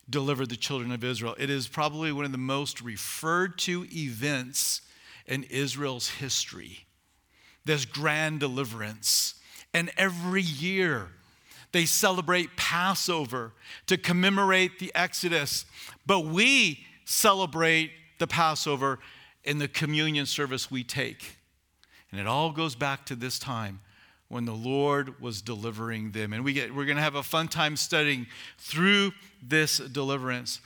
delivered 0.08 0.48
the 0.48 0.56
children 0.56 0.92
of 0.92 1.04
Israel. 1.04 1.34
It 1.38 1.50
is 1.50 1.68
probably 1.68 2.12
one 2.12 2.24
of 2.24 2.32
the 2.32 2.38
most 2.38 2.80
referred 2.80 3.58
to 3.60 3.86
events 3.92 4.82
in 5.26 5.44
Israel's 5.44 6.08
history. 6.08 6.86
This 7.64 7.84
grand 7.84 8.40
deliverance. 8.40 9.34
And 9.74 9.90
every 9.96 10.42
year, 10.42 11.08
they 11.72 11.84
celebrate 11.86 12.56
Passover 12.56 13.52
to 13.86 13.96
commemorate 13.96 14.78
the 14.78 14.92
Exodus. 14.94 15.66
But 16.06 16.20
we 16.20 16.80
celebrate 17.04 17.90
the 18.18 18.26
Passover 18.26 18.98
in 19.44 19.58
the 19.58 19.68
communion 19.68 20.26
service 20.26 20.70
we 20.70 20.84
take. 20.84 21.36
And 22.10 22.20
it 22.20 22.26
all 22.26 22.52
goes 22.52 22.74
back 22.74 23.06
to 23.06 23.16
this 23.16 23.38
time 23.38 23.80
when 24.28 24.44
the 24.44 24.54
Lord 24.54 25.20
was 25.20 25.42
delivering 25.42 26.12
them. 26.12 26.32
And 26.32 26.44
we 26.44 26.52
get, 26.52 26.74
we're 26.74 26.84
going 26.84 26.96
to 26.96 27.02
have 27.02 27.14
a 27.14 27.22
fun 27.22 27.48
time 27.48 27.76
studying 27.76 28.26
through 28.58 29.12
this 29.42 29.78
deliverance. 29.78 30.60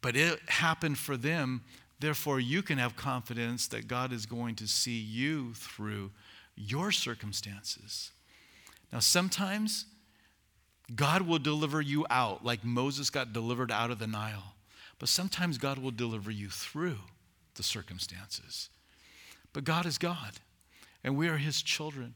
But 0.00 0.16
it 0.16 0.40
happened 0.48 0.98
for 0.98 1.16
them. 1.16 1.62
Therefore, 1.98 2.40
you 2.40 2.62
can 2.62 2.78
have 2.78 2.96
confidence 2.96 3.68
that 3.68 3.86
God 3.86 4.12
is 4.12 4.26
going 4.26 4.54
to 4.56 4.66
see 4.66 4.98
you 4.98 5.54
through 5.54 6.10
your 6.56 6.92
circumstances. 6.92 8.10
Now, 8.92 9.00
sometimes 9.00 9.86
God 10.94 11.22
will 11.22 11.38
deliver 11.38 11.80
you 11.80 12.06
out, 12.10 12.44
like 12.44 12.64
Moses 12.64 13.10
got 13.10 13.32
delivered 13.32 13.70
out 13.70 13.90
of 13.90 13.98
the 13.98 14.06
Nile. 14.06 14.54
But 14.98 15.08
sometimes 15.08 15.58
God 15.58 15.78
will 15.78 15.90
deliver 15.90 16.30
you 16.30 16.48
through 16.48 16.98
the 17.54 17.62
circumstances. 17.62 18.68
But 19.52 19.64
God 19.64 19.86
is 19.86 19.98
God, 19.98 20.32
and 21.02 21.16
we 21.16 21.28
are 21.28 21.38
His 21.38 21.62
children. 21.62 22.14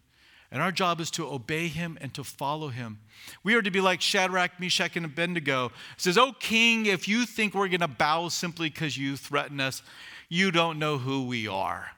And 0.55 0.63
our 0.63 0.71
job 0.71 1.01
is 1.01 1.11
to 1.13 1.27
obey 1.27 1.67
him 1.67 1.99
and 2.01 2.15
to 2.15 2.23
follow 2.23 2.69
him. 2.69 3.01
We 3.43 3.57
are 3.57 3.63
to 3.63 3.73
be 3.73 3.81
like 3.81 4.01
Shadrach, 4.01 4.61
Meshach, 4.61 4.97
and 4.97 5.05
Abednego. 5.05 5.67
It 5.67 5.73
says, 5.97 6.17
Oh, 6.17 6.33
king, 6.39 6.87
if 6.87 7.09
you 7.09 7.27
think 7.27 7.55
we're 7.55 7.67
going 7.67 7.81
to 7.81 7.89
bow 7.89 8.29
simply 8.29 8.71
because 8.71 8.97
you 8.97 9.17
threaten 9.17 9.59
us, 9.59 9.83
you 10.29 10.53
don't 10.53 10.79
know 10.79 10.99
who 10.99 11.27
we 11.27 11.49
are. 11.49 11.89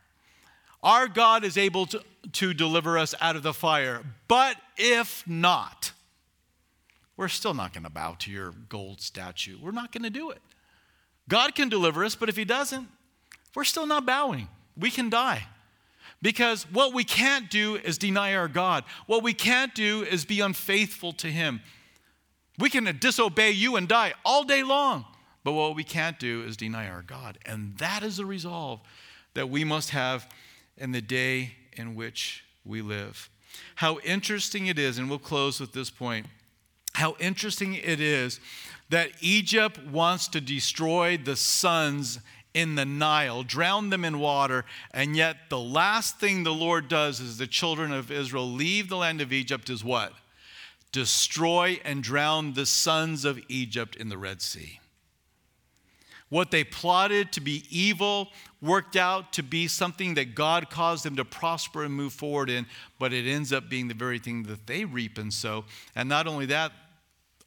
Our 0.83 1.07
God 1.07 1.45
is 1.45 1.59
able 1.59 1.85
to, 1.87 2.01
to 2.33 2.55
deliver 2.55 2.97
us 2.97 3.14
out 3.20 3.37
of 3.37 3.43
the 3.43 3.53
fire. 3.53 4.03
But 4.27 4.57
if 4.79 5.22
not, 5.27 5.93
we're 7.17 7.29
still 7.29 7.55
not 7.55 7.73
going 7.73 7.85
to 7.85 7.91
bow 7.91 8.17
to 8.21 8.31
your 8.31 8.53
gold 8.69 9.01
statue. 9.01 9.59
We're 9.61 9.71
not 9.71 9.93
going 9.93 10.05
to 10.05 10.11
do 10.11 10.31
it. 10.31 10.41
God 11.29 11.55
can 11.55 11.69
deliver 11.69 12.05
us, 12.05 12.14
but 12.14 12.29
if 12.29 12.37
he 12.37 12.45
doesn't, 12.45 12.89
we're 13.55 13.64
still 13.64 13.87
not 13.87 14.07
bowing. 14.07 14.49
We 14.77 14.91
can 14.91 15.09
die. 15.09 15.47
Because 16.23 16.64
what 16.73 16.95
we 16.95 17.05
can't 17.05 17.51
do 17.51 17.77
is 17.77 17.99
deny 17.99 18.35
our 18.35 18.49
God. 18.49 18.85
What 19.07 19.23
we 19.23 19.33
can't 19.33 19.75
do 19.75 20.03
is 20.03 20.25
be 20.25 20.41
unfaithful 20.41 21.12
to 21.14 21.29
Him. 21.29 21.61
We 22.59 22.71
can 22.71 22.85
disobey 22.99 23.51
you 23.51 23.77
and 23.77 23.87
die 23.87 24.14
all 24.25 24.45
day 24.45 24.62
long. 24.62 25.05
But 25.45 25.53
what 25.53 25.77
we 25.77 25.85
can't 25.85 26.19
do 26.19 26.43
is 26.43 26.57
deny 26.57 26.89
our 26.89 27.03
God. 27.03 27.39
And 27.47 27.77
that 27.79 28.03
is 28.03 28.17
the 28.17 28.27
resolve 28.27 28.81
that 29.35 29.49
we 29.49 29.62
must 29.62 29.91
have 29.91 30.29
in 30.77 30.93
the 30.93 31.03
day 31.03 31.53
in 31.75 31.95
which 31.95 32.45
we 32.64 32.83
live. 32.83 33.31
How 33.77 33.99
interesting 34.01 34.67
it 34.67 34.79
is, 34.79 34.99
and 34.99 35.09
we'll 35.09 35.19
close 35.19 35.61
with 35.61 35.73
this 35.73 35.91
point 35.91 36.27
how 36.97 37.15
interesting 37.21 37.75
it 37.75 38.01
is 38.01 38.41
that 38.89 39.11
Egypt 39.21 39.79
wants 39.85 40.29
to 40.29 40.41
destroy 40.41 41.19
the 41.19 41.37
sons 41.37 42.21
in 42.55 42.75
the 42.75 42.87
Nile, 42.87 43.43
drown 43.43 43.91
them 43.91 44.03
in 44.03 44.19
water, 44.19 44.65
and 44.93 45.15
yet 45.15 45.37
the 45.51 45.59
last 45.59 46.19
thing 46.19 46.43
the 46.43 46.55
Lord 46.55 46.89
does 46.89 47.21
is 47.21 47.37
the 47.37 47.47
children 47.47 47.93
of 47.93 48.11
Israel 48.11 48.51
leave 48.51 48.89
the 48.89 48.97
land 48.97 49.21
of 49.21 49.31
Egypt 49.31 49.69
is 49.69 49.85
what? 49.85 50.15
Destroy 50.91 51.79
and 51.85 52.03
drown 52.03 52.55
the 52.55 52.65
sons 52.65 53.27
of 53.27 53.39
Egypt 53.51 53.95
in 53.97 54.09
the 54.09 54.17
Red 54.17 54.41
Sea. 54.41 54.81
What 56.31 56.51
they 56.51 56.65
plotted 56.65 57.31
to 57.33 57.43
be 57.43 57.65
evil 57.69 58.29
worked 58.63 58.97
out 58.97 59.35
to 59.35 59.43
be 59.43 59.69
something 59.69 60.15
that 60.15 60.35
God 60.35 60.71
caused 60.71 61.05
them 61.05 61.17
to 61.17 61.27
prosper 61.27 61.85
and 61.85 61.93
move 61.93 62.15
forward 62.15 62.49
in, 62.49 62.65
but 62.99 63.13
it 63.13 63.31
ends 63.31 63.53
up 63.53 63.69
being 63.69 63.89
the 63.89 63.95
very 63.95 64.19
thing 64.19 64.45
that 64.45 64.67
they 64.67 64.87
reap 64.87 65.19
and 65.19 65.31
sow. 65.31 65.67
And 65.95 66.09
not 66.09 66.27
only 66.27 66.47
that, 66.47 66.73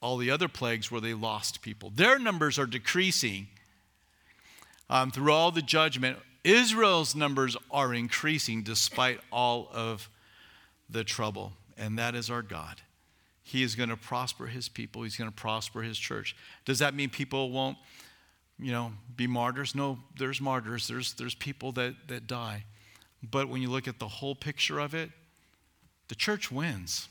all 0.01 0.17
the 0.17 0.31
other 0.31 0.47
plagues 0.47 0.91
where 0.91 1.01
they 1.01 1.13
lost 1.13 1.61
people. 1.61 1.91
Their 1.93 2.19
numbers 2.19 2.57
are 2.57 2.65
decreasing 2.65 3.47
um, 4.89 5.11
through 5.11 5.31
all 5.31 5.51
the 5.51 5.61
judgment, 5.61 6.17
Israel's 6.43 7.15
numbers 7.15 7.55
are 7.69 7.93
increasing 7.93 8.63
despite 8.63 9.19
all 9.31 9.69
of 9.71 10.09
the 10.89 11.03
trouble. 11.03 11.53
And 11.77 11.99
that 11.99 12.15
is 12.15 12.29
our 12.29 12.41
God. 12.41 12.81
He 13.43 13.63
is 13.63 13.75
going 13.75 13.89
to 13.89 13.97
prosper 13.97 14.47
his 14.47 14.69
people, 14.69 15.03
he's 15.03 15.15
going 15.15 15.29
to 15.29 15.35
prosper 15.35 15.81
his 15.81 15.97
church. 15.97 16.35
Does 16.65 16.79
that 16.79 16.93
mean 16.93 17.09
people 17.09 17.51
won't, 17.51 17.77
you 18.57 18.71
know, 18.71 18.93
be 19.15 19.27
martyrs? 19.27 19.75
No, 19.75 19.99
there's 20.17 20.41
martyrs, 20.41 20.87
there's, 20.87 21.13
there's 21.13 21.35
people 21.35 21.71
that, 21.73 21.95
that 22.07 22.27
die. 22.27 22.63
But 23.21 23.49
when 23.49 23.61
you 23.61 23.69
look 23.69 23.87
at 23.87 23.99
the 23.99 24.07
whole 24.07 24.35
picture 24.35 24.79
of 24.79 24.93
it, 24.93 25.11
the 26.07 26.15
church 26.15 26.51
wins 26.51 27.07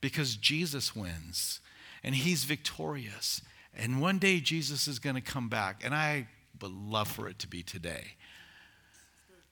because 0.00 0.36
Jesus 0.36 0.94
wins 0.94 1.60
and 2.02 2.14
he's 2.14 2.44
victorious. 2.44 3.42
And 3.74 4.00
one 4.00 4.18
day 4.18 4.40
Jesus 4.40 4.88
is 4.88 4.98
going 4.98 5.16
to 5.16 5.22
come 5.22 5.48
back. 5.48 5.82
And 5.84 5.94
I 5.94 6.28
would 6.60 6.72
love 6.72 7.08
for 7.08 7.28
it 7.28 7.38
to 7.40 7.48
be 7.48 7.62
today. 7.62 8.14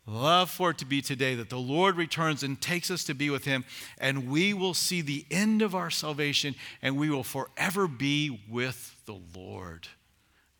Love 0.07 0.51
for 0.51 0.71
it 0.71 0.79
to 0.79 0.85
be 0.85 1.03
today 1.03 1.35
that 1.35 1.51
the 1.51 1.59
Lord 1.59 1.97
returns 1.97 2.45
and 2.45 2.61
takes 2.61 2.93
us 2.93 3.03
to 3.05 3.15
be 3.15 3.29
with 3.29 3.45
Him, 3.45 3.65
and 3.99 4.29
we 4.29 4.55
will 4.55 4.73
see 4.75 5.01
the 5.01 5.27
end 5.33 5.63
of 5.63 5.75
our 5.75 5.91
salvation, 5.91 6.55
and 6.81 6.97
we 6.97 7.11
will 7.11 7.25
forever 7.25 7.89
be 7.89 8.41
with 8.49 8.95
the 9.07 9.19
Lord. 9.35 9.89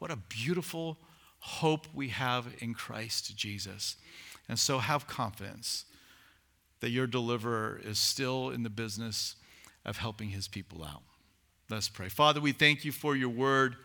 What 0.01 0.11
a 0.11 0.17
beautiful 0.17 0.99
hope 1.39 1.87
we 1.95 2.09
have 2.09 2.49
in 2.59 2.75
Christ 2.75 3.37
Jesus. 3.37 3.97
And 4.49 4.59
so 4.59 4.79
have 4.79 5.07
confidence 5.07 5.85
that 6.81 6.91
your 6.91 7.07
deliverer 7.07 7.81
is 7.85 8.01
still 8.01 8.51
in 8.51 8.65
the 8.65 8.71
business 8.71 9.37
of 9.85 9.99
helping 9.99 10.31
his 10.31 10.49
people 10.49 10.85
out. 10.85 11.03
Let's 11.69 11.89
pray. 11.89 12.09
Father, 12.09 12.41
we 12.41 12.53
thank 12.53 12.85
you 12.85 12.93
for 12.93 13.17
your 13.17 13.29
word 13.29 13.77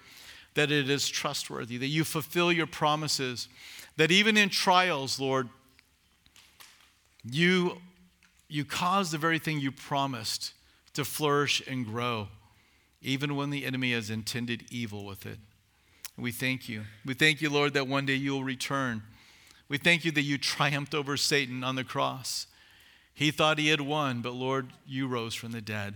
that 0.53 0.71
it 0.71 0.89
is 0.89 1.07
trustworthy, 1.07 1.77
that 1.77 1.87
you 1.87 2.03
fulfill 2.03 2.51
your 2.51 2.67
promises, 2.67 3.47
that 3.97 4.11
even 4.11 4.37
in 4.37 4.49
trials, 4.49 5.19
Lord, 5.19 5.49
you, 7.23 7.77
you 8.47 8.65
cause 8.65 9.11
the 9.11 9.17
very 9.17 9.39
thing 9.39 9.59
you 9.59 9.71
promised 9.71 10.53
to 10.93 11.05
flourish 11.05 11.61
and 11.67 11.85
grow, 11.85 12.27
even 13.01 13.35
when 13.35 13.49
the 13.49 13.65
enemy 13.65 13.93
has 13.93 14.09
intended 14.09 14.65
evil 14.69 15.05
with 15.05 15.25
it. 15.25 15.39
We 16.17 16.31
thank 16.31 16.67
you. 16.67 16.83
We 17.05 17.13
thank 17.13 17.41
you, 17.41 17.49
Lord, 17.49 17.73
that 17.73 17.87
one 17.87 18.05
day 18.05 18.15
you'll 18.15 18.43
return. 18.43 19.01
We 19.69 19.77
thank 19.77 20.03
you 20.03 20.11
that 20.11 20.21
you 20.21 20.37
triumphed 20.37 20.93
over 20.93 21.15
Satan 21.15 21.63
on 21.63 21.75
the 21.75 21.83
cross. 21.83 22.45
He 23.13 23.31
thought 23.31 23.57
he 23.57 23.69
had 23.69 23.81
won, 23.81 24.21
but 24.21 24.33
Lord, 24.33 24.71
you 24.85 25.07
rose 25.07 25.33
from 25.33 25.51
the 25.51 25.61
dead. 25.61 25.95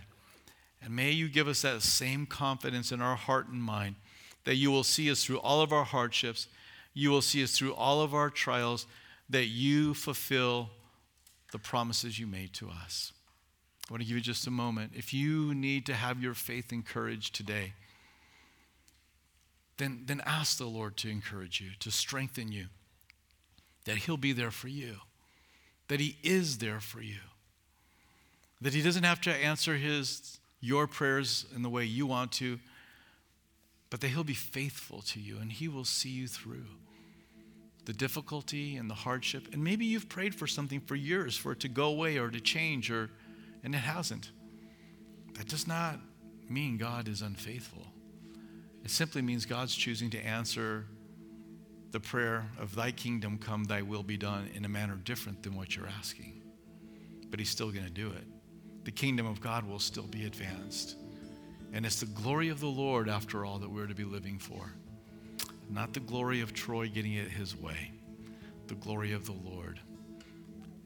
And 0.86 0.96
may 0.96 1.10
you 1.12 1.28
give 1.28 1.48
us 1.48 1.64
that 1.64 1.82
same 1.82 2.28
confidence 2.28 2.92
in 2.92 3.02
our 3.02 3.16
heart 3.16 3.48
and 3.48 3.62
mind 3.62 3.96
that 4.44 4.56
you 4.56 4.70
will 4.70 4.84
see 4.84 5.10
us 5.10 5.26
through 5.26 5.40
all 5.40 5.62
of 5.62 5.74
our 5.74 5.84
hardships, 5.84 6.48
you 6.94 7.10
will 7.10 7.24
see 7.24 7.44
us 7.44 7.58
through 7.58 7.74
all 7.74 8.02
of 8.02 8.14
our 8.14 8.30
trials, 8.30 8.86
that 9.28 9.48
you 9.48 9.96
fulfill 9.96 10.70
the 11.52 11.58
promises 11.58 12.20
you 12.20 12.28
made 12.28 12.54
to 12.54 12.70
us. 12.70 13.12
I 13.90 13.94
want 13.94 14.04
to 14.04 14.08
give 14.08 14.18
you 14.18 14.22
just 14.22 14.46
a 14.46 14.52
moment. 14.52 14.92
If 14.96 15.12
you 15.12 15.56
need 15.56 15.88
to 15.88 15.96
have 15.96 16.22
your 16.22 16.36
faith 16.36 16.72
encouraged 16.72 17.34
today, 17.34 17.74
then, 19.78 20.04
then 20.06 20.22
ask 20.24 20.60
the 20.60 20.66
Lord 20.66 20.96
to 20.98 21.10
encourage 21.10 21.60
you, 21.60 21.72
to 21.80 21.90
strengthen 21.90 22.52
you, 22.52 22.68
that 23.86 23.98
He'll 23.98 24.18
be 24.18 24.34
there 24.34 24.52
for 24.52 24.68
you, 24.68 24.98
that 25.88 26.00
He 26.00 26.18
is 26.22 26.60
there 26.60 26.80
for 26.80 27.02
you, 27.02 27.22
that 28.62 28.76
He 28.76 28.84
doesn't 28.84 29.04
have 29.04 29.22
to 29.22 29.32
answer 29.32 29.76
his, 29.76 30.40
your 30.60 30.88
prayers 30.88 31.46
in 31.56 31.62
the 31.62 31.70
way 31.70 31.86
you 31.86 32.06
want 32.06 32.32
to 32.34 32.60
but 33.90 34.02
that 34.02 34.10
He'll 34.10 34.24
be 34.24 34.34
faithful 34.34 35.02
to 35.04 35.20
you 35.20 35.38
and 35.38 35.52
He 35.52 35.68
will 35.68 35.86
see 35.86 36.10
you 36.10 36.28
through. 36.28 36.66
the 37.86 37.94
difficulty 37.94 38.78
and 38.78 38.90
the 38.90 38.96
hardship. 38.96 39.48
And 39.54 39.64
maybe 39.64 39.86
you've 39.86 40.10
prayed 40.10 40.34
for 40.34 40.48
something 40.48 40.80
for 40.80 40.96
years 40.96 41.38
for 41.38 41.52
it 41.52 41.60
to 41.62 41.68
go 41.68 41.86
away 41.86 42.18
or 42.18 42.30
to 42.30 42.40
change, 42.40 42.90
or, 42.92 43.12
and 43.64 43.76
it 43.76 43.80
hasn't. 43.80 44.32
That 45.36 45.48
does 45.48 45.68
not 45.68 46.00
mean 46.50 46.78
God 46.78 47.08
is 47.08 47.22
unfaithful. 47.22 47.86
It 48.84 48.90
simply 48.90 49.22
means 49.22 49.46
God's 49.46 49.76
choosing 49.76 50.10
to 50.10 50.20
answer 50.20 50.86
the 51.92 52.00
prayer 52.00 52.50
of 52.60 52.76
thy 52.76 52.92
kingdom 52.92 53.38
come, 53.38 53.64
thy 53.64 53.82
will 53.82 54.04
be 54.04 54.18
done 54.18 54.50
in 54.54 54.66
a 54.66 54.70
manner 54.70 54.96
different 54.96 55.44
than 55.44 55.56
what 55.56 55.76
you're 55.76 55.88
asking. 55.88 56.42
But 57.30 57.40
he's 57.40 57.50
still 57.50 57.72
going 57.72 57.86
to 57.86 57.92
do 57.92 58.10
it. 58.10 58.26
The 58.86 58.92
kingdom 58.92 59.26
of 59.26 59.42
God 59.42 59.68
will 59.68 59.80
still 59.80 60.08
be 60.08 60.26
advanced. 60.26 60.96
And 61.74 61.86
it's 61.86 62.00
the 62.00 62.06
glory 62.06 62.50
of 62.50 62.60
the 62.62 62.68
Lord, 62.68 63.10
after 63.10 63.44
all, 63.44 63.60
that 63.60 63.70
we're 63.70 63.88
to 63.88 63.96
be 63.96 64.06
living 64.06 64.40
for. 64.40 64.72
Not 65.70 65.94
the 65.94 66.00
glory 66.00 66.42
of 66.42 66.54
Troy 66.54 66.88
getting 66.88 67.14
it 67.14 67.28
his 67.28 67.56
way, 67.58 67.92
the 68.68 68.76
glory 68.76 69.12
of 69.12 69.26
the 69.26 69.34
Lord. 69.34 69.80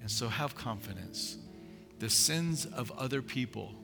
And 0.01 0.09
so 0.09 0.29
have 0.29 0.55
confidence. 0.55 1.37
The 1.99 2.09
sins 2.09 2.65
of 2.65 2.89
other 2.91 3.21
people 3.21 3.75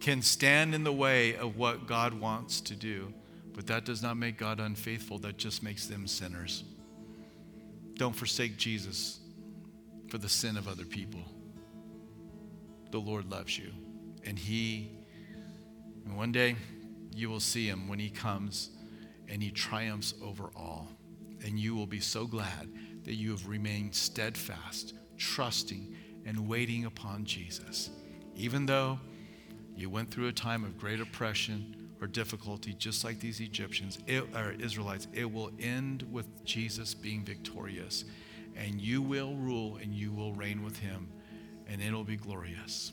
can 0.00 0.22
stand 0.22 0.74
in 0.74 0.82
the 0.82 0.92
way 0.92 1.36
of 1.36 1.56
what 1.56 1.86
God 1.86 2.14
wants 2.14 2.60
to 2.62 2.74
do. 2.74 3.12
But 3.52 3.66
that 3.68 3.84
does 3.84 4.02
not 4.02 4.16
make 4.16 4.38
God 4.38 4.60
unfaithful, 4.60 5.18
that 5.18 5.36
just 5.36 5.62
makes 5.62 5.86
them 5.86 6.06
sinners. 6.06 6.64
Don't 7.94 8.16
forsake 8.16 8.56
Jesus 8.56 9.20
for 10.08 10.18
the 10.18 10.28
sin 10.28 10.56
of 10.56 10.68
other 10.68 10.84
people. 10.84 11.20
The 12.96 13.02
Lord 13.02 13.30
loves 13.30 13.58
you. 13.58 13.72
And 14.24 14.38
He, 14.38 14.90
and 16.06 16.16
one 16.16 16.32
day, 16.32 16.56
you 17.14 17.28
will 17.28 17.40
see 17.40 17.68
Him 17.68 17.88
when 17.88 17.98
He 17.98 18.08
comes 18.08 18.70
and 19.28 19.42
He 19.42 19.50
triumphs 19.50 20.14
over 20.22 20.50
all. 20.56 20.88
And 21.44 21.58
you 21.60 21.76
will 21.76 21.86
be 21.86 22.00
so 22.00 22.26
glad 22.26 22.72
that 23.04 23.12
you 23.12 23.32
have 23.32 23.46
remained 23.46 23.94
steadfast, 23.94 24.94
trusting, 25.18 25.94
and 26.24 26.48
waiting 26.48 26.86
upon 26.86 27.26
Jesus. 27.26 27.90
Even 28.34 28.64
though 28.64 28.98
you 29.76 29.90
went 29.90 30.10
through 30.10 30.28
a 30.28 30.32
time 30.32 30.64
of 30.64 30.78
great 30.78 30.98
oppression, 30.98 31.76
or 32.00 32.06
difficulty, 32.06 32.72
just 32.72 33.04
like 33.04 33.20
these 33.20 33.40
Egyptians 33.40 33.98
it, 34.06 34.24
or 34.34 34.52
Israelites, 34.58 35.06
it 35.12 35.30
will 35.30 35.50
end 35.60 36.02
with 36.10 36.46
Jesus 36.46 36.94
being 36.94 37.26
victorious. 37.26 38.06
And 38.56 38.80
you 38.80 39.02
will 39.02 39.34
rule 39.34 39.76
and 39.82 39.92
you 39.92 40.12
will 40.12 40.32
reign 40.32 40.64
with 40.64 40.78
him, 40.78 41.08
and 41.68 41.82
it'll 41.82 42.04
be 42.04 42.16
glorious. 42.16 42.92